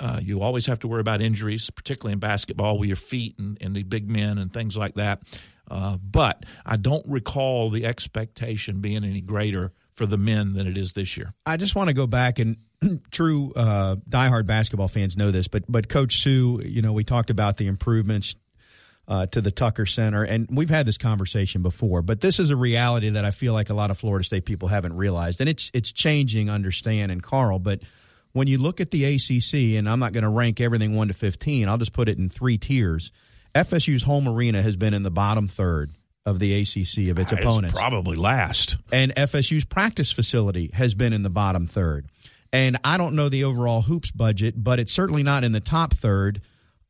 Uh, 0.00 0.18
you 0.20 0.40
always 0.40 0.66
have 0.66 0.80
to 0.80 0.88
worry 0.88 1.00
about 1.00 1.20
injuries, 1.20 1.70
particularly 1.70 2.14
in 2.14 2.18
basketball 2.18 2.78
with 2.78 2.88
your 2.88 2.96
feet 2.96 3.38
and, 3.38 3.56
and 3.60 3.76
the 3.76 3.84
big 3.84 4.10
men 4.10 4.38
and 4.38 4.52
things 4.52 4.76
like 4.76 4.94
that. 4.94 5.22
Uh, 5.70 5.96
but 5.96 6.44
I 6.64 6.76
don't 6.76 7.04
recall 7.06 7.70
the 7.70 7.86
expectation 7.86 8.80
being 8.80 9.04
any 9.04 9.20
greater 9.20 9.72
for 9.94 10.06
the 10.06 10.18
men 10.18 10.52
than 10.52 10.66
it 10.66 10.76
is 10.76 10.92
this 10.92 11.16
year. 11.16 11.32
I 11.46 11.56
just 11.56 11.74
want 11.74 11.88
to 11.88 11.94
go 11.94 12.06
back 12.06 12.38
and 12.38 12.56
true 13.10 13.52
uh, 13.54 13.96
diehard 14.08 14.46
basketball 14.46 14.88
fans 14.88 15.16
know 15.16 15.30
this, 15.30 15.48
but 15.48 15.64
but 15.68 15.88
Coach 15.88 16.16
Sue, 16.16 16.60
you 16.64 16.82
know, 16.82 16.92
we 16.92 17.04
talked 17.04 17.30
about 17.30 17.56
the 17.56 17.66
improvements 17.66 18.34
uh, 19.06 19.26
to 19.26 19.40
the 19.40 19.50
Tucker 19.50 19.86
Center, 19.86 20.22
and 20.22 20.48
we've 20.50 20.70
had 20.70 20.86
this 20.86 20.98
conversation 20.98 21.62
before. 21.62 22.02
But 22.02 22.20
this 22.20 22.38
is 22.38 22.50
a 22.50 22.56
reality 22.56 23.10
that 23.10 23.24
I 23.24 23.30
feel 23.30 23.52
like 23.52 23.70
a 23.70 23.74
lot 23.74 23.90
of 23.90 23.98
Florida 23.98 24.24
State 24.24 24.44
people 24.44 24.68
haven't 24.68 24.96
realized, 24.96 25.40
and 25.40 25.48
it's 25.48 25.70
it's 25.74 25.92
changing. 25.92 26.50
Understand 26.50 27.12
and 27.12 27.22
Carl, 27.22 27.58
but 27.58 27.80
when 28.32 28.48
you 28.48 28.58
look 28.58 28.80
at 28.80 28.90
the 28.90 29.04
ACC, 29.04 29.78
and 29.78 29.88
I'm 29.88 30.00
not 30.00 30.12
going 30.12 30.24
to 30.24 30.30
rank 30.30 30.60
everything 30.60 30.94
one 30.94 31.08
to 31.08 31.14
fifteen, 31.14 31.68
I'll 31.68 31.78
just 31.78 31.92
put 31.92 32.08
it 32.08 32.18
in 32.18 32.28
three 32.28 32.58
tiers. 32.58 33.12
FSU's 33.54 34.02
home 34.02 34.28
arena 34.28 34.62
has 34.62 34.76
been 34.76 34.94
in 34.94 35.02
the 35.02 35.10
bottom 35.10 35.48
third 35.48 35.92
of 36.26 36.38
the 36.38 36.54
ACC 36.60 37.10
of 37.10 37.18
its 37.18 37.32
uh, 37.32 37.36
opponents. 37.36 37.78
Probably 37.78 38.16
last. 38.16 38.78
And 38.90 39.14
FSU's 39.14 39.64
practice 39.64 40.10
facility 40.12 40.70
has 40.74 40.94
been 40.94 41.12
in 41.12 41.22
the 41.22 41.30
bottom 41.30 41.66
third. 41.66 42.08
And 42.52 42.78
I 42.84 42.96
don't 42.96 43.14
know 43.14 43.28
the 43.28 43.44
overall 43.44 43.82
hoops 43.82 44.10
budget, 44.10 44.54
but 44.56 44.80
it's 44.80 44.92
certainly 44.92 45.22
not 45.22 45.44
in 45.44 45.52
the 45.52 45.60
top 45.60 45.92
third. 45.92 46.40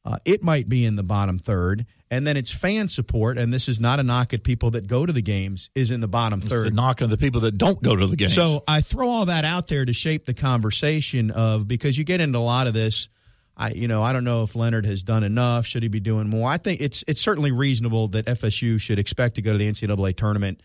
Uh, 0.04 0.18
it 0.24 0.42
might 0.42 0.68
be 0.68 0.84
in 0.84 0.96
the 0.96 1.02
bottom 1.02 1.38
third. 1.38 1.86
And 2.10 2.26
then 2.26 2.36
its 2.36 2.52
fan 2.52 2.88
support, 2.88 3.38
and 3.38 3.52
this 3.52 3.68
is 3.68 3.80
not 3.80 3.98
a 3.98 4.02
knock 4.02 4.32
at 4.34 4.44
people 4.44 4.70
that 4.72 4.86
go 4.86 5.04
to 5.04 5.12
the 5.12 5.22
games, 5.22 5.70
is 5.74 5.90
in 5.90 6.00
the 6.00 6.08
bottom 6.08 6.40
it's 6.40 6.48
third. 6.48 6.68
a 6.68 6.70
knock 6.70 7.02
on 7.02 7.08
the 7.08 7.16
people 7.16 7.40
that 7.40 7.58
don't 7.58 7.82
go 7.82 7.96
to 7.96 8.06
the 8.06 8.16
games. 8.16 8.34
So 8.34 8.62
I 8.68 8.82
throw 8.82 9.08
all 9.08 9.26
that 9.26 9.44
out 9.44 9.66
there 9.66 9.84
to 9.84 9.92
shape 9.92 10.26
the 10.26 10.34
conversation 10.34 11.30
of 11.30 11.66
because 11.66 11.98
you 11.98 12.04
get 12.04 12.20
into 12.20 12.38
a 12.38 12.40
lot 12.40 12.66
of 12.66 12.72
this– 12.72 13.08
I 13.56 13.70
you 13.70 13.88
know 13.88 14.02
I 14.02 14.12
don't 14.12 14.24
know 14.24 14.42
if 14.42 14.56
Leonard 14.56 14.86
has 14.86 15.02
done 15.02 15.24
enough. 15.24 15.66
Should 15.66 15.82
he 15.82 15.88
be 15.88 16.00
doing 16.00 16.28
more? 16.28 16.50
I 16.50 16.58
think 16.58 16.80
it's 16.80 17.04
it's 17.06 17.20
certainly 17.20 17.52
reasonable 17.52 18.08
that 18.08 18.26
FSU 18.26 18.80
should 18.80 18.98
expect 18.98 19.36
to 19.36 19.42
go 19.42 19.52
to 19.52 19.58
the 19.58 19.70
NCAA 19.70 20.16
tournament 20.16 20.60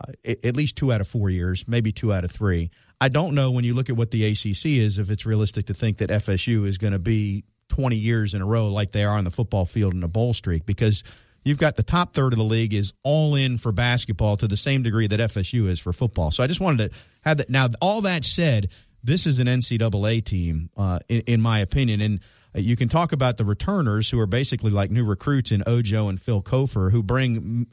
uh, 0.00 0.12
at 0.44 0.56
least 0.56 0.76
two 0.76 0.92
out 0.92 1.00
of 1.00 1.08
four 1.08 1.30
years, 1.30 1.66
maybe 1.66 1.92
two 1.92 2.12
out 2.12 2.24
of 2.24 2.30
three. 2.30 2.70
I 3.00 3.08
don't 3.08 3.34
know 3.34 3.50
when 3.50 3.64
you 3.64 3.74
look 3.74 3.90
at 3.90 3.96
what 3.96 4.10
the 4.10 4.24
ACC 4.26 4.66
is 4.66 4.98
if 4.98 5.10
it's 5.10 5.26
realistic 5.26 5.66
to 5.66 5.74
think 5.74 5.98
that 5.98 6.10
FSU 6.10 6.66
is 6.66 6.78
going 6.78 6.92
to 6.92 6.98
be 6.98 7.44
20 7.68 7.96
years 7.96 8.34
in 8.34 8.42
a 8.42 8.46
row 8.46 8.68
like 8.68 8.90
they 8.90 9.04
are 9.04 9.16
on 9.16 9.24
the 9.24 9.30
football 9.30 9.64
field 9.64 9.94
in 9.94 10.02
a 10.02 10.08
bowl 10.08 10.32
streak 10.32 10.64
because 10.66 11.02
you've 11.44 11.58
got 11.58 11.76
the 11.76 11.82
top 11.82 12.14
third 12.14 12.32
of 12.32 12.38
the 12.38 12.44
league 12.44 12.74
is 12.74 12.92
all 13.02 13.34
in 13.34 13.58
for 13.58 13.72
basketball 13.72 14.36
to 14.36 14.46
the 14.46 14.56
same 14.56 14.82
degree 14.82 15.06
that 15.06 15.20
FSU 15.20 15.66
is 15.68 15.80
for 15.80 15.92
football. 15.92 16.30
So 16.30 16.42
I 16.42 16.46
just 16.46 16.60
wanted 16.60 16.90
to 16.90 16.98
have 17.22 17.38
that. 17.38 17.50
Now, 17.50 17.68
all 17.80 18.02
that 18.02 18.24
said, 18.24 18.68
this 19.06 19.26
is 19.26 19.38
an 19.38 19.46
NCAA 19.46 20.24
team, 20.24 20.68
uh, 20.76 20.98
in, 21.08 21.20
in, 21.22 21.40
my 21.40 21.60
opinion. 21.60 22.00
And 22.00 22.20
uh, 22.54 22.58
you 22.58 22.76
can 22.76 22.88
talk 22.88 23.12
about 23.12 23.36
the 23.36 23.44
returners 23.44 24.10
who 24.10 24.18
are 24.18 24.26
basically 24.26 24.72
like 24.72 24.90
new 24.90 25.04
recruits 25.04 25.52
in 25.52 25.62
Ojo 25.66 26.08
and 26.08 26.20
Phil 26.20 26.42
Cofer 26.42 26.90
who 26.90 27.02
bring 27.02 27.68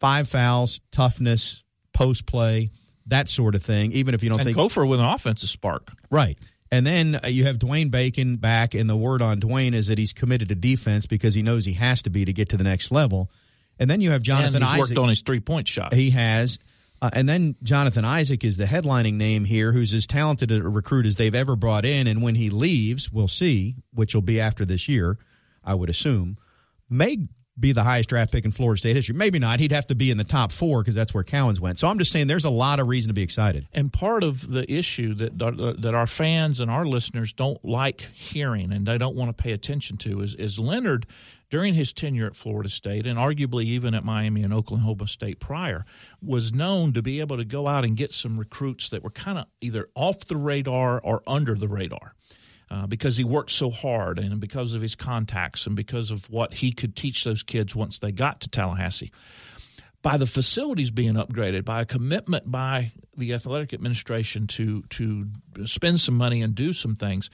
five 0.00 0.28
fouls, 0.28 0.80
toughness, 0.90 1.62
post 1.92 2.26
play, 2.26 2.70
that 3.06 3.28
sort 3.28 3.54
of 3.54 3.62
thing, 3.62 3.92
even 3.92 4.14
if 4.14 4.22
you 4.22 4.30
don't 4.30 4.40
and 4.40 4.46
think. 4.46 4.56
Cofer 4.56 4.88
with 4.88 4.98
an 4.98 5.06
offensive 5.06 5.50
spark. 5.50 5.92
Right. 6.10 6.38
And 6.72 6.84
then 6.86 7.20
uh, 7.22 7.28
you 7.28 7.44
have 7.44 7.58
Dwayne 7.58 7.90
Bacon 7.90 8.36
back, 8.36 8.74
and 8.74 8.88
the 8.88 8.96
word 8.96 9.22
on 9.22 9.40
Dwayne 9.40 9.74
is 9.74 9.86
that 9.86 9.98
he's 9.98 10.12
committed 10.12 10.48
to 10.48 10.54
defense 10.54 11.06
because 11.06 11.34
he 11.34 11.42
knows 11.42 11.64
he 11.64 11.74
has 11.74 12.02
to 12.02 12.10
be 12.10 12.24
to 12.24 12.32
get 12.32 12.48
to 12.48 12.56
the 12.56 12.64
next 12.64 12.90
level. 12.90 13.30
And 13.78 13.90
then 13.90 14.00
you 14.00 14.10
have 14.12 14.22
Jonathan 14.22 14.62
and 14.62 14.64
he's 14.64 14.80
Isaac. 14.80 14.96
worked 14.96 14.98
on 14.98 15.10
his 15.10 15.20
three 15.20 15.40
point 15.40 15.68
shot. 15.68 15.92
He 15.92 16.10
has. 16.10 16.58
Uh, 17.02 17.10
and 17.12 17.28
then 17.28 17.56
Jonathan 17.62 18.04
Isaac 18.04 18.44
is 18.44 18.56
the 18.56 18.64
headlining 18.64 19.14
name 19.14 19.44
here, 19.44 19.72
who's 19.72 19.92
as 19.92 20.06
talented 20.06 20.50
a 20.50 20.62
recruit 20.62 21.06
as 21.06 21.16
they've 21.16 21.34
ever 21.34 21.54
brought 21.54 21.84
in. 21.84 22.06
And 22.06 22.22
when 22.22 22.36
he 22.36 22.48
leaves, 22.48 23.12
we'll 23.12 23.28
see, 23.28 23.76
which 23.92 24.14
will 24.14 24.22
be 24.22 24.40
after 24.40 24.64
this 24.64 24.88
year, 24.88 25.18
I 25.62 25.74
would 25.74 25.90
assume, 25.90 26.38
may 26.88 27.28
be 27.58 27.72
the 27.72 27.82
highest 27.82 28.10
draft 28.10 28.32
pick 28.32 28.44
in 28.44 28.52
Florida 28.52 28.78
State 28.78 28.96
history. 28.96 29.14
Maybe 29.14 29.38
not. 29.38 29.60
He'd 29.60 29.72
have 29.72 29.86
to 29.86 29.94
be 29.94 30.10
in 30.10 30.18
the 30.18 30.24
top 30.24 30.52
four 30.52 30.82
because 30.82 30.94
that's 30.94 31.14
where 31.14 31.24
Cowens 31.24 31.58
went. 31.58 31.78
So 31.78 31.88
I'm 31.88 31.98
just 31.98 32.12
saying 32.12 32.26
there's 32.26 32.44
a 32.44 32.50
lot 32.50 32.80
of 32.80 32.88
reason 32.88 33.08
to 33.08 33.14
be 33.14 33.22
excited. 33.22 33.66
And 33.72 33.92
part 33.92 34.22
of 34.22 34.50
the 34.50 34.70
issue 34.70 35.14
that 35.14 35.40
uh, 35.40 35.74
that 35.78 35.94
our 35.94 36.06
fans 36.06 36.60
and 36.60 36.70
our 36.70 36.84
listeners 36.84 37.32
don't 37.32 37.62
like 37.64 38.02
hearing 38.12 38.72
and 38.72 38.86
they 38.86 38.98
don't 38.98 39.16
want 39.16 39.34
to 39.34 39.42
pay 39.42 39.52
attention 39.52 39.96
to 39.98 40.20
is, 40.20 40.34
is 40.34 40.58
Leonard 40.58 41.06
during 41.48 41.74
his 41.74 41.92
tenure 41.92 42.26
at 42.26 42.36
Florida 42.36 42.68
State 42.68 43.06
and 43.06 43.18
arguably 43.18 43.64
even 43.64 43.94
at 43.94 44.04
Miami 44.04 44.42
and 44.42 44.52
Oklahoma 44.52 45.06
State 45.06 45.40
prior 45.40 45.84
was 46.20 46.52
known 46.52 46.92
to 46.92 47.02
be 47.02 47.20
able 47.20 47.36
to 47.36 47.44
go 47.44 47.68
out 47.68 47.84
and 47.84 47.96
get 47.96 48.12
some 48.12 48.38
recruits 48.38 48.88
that 48.90 49.02
were 49.02 49.10
kind 49.10 49.38
of 49.38 49.46
either 49.60 49.88
off 49.94 50.26
the 50.26 50.36
radar 50.36 51.00
or 51.00 51.22
under 51.26 51.54
the 51.54 51.68
radar 51.68 52.14
uh, 52.70 52.86
because 52.86 53.16
he 53.16 53.24
worked 53.24 53.50
so 53.50 53.70
hard 53.70 54.18
and 54.18 54.40
because 54.40 54.74
of 54.74 54.82
his 54.82 54.94
contacts 54.94 55.66
and 55.66 55.76
because 55.76 56.10
of 56.10 56.28
what 56.30 56.54
he 56.54 56.72
could 56.72 56.96
teach 56.96 57.24
those 57.24 57.42
kids 57.42 57.74
once 57.74 57.98
they 57.98 58.12
got 58.12 58.40
to 58.40 58.48
Tallahassee. 58.48 59.12
By 60.02 60.16
the 60.16 60.26
facilities 60.26 60.90
being 60.90 61.14
upgraded, 61.14 61.64
by 61.64 61.80
a 61.80 61.86
commitment 61.86 62.50
by 62.50 62.92
the 63.16 63.32
athletic 63.34 63.74
administration 63.74 64.46
to 64.48 64.82
to 64.90 65.26
spend 65.64 65.98
some 65.98 66.16
money 66.16 66.42
and 66.42 66.54
do 66.54 66.72
some 66.72 66.94
things, 66.94 67.28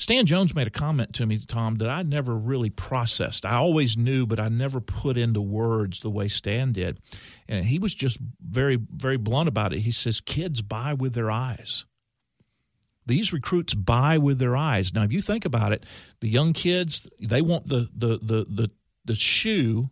Stan 0.00 0.24
Jones 0.24 0.54
made 0.54 0.66
a 0.66 0.70
comment 0.70 1.12
to 1.14 1.26
me, 1.26 1.38
Tom, 1.38 1.74
that 1.76 1.90
I 1.90 2.02
never 2.02 2.34
really 2.34 2.70
processed. 2.70 3.44
I 3.44 3.56
always 3.56 3.98
knew, 3.98 4.24
but 4.24 4.40
I 4.40 4.48
never 4.48 4.80
put 4.80 5.18
into 5.18 5.42
words 5.42 6.00
the 6.00 6.08
way 6.08 6.26
Stan 6.26 6.72
did. 6.72 6.98
And 7.46 7.66
he 7.66 7.78
was 7.78 7.94
just 7.94 8.18
very, 8.40 8.76
very 8.76 9.18
blunt 9.18 9.48
about 9.48 9.74
it. 9.74 9.80
He 9.80 9.92
says, 9.92 10.22
kids 10.22 10.62
buy 10.62 10.94
with 10.94 11.12
their 11.12 11.30
eyes. 11.30 11.84
These 13.10 13.32
recruits 13.32 13.74
buy 13.74 14.18
with 14.18 14.38
their 14.38 14.56
eyes. 14.56 14.94
Now, 14.94 15.02
if 15.02 15.12
you 15.12 15.20
think 15.20 15.44
about 15.44 15.72
it, 15.72 15.84
the 16.20 16.28
young 16.28 16.52
kids 16.52 17.08
they 17.20 17.42
want 17.42 17.66
the 17.66 17.88
the 17.94 18.18
the 18.22 18.46
the, 18.48 18.70
the 19.04 19.14
shoe 19.16 19.90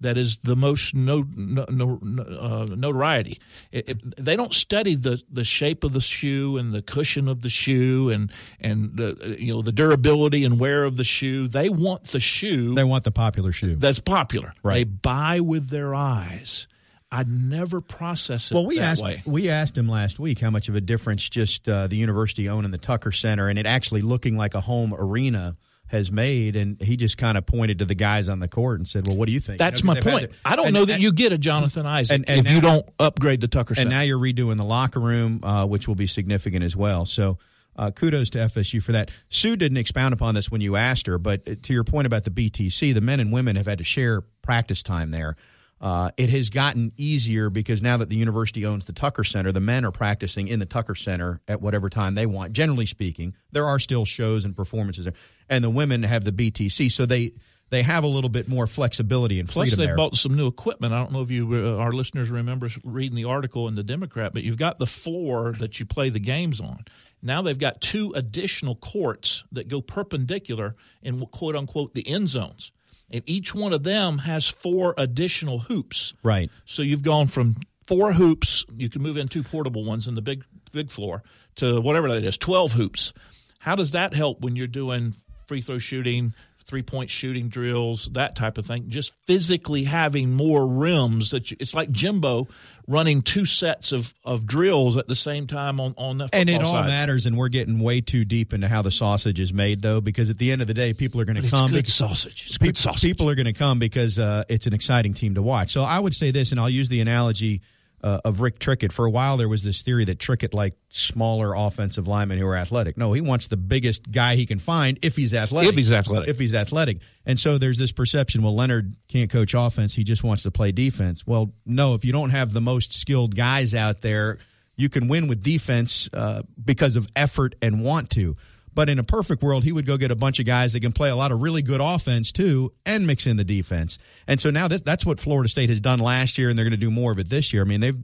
that 0.00 0.16
is 0.16 0.38
the 0.38 0.56
most 0.56 0.94
no, 0.94 1.24
no, 1.36 1.66
no, 1.70 2.22
uh, 2.22 2.66
notoriety. 2.76 3.40
It, 3.72 3.88
it, 3.88 4.24
they 4.24 4.36
don't 4.36 4.54
study 4.54 4.94
the, 4.94 5.22
the 5.30 5.44
shape 5.44 5.84
of 5.84 5.92
the 5.92 6.00
shoe 6.00 6.56
and 6.56 6.72
the 6.72 6.82
cushion 6.82 7.28
of 7.28 7.42
the 7.42 7.50
shoe 7.50 8.10
and 8.10 8.32
and 8.60 8.96
the, 8.96 9.36
you 9.38 9.52
know 9.54 9.62
the 9.62 9.72
durability 9.72 10.44
and 10.44 10.58
wear 10.58 10.84
of 10.84 10.96
the 10.96 11.04
shoe. 11.04 11.48
They 11.48 11.68
want 11.68 12.04
the 12.04 12.20
shoe. 12.20 12.74
They 12.74 12.84
want 12.84 13.04
the 13.04 13.12
popular 13.12 13.52
shoe 13.52 13.76
that's 13.76 14.00
popular. 14.00 14.52
Right. 14.62 14.74
They 14.74 14.84
buy 14.84 15.40
with 15.40 15.68
their 15.68 15.94
eyes. 15.94 16.66
I 17.10 17.24
never 17.26 17.80
process 17.80 18.50
it 18.50 18.54
well, 18.54 18.66
we 18.66 18.80
asked 18.80 19.02
way. 19.02 19.22
we 19.26 19.48
asked 19.48 19.78
him 19.78 19.88
last 19.88 20.18
week 20.18 20.40
how 20.40 20.50
much 20.50 20.68
of 20.68 20.74
a 20.74 20.80
difference 20.80 21.28
just 21.28 21.68
uh, 21.68 21.86
the 21.86 21.96
university 21.96 22.48
owning 22.48 22.70
the 22.70 22.78
Tucker 22.78 23.12
Center 23.12 23.48
and 23.48 23.58
it 23.58 23.64
actually 23.66 24.02
looking 24.02 24.36
like 24.36 24.54
a 24.54 24.60
home 24.60 24.94
arena 24.94 25.56
has 25.86 26.12
made, 26.12 26.54
and 26.54 26.78
he 26.82 26.98
just 26.98 27.16
kind 27.16 27.38
of 27.38 27.46
pointed 27.46 27.78
to 27.78 27.86
the 27.86 27.94
guys 27.94 28.28
on 28.28 28.40
the 28.40 28.48
court 28.48 28.78
and 28.78 28.86
said, 28.86 29.06
"Well, 29.08 29.16
what 29.16 29.24
do 29.24 29.32
you 29.32 29.40
think?" 29.40 29.58
That's 29.58 29.80
You 29.80 29.86
know, 29.86 29.94
my 29.94 30.00
point. 30.02 30.32
to- 30.32 30.38
I 30.44 30.54
don't 30.54 30.66
and- 30.66 30.74
know 30.74 30.84
that 30.84 30.94
and- 30.94 31.02
you 31.02 31.12
get 31.12 31.32
a 31.32 31.38
Jonathan 31.38 31.86
Isaac 31.86 32.24
and- 32.28 32.46
if 32.46 32.50
you 32.50 32.60
don't 32.60 32.86
upgrade 32.98 33.40
the 33.40 33.48
Tucker 33.48 33.74
Center. 33.74 33.88
And 33.88 33.90
now 33.96 34.02
you're 34.02 34.18
redoing 34.18 34.58
the 34.58 34.64
locker 34.66 35.00
room, 35.00 35.40
uh, 35.42 35.64
which 35.64 35.88
will 35.88 35.94
be 35.94 36.06
significant 36.06 36.62
as 36.64 36.76
well. 36.76 37.04
So. 37.04 37.38
Uh, 37.76 37.92
kudos 37.92 38.28
to 38.30 38.40
FSU 38.40 38.82
for 38.82 38.90
that. 38.90 39.08
Sue 39.28 39.54
didn't 39.54 39.76
expound 39.78 40.12
upon 40.12 40.34
this 40.34 40.50
when 40.50 40.60
you 40.60 40.74
asked 40.74 41.06
her, 41.06 41.16
but 41.16 41.48
uh, 41.48 41.54
to 41.62 41.72
your 41.72 41.84
point 41.84 42.06
about 42.08 42.24
the 42.24 42.30
BTC, 42.30 42.92
the 42.92 43.00
men 43.00 43.20
and 43.20 43.32
women 43.32 43.54
have 43.54 43.66
had 43.66 43.78
to 43.78 43.84
share 43.84 44.22
practice 44.42 44.82
time 44.82 45.12
there. 45.12 45.36
Uh, 45.80 46.10
it 46.16 46.28
has 46.30 46.50
gotten 46.50 46.92
easier 46.96 47.50
because 47.50 47.80
now 47.80 47.96
that 47.96 48.08
the 48.08 48.16
university 48.16 48.66
owns 48.66 48.84
the 48.86 48.92
Tucker 48.92 49.22
Center, 49.22 49.52
the 49.52 49.60
men 49.60 49.84
are 49.84 49.92
practicing 49.92 50.48
in 50.48 50.58
the 50.58 50.66
Tucker 50.66 50.96
Center 50.96 51.40
at 51.46 51.60
whatever 51.60 51.88
time 51.88 52.14
they 52.14 52.26
want. 52.26 52.52
Generally 52.52 52.86
speaking, 52.86 53.34
there 53.52 53.66
are 53.66 53.78
still 53.78 54.04
shows 54.04 54.44
and 54.44 54.56
performances 54.56 55.04
there, 55.04 55.14
and 55.48 55.62
the 55.62 55.70
women 55.70 56.02
have 56.02 56.24
the 56.24 56.32
BTC, 56.32 56.90
so 56.90 57.06
they 57.06 57.32
they 57.70 57.82
have 57.82 58.02
a 58.02 58.08
little 58.08 58.30
bit 58.30 58.48
more 58.48 58.66
flexibility 58.66 59.38
and 59.40 59.48
Plus, 59.48 59.68
freedom 59.68 59.78
they 59.78 59.86
there. 59.86 59.96
bought 59.96 60.16
some 60.16 60.34
new 60.34 60.46
equipment. 60.46 60.94
I 60.94 61.02
don't 61.02 61.12
know 61.12 61.20
if 61.20 61.30
you, 61.30 61.52
uh, 61.52 61.76
our 61.76 61.92
listeners, 61.92 62.30
remember 62.30 62.70
reading 62.82 63.14
the 63.14 63.24
article 63.24 63.68
in 63.68 63.74
the 63.74 63.82
Democrat, 63.82 64.32
but 64.32 64.42
you've 64.42 64.56
got 64.56 64.78
the 64.78 64.86
floor 64.86 65.52
that 65.58 65.78
you 65.78 65.84
play 65.84 66.08
the 66.08 66.18
games 66.18 66.60
on. 66.60 66.86
Now 67.20 67.42
they've 67.42 67.58
got 67.58 67.80
two 67.80 68.12
additional 68.14 68.74
courts 68.74 69.44
that 69.52 69.68
go 69.68 69.80
perpendicular 69.80 70.76
in 71.02 71.24
quote 71.26 71.56
unquote 71.56 71.92
the 71.94 72.08
end 72.08 72.28
zones, 72.30 72.72
and 73.10 73.22
each 73.26 73.54
one 73.54 73.72
of 73.72 73.82
them 73.82 74.18
has 74.18 74.46
four 74.46 74.94
additional 74.98 75.60
hoops. 75.60 76.14
right. 76.22 76.50
So 76.64 76.82
you've 76.82 77.02
gone 77.02 77.26
from 77.26 77.56
four 77.86 78.12
hoops, 78.12 78.66
you 78.76 78.90
can 78.90 79.02
move 79.02 79.16
in 79.16 79.28
two 79.28 79.42
portable 79.42 79.84
ones 79.84 80.06
in 80.06 80.14
the 80.14 80.22
big 80.22 80.44
big 80.72 80.90
floor 80.90 81.22
to 81.56 81.80
whatever 81.80 82.08
that 82.08 82.24
is, 82.24 82.36
12 82.36 82.72
hoops. 82.72 83.12
How 83.60 83.74
does 83.74 83.92
that 83.92 84.14
help 84.14 84.40
when 84.40 84.56
you're 84.56 84.66
doing 84.66 85.14
free 85.46 85.60
throw 85.60 85.78
shooting, 85.78 86.34
three 86.64 86.82
point 86.82 87.10
shooting 87.10 87.48
drills, 87.48 88.10
that 88.12 88.36
type 88.36 88.58
of 88.58 88.66
thing? 88.66 88.88
Just 88.88 89.14
physically 89.26 89.84
having 89.84 90.34
more 90.34 90.66
rims 90.66 91.30
that 91.30 91.50
you, 91.50 91.56
it's 91.58 91.74
like 91.74 91.90
Jimbo 91.90 92.48
running 92.88 93.20
two 93.22 93.44
sets 93.44 93.92
of, 93.92 94.12
of 94.24 94.46
drills 94.46 94.96
at 94.96 95.06
the 95.06 95.14
same 95.14 95.46
time 95.46 95.78
on 95.78 95.94
on 95.98 96.18
the 96.18 96.28
And 96.32 96.48
it 96.48 96.62
all 96.62 96.72
side. 96.72 96.86
matters, 96.86 97.26
and 97.26 97.36
we're 97.36 97.50
getting 97.50 97.78
way 97.78 98.00
too 98.00 98.24
deep 98.24 98.52
into 98.54 98.66
how 98.66 98.80
the 98.82 98.90
sausage 98.90 99.38
is 99.38 99.52
made, 99.52 99.82
though, 99.82 100.00
because 100.00 100.30
at 100.30 100.38
the 100.38 100.50
end 100.50 100.62
of 100.62 100.66
the 100.66 100.74
day, 100.74 100.94
people 100.94 101.20
are 101.20 101.24
going 101.26 101.36
to 101.36 101.42
It's 101.42 101.50
come. 101.50 101.70
good 101.70 101.76
because- 101.84 101.94
sausage. 101.94 102.44
It's 102.48 102.58
good 102.58 102.76
sausage. 102.78 103.02
People 103.02 103.28
are 103.28 103.34
going 103.34 103.46
to 103.46 103.52
come 103.52 103.78
because 103.78 104.18
uh, 104.18 104.42
it's 104.48 104.66
an 104.66 104.72
exciting 104.72 105.12
team 105.14 105.34
to 105.34 105.42
watch. 105.42 105.68
So 105.70 105.84
I 105.84 105.98
would 106.00 106.14
say 106.14 106.30
this, 106.30 106.50
and 106.50 106.58
I'll 106.58 106.70
use 106.70 106.88
the 106.88 107.00
analogy 107.02 107.60
uh, 108.02 108.20
of 108.24 108.40
Rick 108.40 108.58
Trickett. 108.58 108.92
For 108.92 109.06
a 109.06 109.10
while, 109.10 109.36
there 109.36 109.48
was 109.48 109.62
this 109.62 109.82
theory 109.82 110.04
that 110.06 110.18
Trickett 110.18 110.54
liked 110.54 110.76
smaller 110.90 111.54
offensive 111.54 112.06
linemen 112.06 112.38
who 112.38 112.46
are 112.46 112.56
athletic. 112.56 112.96
No, 112.96 113.12
he 113.12 113.20
wants 113.20 113.48
the 113.48 113.56
biggest 113.56 114.10
guy 114.10 114.36
he 114.36 114.46
can 114.46 114.58
find 114.58 114.98
if 115.02 115.16
he's 115.16 115.34
athletic. 115.34 115.70
If 115.70 115.76
he's 115.76 115.92
athletic. 115.92 116.28
If 116.28 116.38
he's 116.38 116.54
athletic. 116.54 116.98
And 117.26 117.38
so 117.38 117.58
there's 117.58 117.78
this 117.78 117.92
perception, 117.92 118.42
well, 118.42 118.54
Leonard 118.54 118.92
can't 119.08 119.30
coach 119.30 119.54
offense. 119.54 119.94
He 119.94 120.04
just 120.04 120.24
wants 120.24 120.44
to 120.44 120.50
play 120.50 120.72
defense. 120.72 121.26
Well, 121.26 121.52
no, 121.66 121.94
if 121.94 122.04
you 122.04 122.12
don't 122.12 122.30
have 122.30 122.52
the 122.52 122.60
most 122.60 122.92
skilled 122.92 123.34
guys 123.36 123.74
out 123.74 124.00
there, 124.00 124.38
you 124.76 124.88
can 124.88 125.08
win 125.08 125.26
with 125.26 125.42
defense 125.42 126.08
uh, 126.12 126.42
because 126.62 126.96
of 126.96 127.08
effort 127.16 127.56
and 127.60 127.82
want 127.82 128.10
to. 128.10 128.36
But 128.78 128.88
in 128.88 129.00
a 129.00 129.02
perfect 129.02 129.42
world, 129.42 129.64
he 129.64 129.72
would 129.72 129.86
go 129.86 129.96
get 129.96 130.12
a 130.12 130.14
bunch 130.14 130.38
of 130.38 130.46
guys 130.46 130.72
that 130.72 130.78
can 130.78 130.92
play 130.92 131.10
a 131.10 131.16
lot 131.16 131.32
of 131.32 131.42
really 131.42 131.62
good 131.62 131.80
offense 131.80 132.30
too, 132.30 132.72
and 132.86 133.08
mix 133.08 133.26
in 133.26 133.36
the 133.36 133.42
defense. 133.42 133.98
And 134.28 134.40
so 134.40 134.50
now 134.50 134.68
this, 134.68 134.82
that's 134.82 135.04
what 135.04 135.18
Florida 135.18 135.48
State 135.48 135.68
has 135.68 135.80
done 135.80 135.98
last 135.98 136.38
year, 136.38 136.48
and 136.48 136.56
they're 136.56 136.64
going 136.64 136.70
to 136.70 136.76
do 136.76 136.88
more 136.88 137.10
of 137.10 137.18
it 137.18 137.28
this 137.28 137.52
year. 137.52 137.62
I 137.62 137.64
mean, 137.64 137.80
they've 137.80 138.00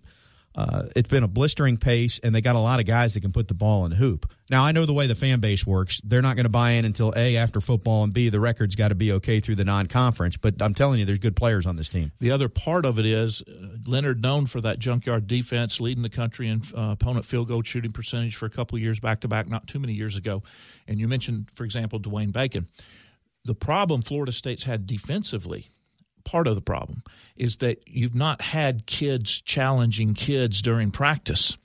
uh, 0.56 0.84
it's 0.94 1.08
been 1.08 1.24
a 1.24 1.28
blistering 1.28 1.76
pace, 1.76 2.20
and 2.20 2.34
they 2.34 2.40
got 2.40 2.54
a 2.54 2.60
lot 2.60 2.78
of 2.78 2.86
guys 2.86 3.14
that 3.14 3.20
can 3.20 3.32
put 3.32 3.48
the 3.48 3.54
ball 3.54 3.84
in 3.84 3.90
the 3.90 3.96
hoop. 3.96 4.30
Now, 4.50 4.62
I 4.62 4.72
know 4.72 4.86
the 4.86 4.92
way 4.92 5.06
the 5.06 5.14
fan 5.14 5.40
base 5.40 5.66
works. 5.66 6.00
They're 6.02 6.22
not 6.22 6.36
going 6.36 6.44
to 6.44 6.50
buy 6.50 6.72
in 6.72 6.84
until 6.84 7.12
A, 7.16 7.36
after 7.36 7.60
football, 7.60 8.04
and 8.04 8.12
B, 8.12 8.28
the 8.28 8.38
record's 8.38 8.76
got 8.76 8.88
to 8.88 8.94
be 8.94 9.10
okay 9.12 9.40
through 9.40 9.56
the 9.56 9.64
non 9.64 9.86
conference. 9.86 10.36
But 10.36 10.62
I'm 10.62 10.74
telling 10.74 11.00
you, 11.00 11.06
there's 11.06 11.18
good 11.18 11.34
players 11.34 11.66
on 11.66 11.76
this 11.76 11.88
team. 11.88 12.12
The 12.20 12.30
other 12.30 12.48
part 12.48 12.86
of 12.86 12.98
it 12.98 13.06
is 13.06 13.42
uh, 13.42 13.78
Leonard, 13.86 14.22
known 14.22 14.46
for 14.46 14.60
that 14.60 14.78
junkyard 14.78 15.26
defense, 15.26 15.80
leading 15.80 16.02
the 16.02 16.10
country 16.10 16.48
in 16.48 16.62
uh, 16.76 16.92
opponent 16.92 17.24
field 17.26 17.48
goal 17.48 17.62
shooting 17.62 17.92
percentage 17.92 18.36
for 18.36 18.46
a 18.46 18.50
couple 18.50 18.76
of 18.76 18.82
years 18.82 19.00
back 19.00 19.20
to 19.20 19.28
back, 19.28 19.48
not 19.48 19.66
too 19.66 19.80
many 19.80 19.92
years 19.92 20.16
ago. 20.16 20.42
And 20.86 21.00
you 21.00 21.08
mentioned, 21.08 21.48
for 21.54 21.64
example, 21.64 21.98
Dwayne 21.98 22.32
Bacon. 22.32 22.68
The 23.44 23.54
problem 23.54 24.02
Florida 24.02 24.32
State's 24.32 24.64
had 24.64 24.86
defensively, 24.86 25.68
part 26.24 26.46
of 26.46 26.54
the 26.54 26.60
problem, 26.60 27.02
is 27.36 27.56
that 27.58 27.82
you've 27.86 28.14
not 28.14 28.40
had 28.40 28.86
kids 28.86 29.40
challenging 29.40 30.14
kids 30.14 30.62
during 30.62 30.90
practice. 30.90 31.56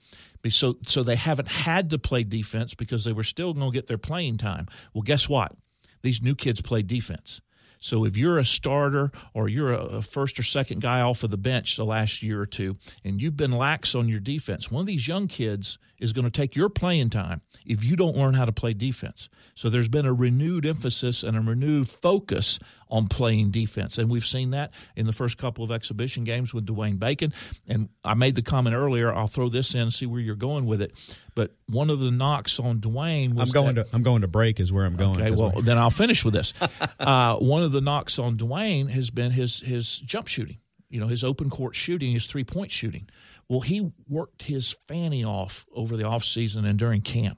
So, 0.50 0.78
so 0.88 1.04
they 1.04 1.16
haven't 1.16 1.50
had 1.50 1.90
to 1.90 2.00
play 2.00 2.24
defense 2.24 2.74
because 2.74 3.04
they 3.04 3.12
were 3.12 3.24
still 3.24 3.54
going 3.54 3.72
to 3.72 3.76
get 3.76 3.88
their 3.88 3.98
playing 3.98 4.38
time. 4.38 4.68
Well, 4.94 5.02
guess 5.02 5.28
what? 5.28 5.54
These 6.02 6.22
new 6.22 6.36
kids 6.36 6.62
play 6.62 6.82
defense. 6.82 7.42
So 7.82 8.06
if 8.06 8.18
you're 8.18 8.38
a 8.38 8.46
starter 8.46 9.12
or 9.34 9.48
you're 9.48 9.72
a 9.72 10.02
first 10.02 10.38
or 10.38 10.44
second 10.44 10.82
guy 10.82 11.00
off 11.02 11.24
of 11.24 11.32
the 11.32 11.38
bench 11.38 11.78
the 11.78 11.86
last 11.86 12.22
year 12.22 12.42
or 12.42 12.46
two, 12.46 12.78
and 13.06 13.22
you've 13.22 13.38
been 13.38 13.54
lax 13.54 13.96
on 13.96 14.10
your 14.10 14.20
defense, 14.20 14.70
one 14.70 14.82
of 14.82 14.88
these 14.88 15.08
young 15.08 15.28
kids 15.28 15.78
is 15.98 16.12
going 16.14 16.26
to 16.26 16.32
take 16.32 16.56
your 16.56 16.70
playing 16.70 17.10
time 17.10 17.42
if 17.66 17.84
you 17.84 17.96
don't 17.96 18.18
learn 18.18 18.34
how 18.34 18.46
to 18.46 18.52
play 18.52 18.74
defense. 18.74 19.30
So 19.56 19.70
there's 19.70 19.88
been 19.88 20.06
a 20.06 20.14
renewed 20.14 20.66
emphasis 20.66 21.24
and 21.24 21.38
a 21.38 21.42
renewed 21.42 21.90
focus 21.90 22.60
on 22.90 23.08
playing 23.08 23.52
defense, 23.52 23.98
and 23.98 24.10
we've 24.10 24.26
seen 24.26 24.52
that 24.52 24.72
in 24.96 25.06
the 25.06 25.14
first 25.14 25.38
couple 25.38 25.64
of 25.64 25.72
exhibition 25.72 26.24
games 26.24 26.54
with 26.54 26.66
Dwayne 26.66 26.98
Bacon. 26.98 27.34
And 27.68 27.90
I 28.04 28.16
made 28.16 28.36
the 28.36 28.42
comment 28.42 28.76
earlier. 28.76 29.14
I'll 29.14 29.28
throw 29.28 29.48
this 29.50 29.76
in 29.76 29.82
and 29.82 29.94
see 29.94 30.06
where 30.08 30.20
you're 30.20 30.36
going 30.36 30.66
with 30.66 30.82
it. 30.82 30.92
But 31.36 31.56
one 31.68 31.90
of 31.90 32.00
the 32.00 32.10
knocks 32.12 32.60
on 32.60 32.80
Dwayne 32.80 33.34
was 33.34 33.50
I'm 33.50 33.54
going 33.54 33.76
that- 33.76 33.90
to 33.90 33.96
I'm 33.96 34.04
going 34.04 34.22
to 34.22 34.28
break 34.28 34.60
is 34.60 34.74
where 34.74 34.86
I'm 34.86 34.96
going. 34.96 35.22
Okay, 35.22 35.32
well 35.32 35.52
then 35.62 35.78
I'll 35.78 35.92
finish 35.92 36.24
with 36.26 36.34
this. 36.34 36.54
Uh, 37.00 37.38
one 37.38 37.64
of 37.64 37.72
the 37.72 37.80
knocks 37.80 38.20
on 38.20 38.38
Dwayne 38.38 38.90
has 38.90 39.10
been 39.10 39.32
his 39.32 39.62
his 39.62 40.00
jump 40.00 40.28
shooting. 40.28 40.58
You 40.90 41.00
know, 41.00 41.08
his 41.08 41.24
open 41.24 41.50
court 41.50 41.76
shooting, 41.76 42.12
his 42.14 42.26
three 42.26 42.44
point 42.44 42.72
shooting. 42.72 43.08
Well, 43.48 43.62
he 43.62 43.92
worked 44.08 44.44
his 44.44 44.76
fanny 44.88 45.24
off 45.24 45.66
over 45.74 45.96
the 45.96 46.04
off 46.04 46.24
season 46.26 46.66
and 46.66 46.78
during 46.78 47.02
camp. 47.02 47.38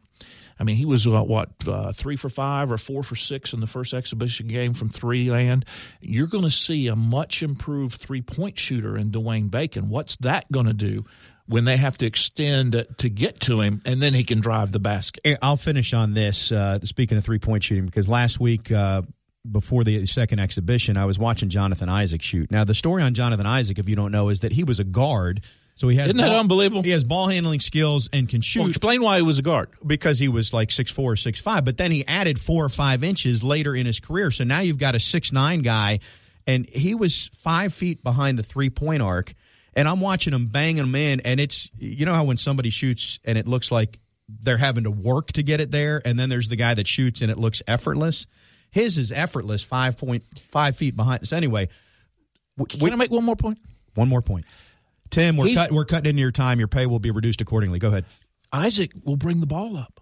I 0.60 0.64
mean, 0.64 0.76
he 0.76 0.86
was 0.86 1.08
uh, 1.08 1.24
what 1.24 1.50
uh, 1.68 1.92
three 1.92 2.16
for 2.16 2.30
five 2.30 2.72
or 2.72 2.78
four 2.78 3.04
for 3.04 3.16
six 3.16 3.54
in 3.54 3.60
the 3.60 3.68
first 3.68 3.94
exhibition 3.94 4.48
game 4.48 4.74
from 4.74 4.90
three 4.90 5.30
land. 5.30 5.66
You're 6.02 6.28
going 6.28 6.44
to 6.44 6.52
see 6.52 6.88
a 6.88 6.96
much 6.96 7.44
improved 7.44 8.00
three 8.00 8.22
point 8.22 8.58
shooter 8.58 8.98
in 8.98 9.12
Dwayne 9.12 9.50
Bacon. 9.50 9.90
What's 9.90 10.16
that 10.18 10.52
going 10.52 10.68
to 10.68 10.74
do? 10.74 11.06
When 11.48 11.66
they 11.66 11.76
have 11.76 11.98
to 11.98 12.06
extend 12.06 12.86
to 12.98 13.10
get 13.10 13.42
to 13.42 13.60
him, 13.60 13.82
and 13.84 14.02
then 14.02 14.14
he 14.14 14.24
can 14.24 14.40
drive 14.40 14.72
the 14.72 14.80
basket. 14.80 15.38
I'll 15.42 15.58
finish 15.58 15.94
on 15.94 16.14
this. 16.14 16.52
Uh, 16.52 16.80
speaking 16.82 17.18
of 17.18 17.26
three 17.26 17.40
point 17.40 17.64
shooting, 17.64 17.86
because 17.86 18.08
last 18.08 18.40
week 18.40 18.72
uh, 18.72 19.02
before 19.50 19.84
the 19.84 20.06
second 20.06 20.40
exhibition, 20.40 20.98
I 20.98 21.06
was 21.06 21.18
watching 21.18 21.50
Jonathan 21.50 21.90
Isaac 21.90 22.22
shoot. 22.22 22.52
Now, 22.52 22.64
the 22.64 22.74
story 22.74 23.04
on 23.04 23.14
Jonathan 23.14 23.46
Isaac, 23.46 23.80
if 23.80 23.90
you 23.90 23.96
don't 23.96 24.12
know, 24.12 24.30
is 24.30 24.40
that 24.40 24.52
he 24.54 24.64
was 24.64 24.80
a 24.80 24.84
guard. 24.84 25.44
So 25.82 25.88
he 25.88 25.98
has 25.98 26.10
Isn't 26.10 26.18
that 26.18 26.28
ball, 26.28 26.40
unbelievable? 26.42 26.84
He 26.84 26.92
has 26.92 27.04
ball 27.04 27.28
handling 27.28 27.60
skills 27.60 28.08
and 28.14 28.30
can 28.30 28.42
shoot. 28.42 28.60
Well, 28.60 28.70
explain 28.70 29.02
why 29.02 29.16
he 29.16 29.24
was 29.24 29.40
a 29.40 29.42
guard. 29.42 29.70
Because 29.84 30.20
he 30.20 30.28
was 30.28 30.54
like 30.54 30.70
six 30.70 30.92
four 30.92 31.14
or 31.14 31.16
six 31.16 31.42
five, 31.42 31.66
but 31.66 31.78
then 31.78 31.90
he 31.90 32.06
added 32.06 32.40
four 32.40 32.64
or 32.64 32.70
five 32.70 33.04
inches 33.04 33.44
later 33.44 33.76
in 33.76 33.88
his 33.88 34.00
career. 34.00 34.30
So 34.30 34.44
now 34.44 34.60
you've 34.60 34.78
got 34.78 34.94
a 34.94 35.00
six 35.00 35.34
nine 35.34 35.64
guy, 35.64 35.98
and 36.46 36.70
he 36.70 36.94
was 36.94 37.30
five 37.30 37.74
feet 37.74 38.04
behind 38.04 38.38
the 38.38 38.44
three 38.44 38.70
point 38.70 39.02
arc. 39.02 39.34
And 39.74 39.88
I'm 39.88 40.00
watching 40.02 40.34
him 40.34 40.46
banging 40.46 40.84
them 40.84 40.94
in, 40.94 41.20
and 41.22 41.40
it's 41.40 41.72
you 41.80 42.06
know 42.06 42.14
how 42.14 42.26
when 42.26 42.38
somebody 42.38 42.70
shoots 42.70 43.18
and 43.26 43.36
it 43.36 43.48
looks 43.48 43.72
like 43.72 44.00
they're 44.30 44.58
having 44.58 44.84
to 44.84 44.92
work 44.92 45.32
to 45.32 45.42
get 45.42 45.62
it 45.62 45.72
there, 45.72 46.00
and 46.06 46.20
then 46.20 46.30
there's 46.30 46.48
the 46.48 46.58
guy 46.58 46.76
that 46.76 46.86
shoots 46.86 47.24
and 47.24 47.32
it 47.32 47.40
looks 47.40 47.64
effortless. 47.68 48.28
His 48.70 49.00
is 49.00 49.12
effortless, 49.12 49.64
five 49.64 49.98
point 49.98 50.26
five 50.52 50.78
feet 50.78 50.96
behind. 50.96 51.28
So 51.28 51.36
anyway, 51.36 51.70
can 52.70 52.80
we, 52.80 52.92
I 52.92 52.96
make 52.96 53.10
one 53.10 53.24
more 53.24 53.36
point? 53.36 53.58
One 53.96 54.10
more 54.10 54.22
point, 54.22 54.46
Tim. 55.12 55.38
We're 55.38 55.54
cut, 55.54 55.72
we're 55.72 55.86
cutting 55.86 56.10
into 56.10 56.22
your 56.22 56.32
time. 56.32 56.60
Your 56.60 56.68
pay 56.68 56.86
will 56.86 57.00
be 57.00 57.12
reduced 57.12 57.42
accordingly. 57.42 57.80
Go 57.80 57.90
ahead. 57.90 58.06
Isaac 58.52 58.92
will 59.04 59.18
bring 59.18 59.40
the 59.40 59.48
ball 59.48 59.78
up. 59.78 60.02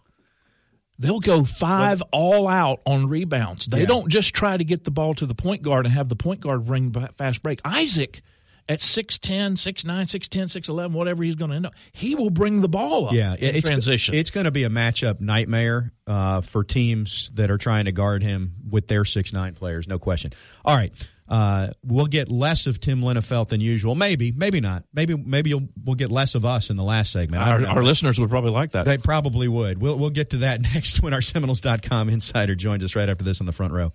They'll 0.97 1.21
go 1.21 1.45
five 1.45 2.03
all 2.11 2.47
out 2.47 2.81
on 2.85 3.07
rebounds. 3.07 3.67
They 3.67 3.81
yeah. 3.81 3.85
don't 3.85 4.09
just 4.09 4.33
try 4.33 4.57
to 4.57 4.63
get 4.65 4.83
the 4.83 4.91
ball 4.91 5.13
to 5.15 5.25
the 5.25 5.35
point 5.35 5.61
guard 5.61 5.85
and 5.85 5.93
have 5.93 6.09
the 6.09 6.15
point 6.15 6.41
guard 6.41 6.65
bring 6.65 6.91
fast 7.13 7.41
break. 7.41 7.61
Isaac 7.63 8.21
at 8.69 8.79
6'10, 8.79 9.53
6'9, 9.53 9.85
6'10, 9.85 10.43
6'11, 10.43 10.91
whatever 10.91 11.23
he's 11.23 11.35
going 11.35 11.49
to 11.49 11.55
end 11.55 11.65
up, 11.65 11.73
he 11.91 12.13
will 12.15 12.29
bring 12.29 12.61
the 12.61 12.69
ball 12.69 13.07
up 13.07 13.13
yeah, 13.13 13.35
it's, 13.39 13.67
transition. 13.67 14.13
It's 14.13 14.29
going 14.29 14.43
to 14.43 14.51
be 14.51 14.63
a 14.63 14.69
matchup 14.69 15.19
nightmare 15.19 15.91
uh, 16.05 16.41
for 16.41 16.63
teams 16.63 17.31
that 17.31 17.49
are 17.49 17.57
trying 17.57 17.85
to 17.85 17.91
guard 17.91 18.21
him 18.21 18.53
with 18.69 18.87
their 18.87 19.01
6'9 19.01 19.55
players, 19.55 19.87
no 19.87 19.97
question. 19.97 20.33
All 20.63 20.75
right. 20.75 20.93
Uh, 21.29 21.69
we'll 21.83 22.07
get 22.07 22.31
less 22.31 22.65
of 22.65 22.79
Tim 22.79 23.01
Linafelt 23.01 23.49
than 23.49 23.61
usual. 23.61 23.93
Maybe, 23.93 24.31
maybe 24.35 24.59
not. 24.61 24.83
Maybe, 24.93 25.15
maybe 25.15 25.53
we'll 25.53 25.95
get 25.95 26.11
less 26.11 26.33
of 26.35 26.43
us 26.43 26.69
in 26.69 26.75
the 26.75 26.83
last 26.83 27.11
segment. 27.11 27.43
Our, 27.43 27.65
our, 27.67 27.83
listeners 27.83 28.19
would 28.19 28.29
probably 28.29 28.51
like 28.51 28.71
that. 28.71 28.85
They 28.85 28.97
probably 28.97 29.47
would. 29.47 29.81
We'll 29.81 29.97
we'll 29.97 30.09
get 30.09 30.31
to 30.31 30.37
that 30.37 30.61
next 30.73 31.03
when 31.03 31.13
our 31.13 31.21
Seminoles.com 31.21 32.09
insider 32.09 32.55
joins 32.55 32.83
us 32.83 32.95
right 32.95 33.07
after 33.09 33.23
this 33.23 33.39
on 33.41 33.45
the 33.45 33.53
front 33.53 33.73
row. 33.73 33.93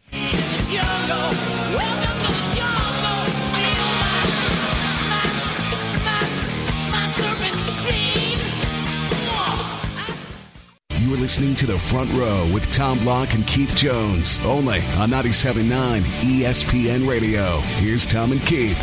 You 11.04 11.12
are 11.12 11.18
listening 11.18 11.54
to 11.56 11.66
the 11.66 11.78
front 11.78 12.10
row 12.14 12.50
with 12.50 12.70
Tom 12.70 12.98
Block 13.00 13.34
and 13.34 13.46
Keith 13.46 13.76
Jones, 13.76 14.38
only 14.42 14.78
on 14.96 15.10
97.9 15.10 16.00
ESPN 16.00 17.06
Radio. 17.06 17.58
Here's 17.76 18.06
Tom 18.06 18.32
and 18.32 18.40
Keith. 18.40 18.80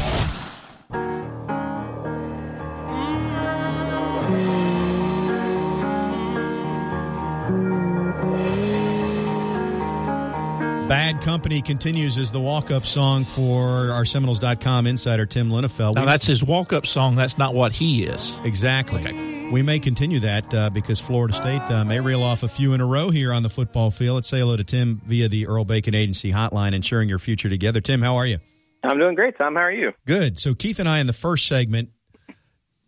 Bad 10.92 11.22
Company 11.22 11.62
continues 11.62 12.18
as 12.18 12.34
the 12.34 12.40
walk 12.42 12.70
up 12.70 12.86
song 12.86 13.24
for 13.24 13.92
our 13.92 14.04
Seminoles.com 14.04 14.86
insider, 14.86 15.26
Tim 15.26 15.50
Linafelt. 15.50 15.96
Now, 15.96 16.04
that's 16.04 16.28
his 16.28 16.44
walk 16.44 16.74
up 16.74 16.86
song. 16.86 17.16
That's 17.16 17.38
not 17.38 17.54
what 17.54 17.72
he 17.72 18.04
is. 18.04 18.38
Exactly. 18.44 19.00
Okay. 19.00 19.50
We 19.52 19.62
may 19.62 19.80
continue 19.80 20.20
that 20.20 20.54
uh, 20.54 20.70
because 20.70 21.00
Florida 21.00 21.34
State 21.34 21.62
uh, 21.62 21.86
may 21.86 22.02
reel 22.02 22.22
off 22.22 22.44
a 22.44 22.50
few 22.50 22.74
in 22.74 22.82
a 22.82 22.86
row 22.86 23.10
here 23.10 23.32
on 23.32 23.42
the 23.42 23.50
football 23.50 23.90
field. 23.90 24.16
Let's 24.16 24.28
say 24.28 24.40
hello 24.40 24.58
to 24.58 24.66
Tim 24.66 25.02
via 25.06 25.30
the 25.30 25.48
Earl 25.48 25.64
Bacon 25.64 25.96
Agency 25.96 26.34
hotline, 26.34 26.74
ensuring 26.74 27.08
your 27.08 27.20
future 27.20 27.48
together. 27.48 27.80
Tim, 27.80 28.02
how 28.02 28.18
are 28.18 28.26
you? 28.26 28.40
I'm 28.84 29.00
doing 29.00 29.16
great, 29.16 29.38
Tom. 29.38 29.56
How 29.56 29.62
are 29.62 29.72
you? 29.72 29.94
Good. 30.06 30.40
So 30.40 30.54
Keith 30.54 30.82
and 30.82 30.90
I 30.90 31.00
in 31.00 31.08
the 31.08 31.14
first 31.14 31.48
segment, 31.48 31.92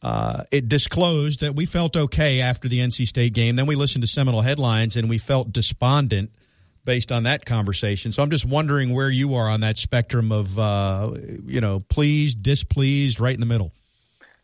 uh, 0.01 0.43
it 0.51 0.67
disclosed 0.67 1.39
that 1.39 1.55
we 1.55 1.65
felt 1.65 1.95
okay 1.95 2.41
after 2.41 2.67
the 2.67 2.79
NC 2.79 3.07
State 3.07 3.33
game. 3.33 3.55
Then 3.55 3.65
we 3.65 3.75
listened 3.75 4.03
to 4.03 4.09
Seminole 4.09 4.41
headlines 4.41 4.97
and 4.97 5.09
we 5.09 5.19
felt 5.19 5.53
despondent 5.53 6.31
based 6.85 7.11
on 7.11 7.23
that 7.23 7.45
conversation. 7.45 8.11
So 8.11 8.23
I'm 8.23 8.29
just 8.29 8.45
wondering 8.45 8.93
where 8.93 9.09
you 9.09 9.35
are 9.35 9.49
on 9.49 9.61
that 9.61 9.77
spectrum 9.77 10.31
of, 10.31 10.57
uh, 10.59 11.11
you 11.45 11.61
know, 11.61 11.81
pleased, 11.81 12.41
displeased, 12.41 13.19
right 13.19 13.33
in 13.33 13.39
the 13.39 13.45
middle. 13.45 13.71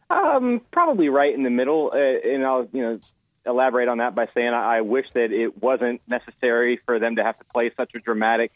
Um, 0.10 0.62
probably 0.72 1.10
right 1.10 1.34
in 1.34 1.44
the 1.44 1.52
middle, 1.52 1.92
uh, 1.94 1.98
and 1.98 2.44
I'll 2.46 2.68
you 2.74 2.82
know 2.82 3.00
elaborate 3.46 3.88
on 3.88 4.00
that 4.00 4.16
by 4.16 4.28
saying 4.34 4.50
I, 4.50 4.78
I 4.78 4.82
wish 4.82 5.06
that 5.14 5.32
it 5.32 5.62
wasn't 5.62 6.02
necessary 6.08 6.80
for 6.86 7.00
them 7.00 7.18
to 7.18 7.24
have 7.24 7.38
to 7.38 7.46
play 7.46 7.72
such 7.78 7.92
a 7.94 8.00
dramatic, 8.00 8.52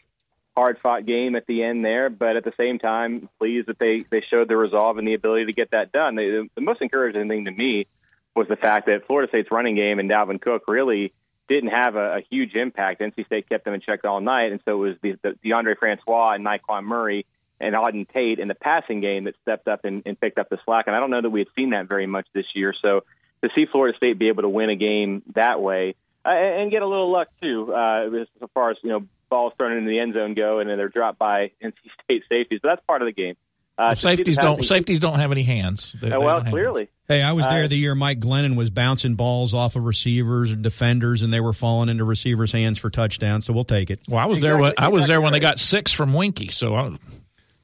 hard-fought 0.56 1.06
game 1.06 1.36
at 1.36 1.46
the 1.46 1.62
end 1.62 1.84
there. 1.84 2.10
But 2.10 2.36
at 2.36 2.44
the 2.44 2.52
same 2.56 2.80
time, 2.80 3.28
pleased 3.38 3.68
that 3.68 3.78
they 3.78 4.04
they 4.10 4.20
showed 4.28 4.48
the 4.48 4.56
resolve 4.56 4.98
and 4.98 5.06
the 5.06 5.14
ability 5.14 5.46
to 5.46 5.52
get 5.52 5.70
that 5.70 5.92
done. 5.92 6.16
the, 6.16 6.48
the 6.56 6.60
most 6.60 6.82
encouraging 6.82 7.28
thing 7.28 7.44
to 7.44 7.52
me 7.52 7.86
was 8.34 8.48
the 8.48 8.56
fact 8.56 8.86
that 8.86 9.06
Florida 9.06 9.30
State's 9.30 9.52
running 9.52 9.76
game 9.76 10.00
and 10.00 10.10
Dalvin 10.10 10.40
Cook 10.40 10.64
really 10.66 11.12
didn't 11.48 11.70
have 11.70 11.96
a, 11.96 12.16
a 12.16 12.20
huge 12.30 12.54
impact. 12.54 13.00
NC 13.00 13.26
State 13.26 13.48
kept 13.48 13.64
them 13.64 13.74
in 13.74 13.80
check 13.80 14.04
all 14.04 14.20
night, 14.20 14.52
and 14.52 14.60
so 14.64 14.82
it 14.82 14.88
was 14.88 14.96
the, 15.02 15.18
the 15.22 15.38
Deondre 15.44 15.76
Francois 15.78 16.32
and 16.32 16.44
Nyqwan 16.44 16.84
Murray 16.84 17.26
and 17.60 17.74
Auden 17.74 18.08
Tate 18.08 18.38
in 18.38 18.48
the 18.48 18.54
passing 18.54 19.00
game 19.00 19.24
that 19.24 19.34
stepped 19.42 19.68
up 19.68 19.84
and, 19.84 20.02
and 20.06 20.18
picked 20.18 20.38
up 20.38 20.48
the 20.48 20.58
slack. 20.64 20.86
And 20.86 20.96
I 20.96 21.00
don't 21.00 21.10
know 21.10 21.22
that 21.22 21.30
we 21.30 21.40
had 21.40 21.48
seen 21.56 21.70
that 21.70 21.88
very 21.88 22.06
much 22.06 22.26
this 22.34 22.46
year. 22.54 22.74
So 22.80 23.04
to 23.42 23.50
see 23.54 23.66
Florida 23.66 23.96
State 23.96 24.18
be 24.18 24.28
able 24.28 24.42
to 24.42 24.48
win 24.48 24.70
a 24.70 24.76
game 24.76 25.22
that 25.34 25.60
way 25.60 25.94
uh, 26.24 26.30
and 26.30 26.70
get 26.70 26.82
a 26.82 26.86
little 26.86 27.10
luck 27.10 27.28
too, 27.40 27.72
uh, 27.72 28.10
as 28.20 28.50
far 28.54 28.70
as 28.70 28.76
you 28.82 28.90
know, 28.90 29.06
balls 29.30 29.52
thrown 29.58 29.72
into 29.72 29.88
the 29.88 29.98
end 29.98 30.14
zone 30.14 30.34
go 30.34 30.58
and 30.58 30.68
then 30.68 30.76
they're 30.76 30.88
dropped 30.88 31.18
by 31.18 31.52
NC 31.62 31.74
State 32.04 32.24
safeties. 32.28 32.60
But 32.62 32.68
that's 32.70 32.86
part 32.86 33.02
of 33.02 33.06
the 33.06 33.12
game. 33.12 33.36
Uh, 33.76 33.86
well, 33.88 33.96
safeties 33.96 34.38
don't 34.38 34.64
safeties 34.64 35.00
don't 35.00 35.18
have 35.18 35.32
any 35.32 35.42
hands. 35.42 35.94
They, 36.00 36.10
well, 36.10 36.42
they 36.42 36.50
clearly. 36.50 36.88
Hey, 37.08 37.22
I 37.22 37.32
was 37.32 37.44
there 37.46 37.64
uh, 37.64 37.68
the 37.68 37.76
year 37.76 37.94
Mike 37.94 38.20
Glennon 38.20 38.56
was 38.56 38.70
bouncing 38.70 39.16
balls 39.16 39.52
off 39.52 39.74
of 39.74 39.84
receivers 39.84 40.52
and 40.52 40.62
defenders, 40.62 41.22
and 41.22 41.32
they 41.32 41.40
were 41.40 41.52
falling 41.52 41.88
into 41.88 42.04
receivers' 42.04 42.52
hands 42.52 42.78
for 42.78 42.88
touchdowns. 42.88 43.46
So 43.46 43.52
we'll 43.52 43.64
take 43.64 43.90
it. 43.90 44.00
Well, 44.08 44.20
I 44.20 44.26
was 44.26 44.38
exactly, 44.38 44.48
there. 44.48 44.62
When, 44.62 44.72
I 44.78 44.88
was 44.88 45.06
there 45.08 45.20
when 45.20 45.32
they 45.32 45.40
got 45.40 45.58
six 45.58 45.92
from 45.92 46.14
Winky. 46.14 46.48
So 46.48 46.74
I, 46.74 46.96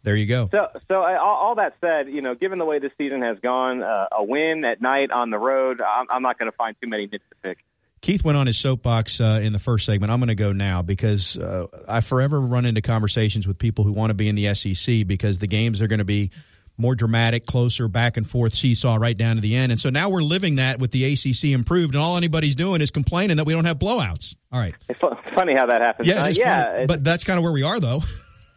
there 0.03 0.17
you 0.17 0.27
go. 0.27 0.49
So, 0.51 0.67
so 0.89 1.03
I, 1.03 1.17
all 1.17 1.55
that 1.57 1.75
said, 1.81 2.09
you 2.09 2.23
know, 2.23 2.35
given 2.35 2.59
the 2.59 2.65
way 2.65 2.81
this 2.81 2.93
season 2.99 3.23
has 3.23 3.39
gone, 3.39 3.83
uh, 3.83 4.09
a 4.13 4.25
win 4.25 4.65
at 4.65 4.81
night 4.83 5.11
on 5.11 5.31
the 5.31 5.39
road, 5.39 5.81
I'm, 5.81 6.07
I'm 6.11 6.23
not 6.23 6.39
going 6.39 6.51
to 6.51 6.57
find 6.57 6.75
too 6.83 6.89
many 6.89 7.07
nits 7.07 7.25
to 7.29 7.37
pick. 7.43 7.59
Keith 8.01 8.25
went 8.25 8.39
on 8.39 8.47
his 8.47 8.59
soapbox 8.59 9.21
uh, 9.21 9.41
in 9.43 9.53
the 9.53 9.59
first 9.59 9.85
segment. 9.85 10.11
I'm 10.11 10.21
going 10.21 10.29
to 10.29 10.35
go 10.35 10.53
now 10.53 10.81
because 10.81 11.37
uh, 11.39 11.67
I 11.87 12.01
forever 12.01 12.41
run 12.41 12.65
into 12.65 12.81
conversations 12.81 13.47
with 13.47 13.59
people 13.59 13.85
who 13.85 13.93
want 13.93 14.11
to 14.11 14.15
be 14.15 14.29
in 14.29 14.37
the 14.37 14.55
SEC 14.55 15.07
because 15.07 15.39
the 15.39 15.47
games 15.47 15.83
are 15.83 15.87
going 15.87 15.99
to 15.99 16.05
be 16.05 16.31
more 16.79 16.95
dramatic, 16.95 17.45
closer, 17.45 17.89
back 17.89 18.17
and 18.17 18.27
forth 18.29 18.55
seesaw 18.55 18.97
right 18.97 19.17
down 19.17 19.37
to 19.37 19.43
the 19.43 19.55
end. 19.55 19.71
And 19.71 19.79
so 19.79 19.91
now 19.91 20.09
we're 20.09 20.23
living 20.23 20.57
that 20.57 20.81
with 20.81 20.93
the 20.93 21.05
ACC 21.13 21.53
improved, 21.53 21.95
and 21.95 22.03
all 22.03 22.17
anybody's 22.17 22.55
doing 22.55 22.81
is 22.81 22.91
complaining 22.91 23.37
that 23.37 23.45
we 23.45 23.53
don't 23.53 23.67
have 23.67 23.79
blowouts. 23.79 24.35
All 24.51 24.59
right. 24.59 24.75
It's 24.89 24.99
funny 24.99 25.55
how 25.55 25.67
that 25.67 25.83
happens. 25.83 26.09
Yeah, 26.09 26.23
uh, 26.23 26.29
yeah. 26.29 26.87
But 26.87 27.05
that's 27.05 27.23
kind 27.23 27.37
of 27.37 27.45
where 27.45 27.53
we 27.53 27.63
are, 27.63 27.79
though. 27.79 28.01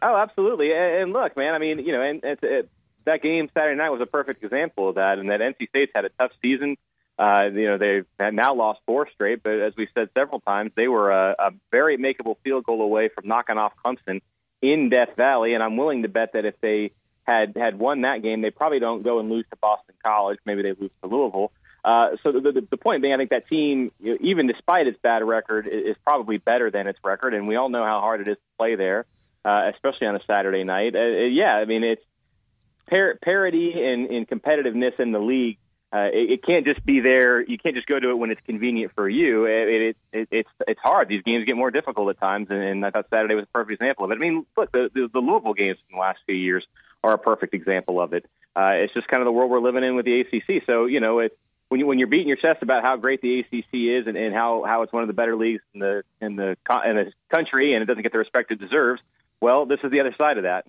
Oh, 0.06 0.18
absolutely. 0.18 0.70
And, 0.74 1.14
look, 1.14 1.34
man, 1.34 1.54
I 1.54 1.58
mean, 1.58 1.78
you 1.78 1.92
know, 1.92 2.02
and 2.02 2.20
it's, 2.22 2.42
it, 2.42 2.68
that 3.06 3.22
game 3.22 3.48
Saturday 3.54 3.78
night 3.78 3.88
was 3.88 4.02
a 4.02 4.06
perfect 4.06 4.44
example 4.44 4.90
of 4.90 4.96
that. 4.96 5.18
And 5.18 5.30
that 5.30 5.40
NC 5.40 5.66
State's 5.70 5.92
had 5.94 6.04
a 6.04 6.10
tough 6.10 6.32
season. 6.42 6.76
Uh, 7.18 7.44
you 7.52 7.66
know, 7.66 7.78
they've 7.78 8.32
now 8.32 8.54
lost 8.54 8.80
four 8.86 9.08
straight, 9.14 9.42
but 9.42 9.54
as 9.60 9.72
we 9.76 9.88
said 9.94 10.08
several 10.16 10.40
times, 10.40 10.72
they 10.74 10.88
were 10.88 11.12
a, 11.12 11.34
a 11.38 11.50
very 11.70 11.96
makeable 11.96 12.36
field 12.42 12.64
goal 12.64 12.82
away 12.82 13.08
from 13.08 13.28
knocking 13.28 13.56
off 13.56 13.72
Clemson 13.84 14.20
in 14.60 14.88
Death 14.88 15.16
Valley. 15.16 15.54
And 15.54 15.62
I'm 15.62 15.76
willing 15.76 16.02
to 16.02 16.08
bet 16.08 16.32
that 16.32 16.44
if 16.44 16.60
they 16.60 16.90
had 17.22 17.56
had 17.56 17.78
won 17.78 18.02
that 18.02 18.22
game, 18.22 18.42
they 18.42 18.50
probably 18.50 18.80
don't 18.80 19.02
go 19.02 19.20
and 19.20 19.30
lose 19.30 19.44
to 19.50 19.56
Boston 19.56 19.94
College. 20.04 20.38
Maybe 20.44 20.62
they 20.62 20.72
lose 20.72 20.90
to 21.02 21.08
Louisville. 21.08 21.52
Uh, 21.84 22.16
so 22.22 22.32
the, 22.32 22.40
the, 22.40 22.66
the 22.70 22.76
point 22.76 23.02
being, 23.02 23.12
I 23.12 23.18
think 23.18 23.30
that 23.30 23.46
team, 23.46 23.92
you 24.00 24.12
know, 24.12 24.18
even 24.22 24.46
despite 24.46 24.86
its 24.86 24.98
bad 25.02 25.22
record, 25.22 25.66
is, 25.66 25.90
is 25.90 25.96
probably 26.04 26.38
better 26.38 26.70
than 26.70 26.86
its 26.86 26.98
record, 27.04 27.34
and 27.34 27.46
we 27.46 27.56
all 27.56 27.68
know 27.68 27.84
how 27.84 28.00
hard 28.00 28.22
it 28.22 28.28
is 28.28 28.36
to 28.36 28.56
play 28.58 28.74
there 28.74 29.06
uh, 29.44 29.70
especially 29.74 30.06
on 30.06 30.16
a 30.16 30.24
Saturday 30.26 30.64
night. 30.64 30.94
Uh, 30.94 31.00
uh, 31.00 31.26
yeah, 31.26 31.54
I 31.54 31.64
mean 31.64 31.84
it's 31.84 32.02
par- 32.88 33.18
parity 33.22 33.72
and, 33.72 34.06
and 34.10 34.28
competitiveness 34.28 34.98
in 34.98 35.12
the 35.12 35.18
league. 35.18 35.58
Uh, 35.94 36.08
it, 36.12 36.30
it 36.32 36.42
can't 36.42 36.64
just 36.66 36.84
be 36.84 36.98
there. 36.98 37.40
You 37.40 37.56
can't 37.56 37.76
just 37.76 37.86
go 37.86 38.00
to 38.00 38.10
it 38.10 38.18
when 38.18 38.32
it's 38.32 38.40
convenient 38.44 38.92
for 38.96 39.08
you. 39.08 39.44
It, 39.44 39.68
it, 39.68 39.96
it, 40.12 40.28
it's 40.32 40.48
it's 40.66 40.80
hard. 40.82 41.08
These 41.08 41.22
games 41.22 41.44
get 41.44 41.56
more 41.56 41.70
difficult 41.70 42.10
at 42.10 42.18
times, 42.18 42.48
and, 42.50 42.60
and 42.60 42.84
I 42.84 42.90
thought 42.90 43.06
Saturday 43.10 43.36
was 43.36 43.44
a 43.44 43.52
perfect 43.52 43.80
example 43.80 44.04
of 44.04 44.10
it. 44.10 44.16
I 44.16 44.18
mean, 44.18 44.44
look, 44.56 44.72
the, 44.72 44.90
the, 44.92 45.08
the 45.12 45.20
Louisville 45.20 45.54
games 45.54 45.78
in 45.88 45.94
the 45.94 46.00
last 46.00 46.18
few 46.26 46.34
years 46.34 46.66
are 47.04 47.12
a 47.12 47.18
perfect 47.18 47.54
example 47.54 48.00
of 48.00 48.12
it. 48.12 48.26
Uh, 48.56 48.72
it's 48.82 48.92
just 48.92 49.06
kind 49.06 49.20
of 49.20 49.26
the 49.26 49.32
world 49.32 49.52
we're 49.52 49.60
living 49.60 49.84
in 49.84 49.94
with 49.94 50.04
the 50.04 50.20
ACC. 50.20 50.64
So 50.66 50.86
you 50.86 50.98
know, 50.98 51.20
it's 51.20 51.36
when 51.68 51.78
you 51.78 51.86
when 51.86 52.00
you're 52.00 52.08
beating 52.08 52.28
your 52.28 52.38
chest 52.38 52.62
about 52.62 52.82
how 52.82 52.96
great 52.96 53.20
the 53.20 53.40
ACC 53.40 53.72
is 53.72 54.08
and, 54.08 54.16
and 54.16 54.34
how 54.34 54.64
how 54.66 54.82
it's 54.82 54.92
one 54.92 55.04
of 55.04 55.06
the 55.06 55.14
better 55.14 55.36
leagues 55.36 55.62
in 55.74 55.80
the 55.80 56.02
in 56.20 56.34
the 56.34 56.56
in 56.84 56.96
the 56.96 57.12
country 57.32 57.74
and 57.74 57.82
it 57.82 57.86
doesn't 57.86 58.02
get 58.02 58.10
the 58.10 58.18
respect 58.18 58.50
it 58.50 58.58
deserves. 58.60 59.00
Well, 59.40 59.66
this 59.66 59.78
is 59.84 59.92
the 59.92 60.00
other 60.00 60.14
side 60.18 60.38
of 60.38 60.42
that. 60.42 60.66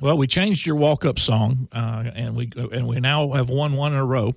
Well, 0.00 0.18
we 0.18 0.26
changed 0.26 0.66
your 0.66 0.76
walk 0.76 1.04
up 1.04 1.18
song, 1.18 1.68
uh, 1.72 2.04
and 2.14 2.36
we 2.36 2.50
and 2.54 2.86
we 2.86 3.00
now 3.00 3.32
have 3.32 3.48
won 3.48 3.74
one 3.74 3.92
in 3.92 3.98
a 3.98 4.04
row. 4.04 4.34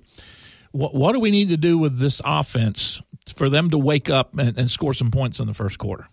What, 0.72 0.94
what 0.94 1.12
do 1.12 1.20
we 1.20 1.30
need 1.30 1.48
to 1.48 1.56
do 1.56 1.76
with 1.76 1.98
this 1.98 2.22
offense 2.24 3.00
for 3.36 3.50
them 3.50 3.70
to 3.70 3.78
wake 3.78 4.08
up 4.08 4.38
and, 4.38 4.56
and 4.56 4.70
score 4.70 4.94
some 4.94 5.10
points 5.10 5.38
in 5.38 5.46
the 5.46 5.54
first 5.54 5.78
quarter? 5.78 6.08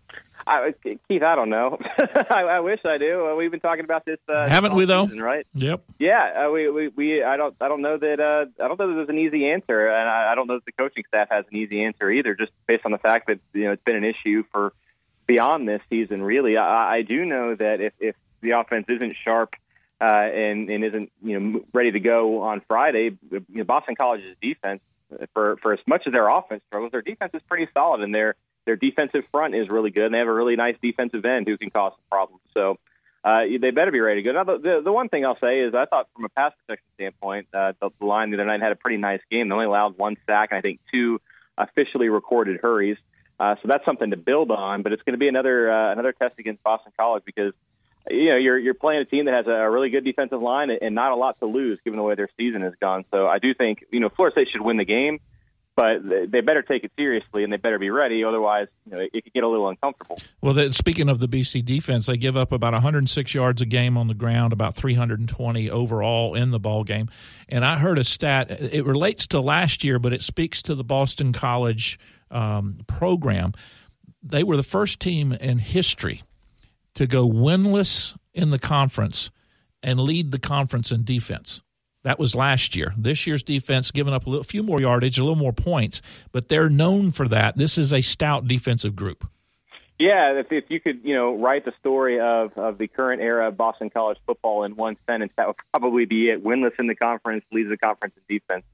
I, 0.48 0.74
Keith, 0.82 1.24
I 1.24 1.36
don't 1.36 1.50
know. 1.50 1.78
I, 2.32 2.42
I, 2.44 2.60
wish 2.62 2.80
I 2.86 2.98
do. 2.98 3.28
Uh, 3.28 3.36
we've 3.36 3.52
been 3.52 3.60
talking 3.60 3.84
about 3.84 4.06
this, 4.06 4.20
uh, 4.30 4.48
haven't 4.48 4.76
we? 4.76 4.86
Though, 4.86 5.06
season, 5.06 5.22
right? 5.22 5.46
Yep. 5.54 5.84
Yeah, 6.00 6.46
uh, 6.48 6.52
we, 6.52 6.70
we 6.70 6.88
we 6.90 7.24
I 7.24 7.36
don't 7.36 7.56
I 7.60 7.68
don't 7.68 7.82
know 7.82 7.98
that 7.98 8.20
uh, 8.20 8.64
I 8.64 8.68
don't 8.68 8.80
know 8.80 8.88
that 8.88 8.96
there's 8.96 9.10
an 9.10 9.18
easy 9.18 9.50
answer, 9.50 9.88
and 9.88 10.10
I, 10.10 10.32
I 10.32 10.36
don't 10.36 10.48
know 10.48 10.56
that 10.56 10.66
the 10.66 10.72
coaching 10.72 11.04
staff 11.08 11.28
has 11.32 11.46
an 11.52 11.58
easy 11.58 11.84
answer 11.84 12.10
either. 12.10 12.34
Just 12.34 12.52
based 12.66 12.86
on 12.86 12.92
the 12.92 12.98
fact 12.98 13.28
that 13.28 13.40
you 13.54 13.66
know 13.66 13.74
it's 13.74 13.84
been 13.84 13.98
an 13.98 14.06
issue 14.06 14.44
for 14.52 14.74
beyond 15.26 15.68
this 15.68 15.82
season. 15.90 16.24
Really, 16.24 16.56
I, 16.56 16.98
I 16.98 17.02
do 17.02 17.26
know 17.26 17.56
that 17.56 17.82
if 17.82 17.94
if 18.00 18.16
the 18.42 18.52
offense 18.52 18.86
isn't 18.90 19.16
sharp 19.24 19.56
uh, 20.00 20.06
and 20.06 20.70
and 20.70 20.84
isn't 20.84 21.12
you 21.24 21.40
know 21.40 21.62
ready 21.74 21.92
to 21.92 22.00
go 22.00 22.42
on 22.42 22.62
Friday, 22.68 23.18
you 23.32 23.46
know, 23.50 23.64
Boston 23.64 23.96
College's 23.96 24.36
defense 24.42 24.82
for 25.34 25.58
for 25.58 25.74
as 25.74 25.80
much 25.88 26.04
as 26.06 26.14
their 26.14 26.28
offense 26.28 26.62
struggles, 26.68 26.92
their 26.92 27.02
defense 27.02 27.32
is 27.34 27.42
pretty 27.48 27.68
solid, 27.74 28.02
and 28.02 28.14
their 28.14 28.36
their 28.66 28.76
defensive 28.76 29.24
front 29.32 29.56
is 29.56 29.70
really 29.70 29.92
good, 29.92 30.06
and 30.06 30.14
they 30.14 30.20
have 30.20 30.28
a 30.28 30.34
really 30.34 30.56
nice 30.56 30.76
defensive 30.82 31.26
end 31.26 31.48
who 31.48 31.58
can 31.58 31.70
cause 31.70 31.94
some 31.94 32.06
problems. 32.10 32.42
So. 32.54 32.78
Uh, 33.24 33.42
they 33.60 33.72
better 33.72 33.92
be 33.92 34.00
ready 34.00 34.22
to 34.22 34.24
go. 34.24 34.32
Now, 34.32 34.46
the, 34.46 34.58
the, 34.58 34.82
the 34.86 34.92
one 34.92 35.10
thing 35.10 35.26
I'll 35.26 35.40
say 35.40 35.60
is 35.60 35.74
I 35.76 35.84
thought 35.86 36.08
from 36.16 36.24
a 36.24 36.30
pass 36.30 36.54
protection 36.66 36.88
standpoint, 36.96 37.48
uh, 37.54 37.74
the, 37.82 37.90
the 38.00 38.06
line 38.06 38.30
the 38.30 38.38
other 38.38 38.46
night 38.46 38.62
had 38.62 38.72
a 38.72 38.76
pretty 38.76 38.96
nice 38.96 39.20
game. 39.30 39.50
They 39.50 39.54
only 39.54 39.66
allowed 39.66 39.98
one 39.98 40.16
sack 40.28 40.50
and 40.52 40.60
I 40.60 40.62
think 40.62 40.80
two 40.94 41.20
officially 41.58 42.08
recorded 42.08 42.62
hurries. 42.62 42.96
Uh, 43.40 43.56
so 43.62 43.68
that's 43.68 43.84
something 43.84 44.12
to 44.12 44.18
build 44.18 44.52
on. 44.52 44.82
But 44.82 44.94
it's 44.94 45.02
going 45.04 45.14
to 45.14 45.20
be 45.20 45.28
another 45.28 45.70
uh, 45.70 45.92
another 45.92 46.14
test 46.14 46.36
against 46.40 46.64
Boston 46.64 46.94
College 46.98 47.24
because 47.26 47.54
you 48.10 48.30
know 48.30 48.38
you're 48.38 48.58
you're 48.58 48.74
playing 48.74 49.02
a 49.02 49.06
team 49.06 49.26
that 49.26 49.34
has 49.34 49.48
a 49.48 49.70
really 49.70 49.90
good 49.90 50.04
defensive 50.04 50.42
line 50.42 50.70
and 50.70 50.96
not 50.96 51.12
a 51.12 51.16
lot 51.16 51.40
to 51.40 51.46
lose 51.46 51.80
given 51.84 51.98
the 51.98 52.04
way 52.04 52.16
their 52.16 52.30
season 52.38 52.62
has 52.62 52.74
gone. 52.80 53.06
So 53.12 53.28
I 53.28 53.40
do 53.40 53.54
think 53.54 53.86
you 53.92 54.00
know 54.00 54.10
Florida 54.10 54.34
State 54.34 54.50
should 54.52 54.62
win 54.62 54.78
the 54.78 54.86
game, 54.86 55.20
but 55.78 56.02
they 56.04 56.42
better 56.42 56.64
take 56.64 56.84
it 56.84 56.92
seriously 56.98 57.44
and 57.44 57.54
they 57.54 57.58
better 57.58 57.78
be 57.78 57.92
ready. 57.92 58.24
Otherwise, 58.24 58.68
you 58.86 58.94
know, 58.94 59.00
it 59.00 59.24
could 59.24 59.32
get 59.32 59.44
a 59.44 59.48
little 59.48 59.70
uncomfortable. 59.70 60.20
Well, 60.42 60.72
speaking 60.72 61.08
of 61.08 61.20
the 61.20 61.28
BC 61.28 61.64
defense, 61.64 62.08
they 62.08 62.18
give 62.18 62.36
up 62.36 62.52
about 62.52 62.74
106 62.74 63.34
yards 63.36 63.62
a 63.62 63.66
game 63.66 63.96
on 63.96 64.08
the 64.08 64.16
ground, 64.16 64.54
about 64.54 64.76
320 64.76 65.70
overall 65.70 66.34
in 66.34 66.50
the 66.50 66.60
ball 66.60 66.84
game. 66.84 67.10
And 67.48 67.64
I 67.64 67.78
heard 67.78 68.00
a 68.00 68.04
stat. 68.04 68.50
It 68.50 68.86
relates 68.86 69.28
to 69.28 69.40
last 69.40 69.84
year, 69.84 70.00
but 70.00 70.14
it 70.14 70.24
speaks 70.24 70.64
to 70.64 70.74
the 70.74 70.84
Boston 70.84 71.32
College 71.32 72.00
um, 72.32 72.80
program. 72.88 73.54
They 74.24 74.44
were 74.44 74.58
the 74.58 74.64
first 74.64 75.00
team 75.00 75.32
in 75.32 75.60
history 75.60 76.24
to 76.98 77.06
go 77.06 77.30
winless 77.30 78.18
in 78.34 78.50
the 78.50 78.58
conference 78.58 79.30
and 79.84 80.00
lead 80.00 80.32
the 80.32 80.40
conference 80.40 80.92
in 80.92 81.04
defense. 81.04 81.62
That 82.04 82.18
was 82.18 82.34
last 82.34 82.76
year. 82.76 82.96
This 82.98 83.28
year's 83.28 83.44
defense 83.44 83.92
giving 83.92 84.16
up 84.16 84.26
a 84.26 84.30
little, 84.30 84.44
few 84.44 84.64
more 84.64 84.82
yardage, 84.82 85.20
a 85.20 85.24
little 85.24 85.36
more 85.36 85.54
points, 85.54 86.02
but 86.32 86.50
they're 86.50 86.70
known 86.70 87.12
for 87.12 87.28
that. 87.28 87.56
This 87.56 87.78
is 87.78 87.94
a 87.94 88.02
stout 88.02 88.48
defensive 88.48 88.96
group. 88.96 89.30
Yeah, 90.00 90.40
if, 90.40 90.52
if 90.52 90.66
you 90.70 90.80
could, 90.80 91.02
you 91.04 91.14
know, 91.14 91.36
write 91.36 91.66
the 91.66 91.74
story 91.80 92.20
of, 92.20 92.58
of 92.58 92.80
the 92.80 92.88
current 92.88 93.22
era 93.22 93.48
of 93.50 93.58
Boston 93.58 93.92
College 93.92 94.18
football 94.26 94.64
in 94.64 94.76
one 94.76 94.98
sentence, 95.08 95.34
that 95.38 95.46
would 95.46 95.58
probably 95.72 96.06
be 96.06 96.30
it. 96.30 96.44
Winless 96.44 96.80
in 96.80 96.88
the 96.88 96.96
conference, 96.96 97.46
leads 97.52 97.70
the 97.70 97.78
conference 97.78 98.16
in 98.18 98.40
defense. 98.40 98.66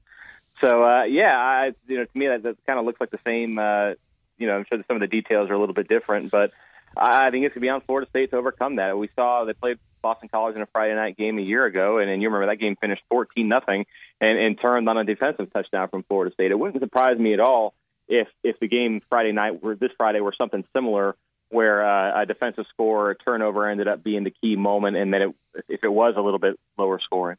So, 0.62 0.82
uh, 0.82 1.04
yeah, 1.04 1.36
I, 1.36 1.72
you 1.88 1.98
know, 1.98 2.04
to 2.04 2.18
me 2.18 2.28
that, 2.28 2.42
that 2.42 2.56
kind 2.66 2.78
of 2.78 2.86
looks 2.86 3.00
like 3.00 3.10
the 3.10 3.20
same. 3.26 3.58
Uh, 3.58 3.94
you 4.38 4.46
know, 4.46 4.56
I'm 4.56 4.64
sure 4.70 4.82
some 4.88 4.96
of 4.96 5.00
the 5.00 5.08
details 5.08 5.50
are 5.50 5.54
a 5.54 5.58
little 5.58 5.74
bit 5.74 5.88
different, 5.88 6.30
but 6.30 6.52
I 6.96 7.30
think 7.30 7.44
it's 7.44 7.54
going 7.54 7.60
to 7.62 7.66
be 7.66 7.68
on 7.68 7.80
Florida 7.82 8.08
State 8.10 8.30
to 8.30 8.36
overcome 8.36 8.76
that. 8.76 8.96
We 8.96 9.08
saw 9.16 9.44
they 9.44 9.52
played 9.52 9.78
Boston 10.02 10.28
College 10.28 10.56
in 10.56 10.62
a 10.62 10.66
Friday 10.66 10.94
night 10.94 11.16
game 11.16 11.38
a 11.38 11.42
year 11.42 11.64
ago, 11.64 11.98
and, 11.98 12.10
and 12.10 12.20
you 12.22 12.28
remember 12.28 12.52
that 12.52 12.60
game 12.60 12.76
finished 12.80 13.02
14 13.08 13.48
nothing 13.48 13.86
and, 14.20 14.58
turned 14.60 14.88
on 14.88 14.96
a 14.96 15.04
defensive 15.04 15.52
touchdown 15.52 15.88
from 15.88 16.04
Florida 16.04 16.32
State. 16.32 16.50
It 16.50 16.58
wouldn't 16.58 16.80
surprise 16.82 17.18
me 17.18 17.34
at 17.34 17.40
all 17.40 17.74
if 18.06 18.28
if 18.42 18.60
the 18.60 18.68
game 18.68 19.00
Friday 19.08 19.32
night 19.32 19.62
were 19.62 19.74
this 19.74 19.90
Friday 19.96 20.20
were 20.20 20.34
something 20.36 20.64
similar, 20.74 21.16
where 21.48 21.84
uh, 21.84 22.22
a 22.22 22.26
defensive 22.26 22.66
score 22.70 23.06
or 23.06 23.10
a 23.12 23.16
turnover 23.16 23.68
ended 23.68 23.88
up 23.88 24.04
being 24.04 24.24
the 24.24 24.34
key 24.42 24.56
moment, 24.56 24.96
and 24.96 25.14
that 25.14 25.22
it, 25.22 25.34
if 25.68 25.84
it 25.84 25.92
was 25.92 26.14
a 26.16 26.20
little 26.20 26.38
bit 26.38 26.58
lower 26.78 27.00
scoring. 27.02 27.38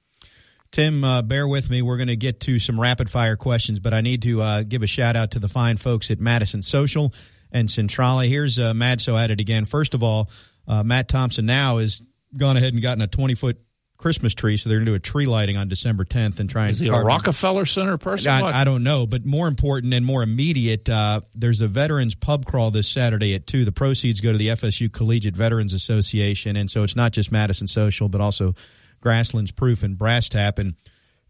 Tim, 0.72 1.03
uh, 1.03 1.22
bear 1.22 1.47
with 1.47 1.70
me. 1.70 1.82
We're 1.82 1.97
going 1.97 2.08
to 2.08 2.18
get 2.18 2.41
to 2.41 2.60
some 2.60 2.82
rapid 2.82 3.10
fire 3.10 3.38
questions, 3.38 3.80
but 3.80 3.93
I 3.93 4.01
need 4.01 4.24
to 4.24 4.41
uh, 4.41 4.64
give 4.64 4.84
a 4.84 4.88
shout 4.88 5.16
out 5.16 5.32
to 5.32 5.39
the 5.39 5.47
fine 5.47 5.78
folks 5.78 6.12
at 6.12 6.20
Madison 6.20 6.62
Social 6.64 7.14
and 7.56 7.72
Centrale. 7.72 8.20
Here's 8.20 8.60
uh, 8.60 8.74
Madso 8.74 9.18
at 9.18 9.32
it 9.32 9.39
again. 9.39 9.66
First 9.66 9.93
of 9.93 10.03
all, 10.03 10.30
uh, 10.68 10.84
Matt 10.84 11.08
Thompson 11.08 11.45
now 11.45 11.78
has 11.78 12.01
gone 12.36 12.58
ahead 12.58 12.74
and 12.74 12.82
gotten 12.82 13.01
a 13.01 13.08
20 13.08 13.34
foot 13.34 13.58
Christmas 13.97 14.36
tree, 14.36 14.58
so 14.58 14.68
they're 14.68 14.80
going 14.80 14.88
to 14.88 14.91
do 14.91 14.95
a 14.95 14.99
tree 14.99 15.26
lighting 15.26 15.56
on 15.56 15.70
December 15.70 16.03
10th 16.03 16.41
and 16.41 16.49
try 16.49 16.64
and. 16.64 16.74
Is 16.74 16.80
he 16.80 16.89
a 16.89 17.01
Rockefeller 17.01 17.66
Center 17.66 17.97
person? 17.97 18.30
I, 18.30 18.62
I, 18.62 18.64
don't 18.66 18.84
know, 18.84 19.08
but 19.08 19.26
more 19.26 19.47
important 19.47 19.93
and 19.93 20.06
more 20.06 20.22
immediate, 20.22 20.89
uh, 20.89 21.22
there's 21.34 21.62
a 21.62 21.68
veterans 21.70 22.14
pub 22.14 22.45
crawl 22.45 22.72
this 22.72 22.89
Saturday 22.89 23.34
at 23.36 23.47
two. 23.47 23.64
The 23.64 23.72
proceeds 23.72 24.20
go 24.20 24.34
to 24.34 24.38
the 24.38 24.49
FSU 24.49 24.91
Collegiate 24.91 25.36
Veterans 25.36 25.74
Association, 25.74 26.58
and 26.58 26.70
so 26.70 26.84
it's 26.84 26.97
not 26.97 27.14
just 27.14 27.32
Madison 27.32 27.68
Social, 27.68 28.10
but 28.10 28.20
also 28.20 28.53
Grasslands 28.99 29.51
Proof 29.51 29.82
and 29.82 29.97
Brass 29.97 30.28
Tap. 30.28 30.60
And 30.60 30.76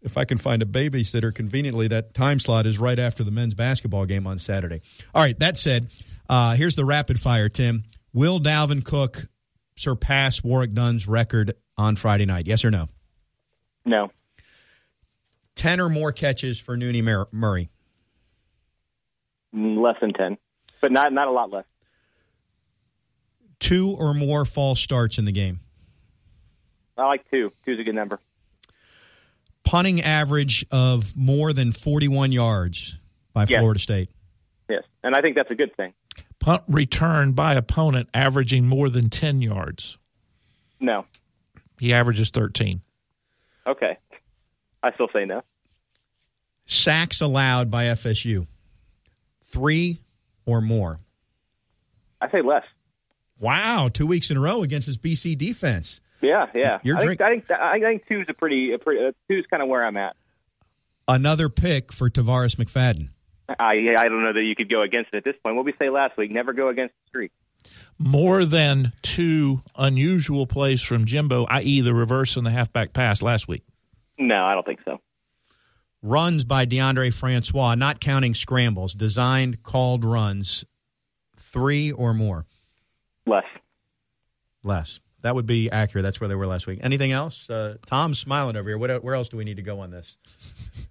if 0.02 0.16
I 0.18 0.24
can 0.24 0.38
find 0.38 0.60
a 0.60 0.66
babysitter 0.66 1.32
conveniently, 1.32 1.88
that 1.88 2.14
time 2.14 2.40
slot 2.40 2.66
is 2.66 2.80
right 2.80 2.98
after 2.98 3.22
the 3.22 3.30
men's 3.30 3.54
basketball 3.54 4.06
game 4.06 4.26
on 4.26 4.38
Saturday. 4.38 4.82
All 5.14 5.22
right, 5.22 5.38
that 5.38 5.56
said, 5.56 5.88
uh, 6.28 6.54
here's 6.54 6.74
the 6.74 6.84
rapid 6.84 7.20
fire, 7.20 7.48
Tim. 7.48 7.84
Will 8.12 8.40
Dalvin 8.40 8.84
Cook 8.84 9.18
surpass 9.76 10.42
Warrick 10.42 10.72
Dunn's 10.72 11.06
record 11.06 11.54
on 11.76 11.96
Friday 11.96 12.26
night? 12.26 12.46
Yes 12.46 12.64
or 12.64 12.70
no? 12.70 12.88
No. 13.84 14.10
10 15.56 15.80
or 15.80 15.88
more 15.88 16.12
catches 16.12 16.60
for 16.60 16.76
Nooney 16.76 17.02
Murray? 17.32 17.70
Mm, 19.54 19.82
less 19.82 19.96
than 20.00 20.12
10, 20.12 20.36
but 20.80 20.92
not, 20.92 21.12
not 21.12 21.28
a 21.28 21.30
lot 21.30 21.50
less. 21.50 21.64
Two 23.58 23.96
or 23.98 24.12
more 24.12 24.44
false 24.44 24.80
starts 24.80 25.18
in 25.18 25.24
the 25.24 25.32
game? 25.32 25.60
I 26.98 27.06
like 27.06 27.30
two. 27.30 27.52
Two's 27.64 27.80
a 27.80 27.84
good 27.84 27.94
number. 27.94 28.20
Punting 29.64 30.00
average 30.00 30.64
of 30.70 31.16
more 31.16 31.52
than 31.52 31.72
41 31.72 32.32
yards 32.32 32.98
by 33.32 33.44
yes. 33.48 33.58
Florida 33.58 33.80
State? 33.80 34.10
Yes, 34.68 34.82
and 35.02 35.14
I 35.14 35.20
think 35.20 35.36
that's 35.36 35.50
a 35.50 35.54
good 35.54 35.76
thing. 35.76 35.92
Punt 36.40 36.62
return 36.68 37.32
by 37.32 37.54
opponent 37.54 38.08
averaging 38.14 38.66
more 38.66 38.88
than 38.88 39.10
10 39.10 39.42
yards. 39.42 39.98
No. 40.80 41.04
He 41.78 41.92
averages 41.92 42.30
13. 42.30 42.80
Okay. 43.66 43.98
I 44.82 44.92
still 44.92 45.08
say 45.12 45.24
no. 45.24 45.42
Sacks 46.66 47.20
allowed 47.20 47.70
by 47.70 47.84
FSU. 47.86 48.46
Three 49.44 50.00
or 50.44 50.60
more. 50.60 51.00
I 52.20 52.30
say 52.30 52.42
less. 52.42 52.64
Wow, 53.38 53.88
two 53.92 54.06
weeks 54.06 54.30
in 54.30 54.36
a 54.36 54.40
row 54.40 54.62
against 54.62 54.86
this 54.86 54.96
BC 54.96 55.36
defense. 55.36 56.00
Yeah, 56.22 56.46
yeah. 56.54 56.78
You're 56.82 56.96
I, 56.96 57.00
drink- 57.00 57.20
think, 57.20 57.50
I 57.50 57.72
think 57.72 57.84
I 57.84 57.90
think 57.90 58.08
two's 58.08 58.26
a 58.28 58.34
pretty, 58.34 58.72
a 58.72 58.78
pretty 58.78 59.06
uh, 59.06 59.12
two's 59.28 59.46
kind 59.50 59.62
of 59.62 59.68
where 59.68 59.84
I'm 59.84 59.96
at. 59.96 60.16
Another 61.06 61.48
pick 61.48 61.92
for 61.92 62.08
Tarvarus 62.08 62.56
McFadden. 62.56 63.10
I 63.48 63.94
I 63.96 64.08
don't 64.08 64.22
know 64.22 64.32
that 64.32 64.42
you 64.42 64.54
could 64.54 64.70
go 64.70 64.82
against 64.82 65.10
it 65.12 65.18
at 65.18 65.24
this 65.24 65.36
point. 65.42 65.56
What 65.56 65.64
we 65.64 65.74
say 65.78 65.90
last 65.90 66.16
week, 66.16 66.30
never 66.30 66.52
go 66.52 66.68
against 66.68 66.94
the 66.94 67.08
streak. 67.08 67.32
More 67.98 68.44
than 68.44 68.92
two 69.02 69.62
unusual 69.76 70.46
plays 70.46 70.82
from 70.82 71.04
Jimbo, 71.04 71.46
i.e., 71.46 71.80
the 71.80 71.94
reverse 71.94 72.36
and 72.36 72.44
the 72.44 72.50
halfback 72.50 72.92
pass 72.92 73.22
last 73.22 73.48
week. 73.48 73.62
No, 74.18 74.44
I 74.44 74.54
don't 74.54 74.66
think 74.66 74.80
so. 74.84 75.00
Runs 76.02 76.44
by 76.44 76.66
Deondre 76.66 77.18
Francois, 77.18 77.74
not 77.74 78.00
counting 78.00 78.34
scrambles, 78.34 78.94
designed, 78.94 79.62
called 79.62 80.04
runs, 80.04 80.64
three 81.36 81.90
or 81.90 82.12
more. 82.14 82.44
Less. 83.26 83.44
Less. 84.62 85.00
That 85.26 85.34
would 85.34 85.44
be 85.44 85.68
accurate. 85.72 86.04
That's 86.04 86.20
where 86.20 86.28
they 86.28 86.36
were 86.36 86.46
last 86.46 86.68
week. 86.68 86.78
Anything 86.84 87.10
else? 87.10 87.50
Uh, 87.50 87.78
Tom's 87.86 88.20
smiling 88.20 88.56
over 88.56 88.68
here. 88.68 88.78
What, 88.78 89.02
where 89.02 89.16
else 89.16 89.28
do 89.28 89.36
we 89.36 89.42
need 89.42 89.56
to 89.56 89.62
go 89.62 89.80
on 89.80 89.90
this? 89.90 90.16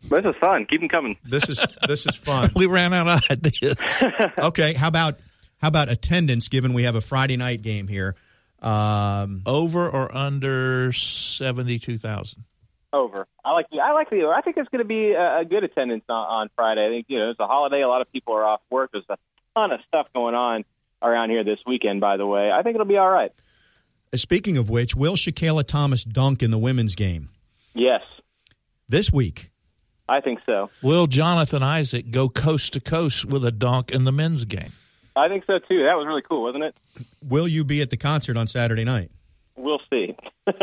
This 0.09 0.25
is 0.25 0.35
fun. 0.41 0.65
Keep 0.65 0.81
them 0.81 0.89
coming. 0.89 1.17
This 1.23 1.47
is 1.47 1.65
this 1.87 2.05
is 2.05 2.17
fun. 2.17 2.49
we 2.55 2.65
ran 2.65 2.93
out 2.93 3.07
of 3.07 3.21
ideas. 3.31 3.77
okay, 4.37 4.73
how 4.73 4.89
about 4.89 5.21
how 5.61 5.69
about 5.69 5.87
attendance? 5.87 6.49
Given 6.49 6.73
we 6.73 6.83
have 6.83 6.95
a 6.95 7.01
Friday 7.01 7.37
night 7.37 7.61
game 7.61 7.87
here, 7.87 8.17
um, 8.61 9.41
over 9.45 9.89
or 9.89 10.13
under 10.13 10.91
seventy 10.91 11.79
two 11.79 11.97
thousand. 11.97 12.43
Over. 12.91 13.27
I 13.45 13.53
like 13.53 13.69
the. 13.69 13.79
I 13.79 13.93
like 13.93 14.09
the. 14.09 14.27
I 14.27 14.41
think 14.41 14.57
it's 14.57 14.67
going 14.67 14.83
to 14.83 14.85
be 14.85 15.11
a, 15.13 15.39
a 15.39 15.45
good 15.45 15.63
attendance 15.63 16.03
on, 16.09 16.27
on 16.27 16.49
Friday. 16.57 16.85
I 16.85 16.89
think 16.89 17.05
you 17.07 17.19
know 17.19 17.29
it's 17.29 17.39
a 17.39 17.47
holiday. 17.47 17.83
A 17.83 17.87
lot 17.87 18.01
of 18.01 18.11
people 18.11 18.33
are 18.33 18.43
off 18.43 18.61
work. 18.69 18.89
There's 18.91 19.05
a 19.09 19.17
ton 19.55 19.71
of 19.71 19.79
stuff 19.87 20.07
going 20.13 20.35
on 20.35 20.65
around 21.01 21.29
here 21.29 21.45
this 21.45 21.59
weekend. 21.65 22.01
By 22.01 22.17
the 22.17 22.27
way, 22.27 22.51
I 22.51 22.63
think 22.63 22.75
it'll 22.75 22.85
be 22.85 22.97
all 22.97 23.09
right. 23.09 23.31
Uh, 24.15 24.17
speaking 24.17 24.55
of 24.55 24.69
which, 24.69 24.95
will 24.95 25.15
Shakayla 25.15 25.65
Thomas 25.65 26.05
dunk 26.05 26.41
in 26.41 26.49
the 26.49 26.57
women's 26.57 26.95
game? 26.95 27.27
Yes. 27.73 28.01
This 28.87 29.11
week. 29.11 29.51
I 30.07 30.21
think 30.21 30.39
so. 30.45 30.69
Will 30.81 31.07
Jonathan 31.07 31.61
Isaac 31.61 32.11
go 32.11 32.29
coast 32.29 32.71
to 32.73 32.79
coast 32.79 33.25
with 33.25 33.43
a 33.43 33.51
dunk 33.51 33.91
in 33.91 34.05
the 34.05 34.13
men's 34.13 34.45
game? 34.45 34.71
I 35.17 35.27
think 35.27 35.43
so 35.45 35.59
too. 35.59 35.83
That 35.83 35.97
was 35.97 36.07
really 36.07 36.21
cool, 36.21 36.43
wasn't 36.43 36.63
it? 36.63 36.75
Will 37.21 37.45
you 37.45 37.65
be 37.65 37.81
at 37.81 37.89
the 37.89 37.97
concert 37.97 38.37
on 38.37 38.47
Saturday 38.47 38.85
night? 38.85 39.11
We'll 39.57 39.79
see. 39.89 40.15
All 40.47 40.53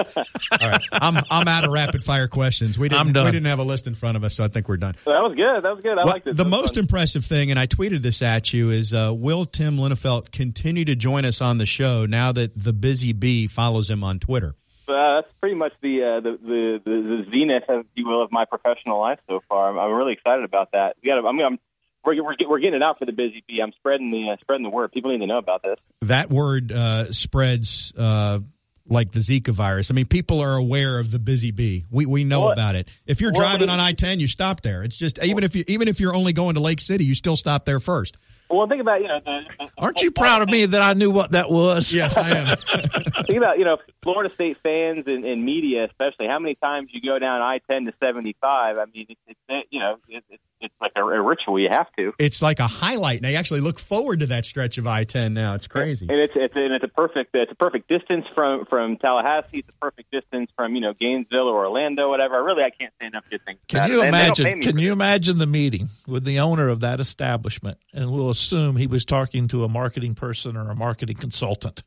right, 0.71 0.81
I'm 0.93 1.17
I'm 1.31 1.49
out 1.49 1.65
of 1.65 1.73
rapid 1.73 2.03
fire 2.05 2.29
questions. 2.29 2.79
We 2.79 2.89
didn't 2.89 3.07
I'm 3.07 3.13
done. 3.13 3.25
we 3.25 3.31
didn't 3.31 3.47
have 3.47 3.59
a 3.59 3.63
list 3.65 3.87
in 3.87 3.95
front 3.95 4.17
of 4.17 4.25
us, 4.25 4.35
so 4.37 4.45
I 4.45 4.49
think 4.49 4.69
we're 4.69 4.77
done. 4.77 4.95
That 5.07 5.21
was 5.23 5.35
good. 5.35 5.65
That 5.65 5.75
was 5.75 5.83
good. 5.83 5.93
I 5.99 6.05
Well, 6.05 6.07
liked 6.13 6.27
it. 6.27 6.37
the 6.37 6.45
most 6.45 6.75
fun. 6.75 6.83
impressive 6.85 7.25
thing, 7.25 7.51
and 7.51 7.59
I 7.59 7.67
tweeted 7.67 8.03
this 8.03 8.21
at 8.23 8.53
you, 8.53 8.71
is 8.71 8.93
uh, 8.93 9.13
will 9.15 9.45
Tim 9.47 9.77
Linafelt 9.79 10.31
continue 10.31 10.85
to 10.85 10.95
join 10.95 11.25
us 11.25 11.41
on 11.41 11.57
the 11.57 11.67
show 11.67 12.05
now 12.07 12.33
that 12.33 12.53
the 12.63 12.73
Busy 12.73 13.13
Bee 13.13 13.47
follows 13.47 13.89
him 13.91 14.05
on 14.05 14.19
Twitter? 14.19 14.55
Uh, 14.87 15.21
that's 15.23 15.33
pretty 15.41 15.55
much 15.57 15.73
the, 15.81 16.03
uh, 16.03 16.21
the 16.21 16.39
the 16.43 16.81
the 16.85 17.25
the 17.25 17.31
zenith, 17.31 17.63
if 17.69 17.87
you 17.95 18.07
will, 18.07 18.23
of 18.23 18.31
my 18.31 18.45
professional 18.45 19.01
life 19.01 19.21
so 19.29 19.41
far. 19.49 19.71
I'm, 19.71 19.79
I'm 19.79 19.93
really 19.97 20.13
excited 20.13 20.45
about 20.45 20.73
that. 20.73 20.97
We 21.03 21.09
got. 21.09 21.25
I 21.27 21.33
mean, 21.33 21.47
I'm 21.47 21.59
we're, 22.05 22.23
we're, 22.23 22.35
we're 22.49 22.59
getting 22.59 22.75
it 22.75 22.83
out 22.83 22.99
for 22.99 23.07
the 23.07 23.13
busy 23.13 23.43
bee. 23.49 23.61
I'm 23.63 23.73
spreading 23.73 24.11
the 24.11 24.33
uh, 24.33 24.37
spreading 24.41 24.65
the 24.65 24.71
word. 24.71 24.93
People 24.93 25.13
need 25.13 25.21
to 25.21 25.27
know 25.27 25.39
about 25.39 25.63
this. 25.63 25.79
That 26.03 26.31
word 26.31 26.73
uh, 26.73 27.13
spreads 27.13 27.93
uh, 27.97 28.41
like 28.89 29.13
the 29.13 29.21
Zika 29.21 29.51
virus. 29.51 29.91
I 29.91 29.95
mean, 29.95 30.07
people 30.07 30.41
are 30.41 30.57
aware 30.57 30.99
of 30.99 31.11
the 31.11 31.19
Busy 31.19 31.51
Bee. 31.51 31.85
We 31.91 32.05
we 32.07 32.25
know 32.25 32.41
Well, 32.43 32.51
about 32.53 32.75
it. 32.75 32.89
If 33.07 33.21
you're 33.21 33.33
well, 33.33 33.43
driving 33.49 33.69
it- 33.69 33.73
on 33.73 33.79
I-10, 33.81 34.19
you 34.19 34.27
stop 34.27 34.61
there. 34.63 34.83
It's 34.83 34.99
just 34.99 35.23
even 35.25 35.45
if 35.45 35.55
you 35.57 35.65
even 35.69 35.89
if 35.89 36.01
you're 36.01 36.15
only 36.15 36.33
going 36.33 36.55
to 36.55 36.61
Lake 36.61 36.81
City, 36.81 37.05
you 37.05 37.15
still 37.15 37.37
stop 37.37 37.65
there 37.65 37.81
first. 37.81 38.17
Well, 38.53 38.67
think 38.69 38.81
about 38.81 39.01
you 39.01 39.09
know. 39.09 39.21
The, 39.25 39.41
the- 39.59 39.69
Aren't 39.79 40.03
you 40.03 40.11
proud 40.11 40.43
of 40.43 40.49
me 40.49 40.67
that 40.67 40.83
I 40.83 40.93
knew 40.93 41.11
what 41.11 41.33
that 41.33 41.51
was? 41.51 41.93
Yes, 41.93 42.17
I 42.17 42.29
am. 42.31 42.57
think 43.27 43.39
about 43.39 43.59
you 43.59 43.65
know 43.65 43.79
Florida 44.03 44.33
State 44.33 44.59
fans 44.63 45.05
and, 45.07 45.25
and 45.25 45.45
media, 45.45 45.85
especially. 45.85 46.27
How 46.27 46.39
many 46.39 46.55
times 46.57 46.91
you 46.93 47.01
go 47.01 47.19
down 47.19 47.41
I 47.41 47.61
ten 47.69 47.87
to 47.87 47.95
seventy 47.99 48.37
five? 48.41 48.77
I 48.77 48.85
mean, 48.95 49.07
it's, 49.09 49.21
it's 49.49 49.69
you 49.71 49.81
know 49.81 49.97
it's, 50.09 50.27
it's, 50.31 50.43
it's 50.61 50.75
like 50.81 50.93
a, 50.97 51.03
a 51.03 51.21
ritual. 51.21 51.59
You 51.59 51.69
have 51.71 51.89
to, 51.99 52.13
it's 52.19 52.43
like 52.43 52.61
a 52.61 52.67
highlight, 52.67 53.19
and 53.19 53.27
I 53.27 53.35
actually 53.35 53.61
look 53.61 53.79
forward 53.79 54.21
to 54.21 54.27
that 54.27 54.45
stretch 54.45 54.79
of 54.79 54.87
I-10 54.87 55.33
now. 55.33 55.55
It's 55.55 55.67
crazy. 55.67 56.07
and 56.09 56.19
it's 56.19 56.33
it's 56.37 56.55
and 56.55 56.73
it's 56.73 56.85
a 56.85 56.89
perfect 56.89 57.35
it's 57.35 57.53
a 57.53 57.57
perfect 57.57 57.89
distance 57.89 58.27
from 58.35 58.67
from 58.67 58.97
Tallahassee. 58.99 59.59
It's 59.59 59.69
a 59.69 59.79
perfect 59.81 60.11
distance 60.11 60.51
from 60.57 60.75
you 60.75 60.81
know 60.81 60.93
Gainesville 60.93 61.49
or 61.49 61.67
Orlando, 61.67 62.09
whatever. 62.09 62.43
Really, 62.43 62.63
I 62.63 62.71
can't 62.71 62.93
say 63.01 63.07
enough 63.07 63.25
good 63.31 63.45
things. 63.45 63.59
Can 63.69 63.79
about 63.79 63.91
you 63.91 64.03
it. 64.03 64.07
And 64.07 64.15
they 64.15 64.19
don't 64.19 64.39
imagine? 64.41 64.61
Can 64.61 64.79
you 64.79 64.89
this. 64.89 64.93
imagine 64.93 65.39
the 65.39 65.47
meeting 65.47 65.89
with 66.07 66.25
the 66.25 66.41
owner 66.41 66.69
of 66.69 66.81
that 66.81 67.01
establishment? 67.01 67.79
And 67.95 68.11
we'll 68.13 68.35
assume 68.43 68.77
he 68.77 68.87
was 68.87 69.05
talking 69.05 69.49
to 69.49 69.65
a 69.65 69.69
marketing 69.69 70.15
person 70.15 70.57
or 70.57 70.71
a 70.71 70.77
marketing 70.77 71.17
consultant 71.17 71.83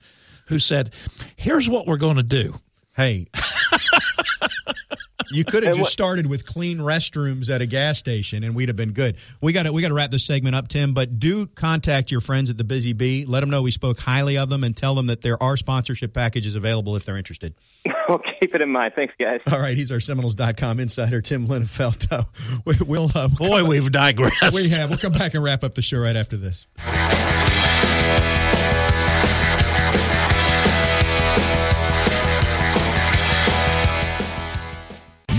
who 0.47 0.59
said, 0.59 0.93
"Here's 1.35 1.69
what 1.69 1.87
we're 1.87 1.97
going 1.97 2.17
to 2.17 2.23
do." 2.23 2.55
Hey. 2.95 3.27
You 5.35 5.43
could 5.43 5.63
have 5.63 5.75
just 5.75 5.91
started 5.91 6.27
with 6.27 6.45
clean 6.45 6.77
restrooms 6.79 7.49
at 7.49 7.61
a 7.61 7.65
gas 7.65 7.99
station, 7.99 8.43
and 8.43 8.55
we'd 8.55 8.69
have 8.69 8.75
been 8.75 8.93
good. 8.93 9.17
We 9.41 9.53
got 9.53 9.63
to 9.63 9.73
we 9.73 9.81
got 9.81 9.89
to 9.89 9.93
wrap 9.93 10.11
this 10.11 10.25
segment 10.25 10.55
up, 10.55 10.67
Tim. 10.67 10.93
But 10.93 11.19
do 11.19 11.45
contact 11.47 12.11
your 12.11 12.21
friends 12.21 12.49
at 12.49 12.57
the 12.57 12.63
Busy 12.63 12.93
Bee. 12.93 13.25
Let 13.25 13.41
them 13.41 13.49
know 13.49 13.61
we 13.61 13.71
spoke 13.71 13.99
highly 13.99 14.37
of 14.37 14.49
them, 14.49 14.63
and 14.63 14.75
tell 14.75 14.95
them 14.95 15.07
that 15.07 15.21
there 15.21 15.41
are 15.41 15.57
sponsorship 15.57 16.13
packages 16.13 16.55
available 16.55 16.95
if 16.95 17.05
they're 17.05 17.17
interested. 17.17 17.53
Well, 18.07 18.21
keep 18.39 18.53
it 18.53 18.61
in 18.61 18.69
mind. 18.69 18.93
Thanks, 18.95 19.15
guys. 19.19 19.41
All 19.51 19.59
right, 19.59 19.75
he's 19.75 19.91
our 19.91 19.99
Seminoles.com 19.99 20.79
insider, 20.79 21.21
Tim 21.21 21.47
Linafelt. 21.47 22.11
Uh, 22.11 22.25
we, 22.65 22.75
we'll 22.85 23.09
uh, 23.15 23.29
we'll 23.39 23.49
Boy, 23.49 23.63
we've 23.67 23.91
digressed. 23.91 24.53
we 24.53 24.69
have. 24.69 24.91
We'll 24.91 24.99
come 24.99 25.11
back 25.11 25.33
and 25.33 25.43
wrap 25.43 25.63
up 25.63 25.73
the 25.73 25.81
show 25.81 25.97
right 25.97 26.15
after 26.15 26.37
this. 26.37 26.67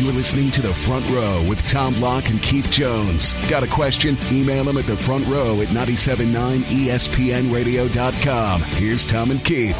You're 0.06 0.14
listening 0.14 0.52
to 0.52 0.62
The 0.62 0.72
Front 0.72 1.10
Row 1.10 1.44
with 1.48 1.66
Tom 1.66 1.92
Block 1.94 2.30
and 2.30 2.40
Keith 2.40 2.70
Jones. 2.70 3.32
Got 3.50 3.64
a 3.64 3.66
question? 3.66 4.16
Email 4.30 4.62
them 4.62 4.76
at 4.76 4.86
the 4.86 4.96
front 4.96 5.26
row 5.26 5.60
at 5.60 5.66
979espnradio.com. 5.66 8.62
Here's 8.62 9.04
Tom 9.04 9.32
and 9.32 9.44
Keith. 9.44 9.76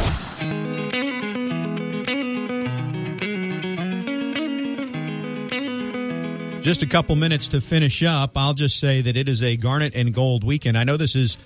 Just 6.60 6.82
a 6.82 6.88
couple 6.88 7.14
minutes 7.14 7.46
to 7.50 7.60
finish 7.60 8.02
up. 8.02 8.36
I'll 8.36 8.54
just 8.54 8.80
say 8.80 9.02
that 9.02 9.16
it 9.16 9.28
is 9.28 9.44
a 9.44 9.56
garnet 9.56 9.94
and 9.94 10.12
gold 10.12 10.42
weekend. 10.42 10.76
I 10.76 10.82
know 10.82 10.96
this 10.96 11.14
is 11.14 11.38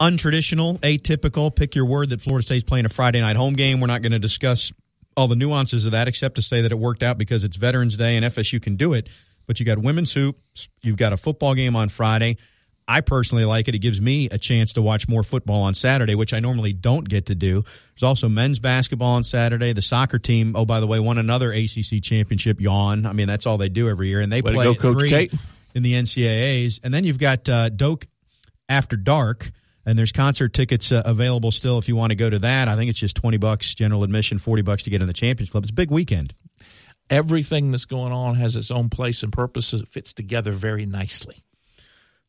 untraditional, 0.00 0.80
atypical. 0.80 1.54
Pick 1.54 1.74
your 1.74 1.84
word 1.84 2.08
that 2.08 2.22
Florida 2.22 2.46
State's 2.46 2.64
playing 2.64 2.86
a 2.86 2.88
Friday 2.88 3.20
night 3.20 3.36
home 3.36 3.52
game. 3.52 3.78
We're 3.78 3.88
not 3.88 4.00
going 4.00 4.12
to 4.12 4.18
discuss 4.18 4.72
all 5.16 5.28
the 5.28 5.36
nuances 5.36 5.86
of 5.86 5.92
that, 5.92 6.08
except 6.08 6.36
to 6.36 6.42
say 6.42 6.60
that 6.62 6.72
it 6.72 6.78
worked 6.78 7.02
out 7.02 7.18
because 7.18 7.44
it's 7.44 7.56
Veterans 7.56 7.96
Day 7.96 8.16
and 8.16 8.24
FSU 8.24 8.60
can 8.62 8.76
do 8.76 8.92
it. 8.92 9.08
But 9.46 9.58
you 9.58 9.66
got 9.66 9.78
women's 9.78 10.12
hoops, 10.12 10.68
you've 10.82 10.96
got 10.96 11.12
a 11.12 11.16
football 11.16 11.54
game 11.54 11.74
on 11.74 11.88
Friday. 11.88 12.36
I 12.86 13.02
personally 13.02 13.44
like 13.44 13.68
it. 13.68 13.74
It 13.76 13.78
gives 13.78 14.00
me 14.00 14.28
a 14.32 14.38
chance 14.38 14.72
to 14.72 14.82
watch 14.82 15.08
more 15.08 15.22
football 15.22 15.62
on 15.62 15.74
Saturday, 15.74 16.16
which 16.16 16.34
I 16.34 16.40
normally 16.40 16.72
don't 16.72 17.08
get 17.08 17.26
to 17.26 17.36
do. 17.36 17.62
There's 17.62 18.02
also 18.02 18.28
men's 18.28 18.58
basketball 18.58 19.12
on 19.14 19.22
Saturday. 19.22 19.72
The 19.72 19.82
soccer 19.82 20.18
team, 20.18 20.56
oh, 20.56 20.64
by 20.64 20.80
the 20.80 20.88
way, 20.88 20.98
won 20.98 21.16
another 21.16 21.52
ACC 21.52 22.02
championship. 22.02 22.60
Yawn. 22.60 23.06
I 23.06 23.12
mean, 23.12 23.28
that's 23.28 23.46
all 23.46 23.58
they 23.58 23.68
do 23.68 23.88
every 23.88 24.08
year. 24.08 24.20
And 24.20 24.32
they 24.32 24.42
Way 24.42 24.54
play 24.54 24.74
go, 24.74 24.92
three 24.92 25.08
Kate. 25.08 25.32
in 25.72 25.84
the 25.84 25.94
NCAAs. 25.94 26.80
And 26.82 26.92
then 26.92 27.04
you've 27.04 27.18
got 27.18 27.48
uh, 27.48 27.68
Doak 27.68 28.08
After 28.68 28.96
Dark. 28.96 29.50
And 29.86 29.98
there's 29.98 30.12
concert 30.12 30.52
tickets 30.52 30.92
uh, 30.92 31.02
available 31.06 31.50
still 31.50 31.78
if 31.78 31.88
you 31.88 31.96
want 31.96 32.10
to 32.10 32.16
go 32.16 32.28
to 32.28 32.38
that. 32.40 32.68
I 32.68 32.76
think 32.76 32.90
it's 32.90 32.98
just 32.98 33.16
20 33.16 33.38
bucks 33.38 33.74
general 33.74 34.04
admission, 34.04 34.38
40 34.38 34.62
bucks 34.62 34.82
to 34.84 34.90
get 34.90 35.00
in 35.00 35.06
the 35.06 35.12
Champions 35.14 35.50
Club. 35.50 35.64
It's 35.64 35.70
a 35.70 35.74
big 35.74 35.90
weekend. 35.90 36.34
Everything 37.08 37.72
that's 37.72 37.86
going 37.86 38.12
on 38.12 38.36
has 38.36 38.56
its 38.56 38.70
own 38.70 38.88
place 38.88 39.22
and 39.22 39.32
purpose. 39.32 39.72
It 39.72 39.88
fits 39.88 40.12
together 40.12 40.52
very 40.52 40.86
nicely. 40.86 41.36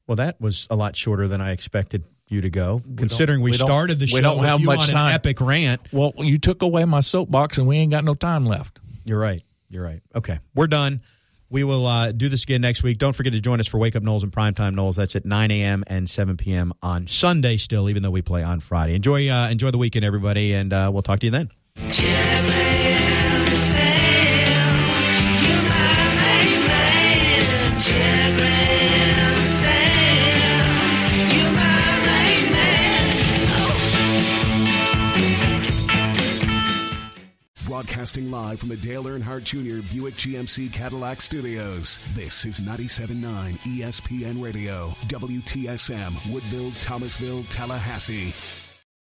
Well, 0.08 0.16
that 0.16 0.41
was 0.41 0.68
a 0.72 0.76
lot 0.76 0.95
shorter 0.95 1.28
than 1.28 1.39
I 1.41 1.52
expected 1.52 2.04
you 2.28 2.41
to 2.41 2.49
go, 2.49 2.82
considering 2.97 3.41
we, 3.41 3.52
we 3.52 3.58
started 3.58 3.99
the 3.99 4.06
we 4.06 4.08
show 4.08 4.22
don't 4.22 4.39
with 4.39 4.47
have 4.47 4.60
you 4.62 4.66
much 4.66 4.80
on 4.80 4.88
time. 4.88 5.08
an 5.10 5.14
epic 5.14 5.39
rant. 5.41 5.82
Well, 5.91 6.14
you 6.18 6.39
took 6.39 6.62
away 6.62 6.86
my 6.86 7.02
soapbox, 7.02 7.58
and 7.58 7.68
we 7.68 7.78
ain't 7.78 7.91
got 7.91 8.04
no 8.06 8.16
time 8.16 8.45
left. 8.45 8.80
You're 9.04 9.20
right. 9.20 9.43
You're 9.70 9.84
right. 9.84 10.02
Okay. 10.16 10.39
We're 10.56 10.68
done. 10.68 11.02
We 11.52 11.66
will 11.66 11.86
uh, 11.86 12.14
do 12.14 12.30
this 12.30 12.43
again 12.43 12.62
next 12.62 12.82
week. 12.82 12.97
Don't 12.97 13.14
forget 13.14 13.34
to 13.34 13.41
join 13.41 13.60
us 13.60 13.68
for 13.68 13.78
Wake 13.78 13.97
Up 13.97 14.04
Noles 14.04 14.24
and 14.24 14.32
Primetime 14.32 14.74
Noles. 14.74 14.95
That's 14.95 15.18
at 15.18 15.26
9 15.26 15.52
a.m. 15.52 15.84
and 15.86 16.10
7 16.10 16.38
p.m. 16.38 16.72
on 16.82 17.08
Sunday 17.08 17.58
still, 17.58 17.89
even 17.89 18.04
though 18.04 18.10
we 18.10 18.22
play 18.22 18.41
on 18.41 18.62
Friday. 18.62 18.95
Enjoy 18.95 19.28
uh, 19.30 19.49
enjoy 19.52 19.70
the 19.70 19.78
weekend, 19.78 20.06
everybody, 20.06 20.54
and 20.54 20.72
uh, 20.72 20.89
we'll 20.93 21.02
talk 21.02 21.20
to 21.20 21.28
you 21.28 21.32
then. 21.32 22.70
Broadcasting 38.02 38.32
live 38.32 38.60
from 38.60 38.70
the 38.70 38.78
Dale 38.78 39.04
Earnhardt 39.04 39.43
Jr. 39.43 39.88
Buick 39.93 40.16
GMC 40.16 40.74
Cadillac 40.74 41.22
Studios. 41.22 41.99
This 42.16 42.45
is 42.45 42.60
97.9 42.60 43.60
ESPN 43.60 44.43
Radio, 44.43 44.88
WTSM, 45.06 46.34
Woodville, 46.34 46.72
Thomasville, 46.82 47.43
Tallahassee. 47.43 48.34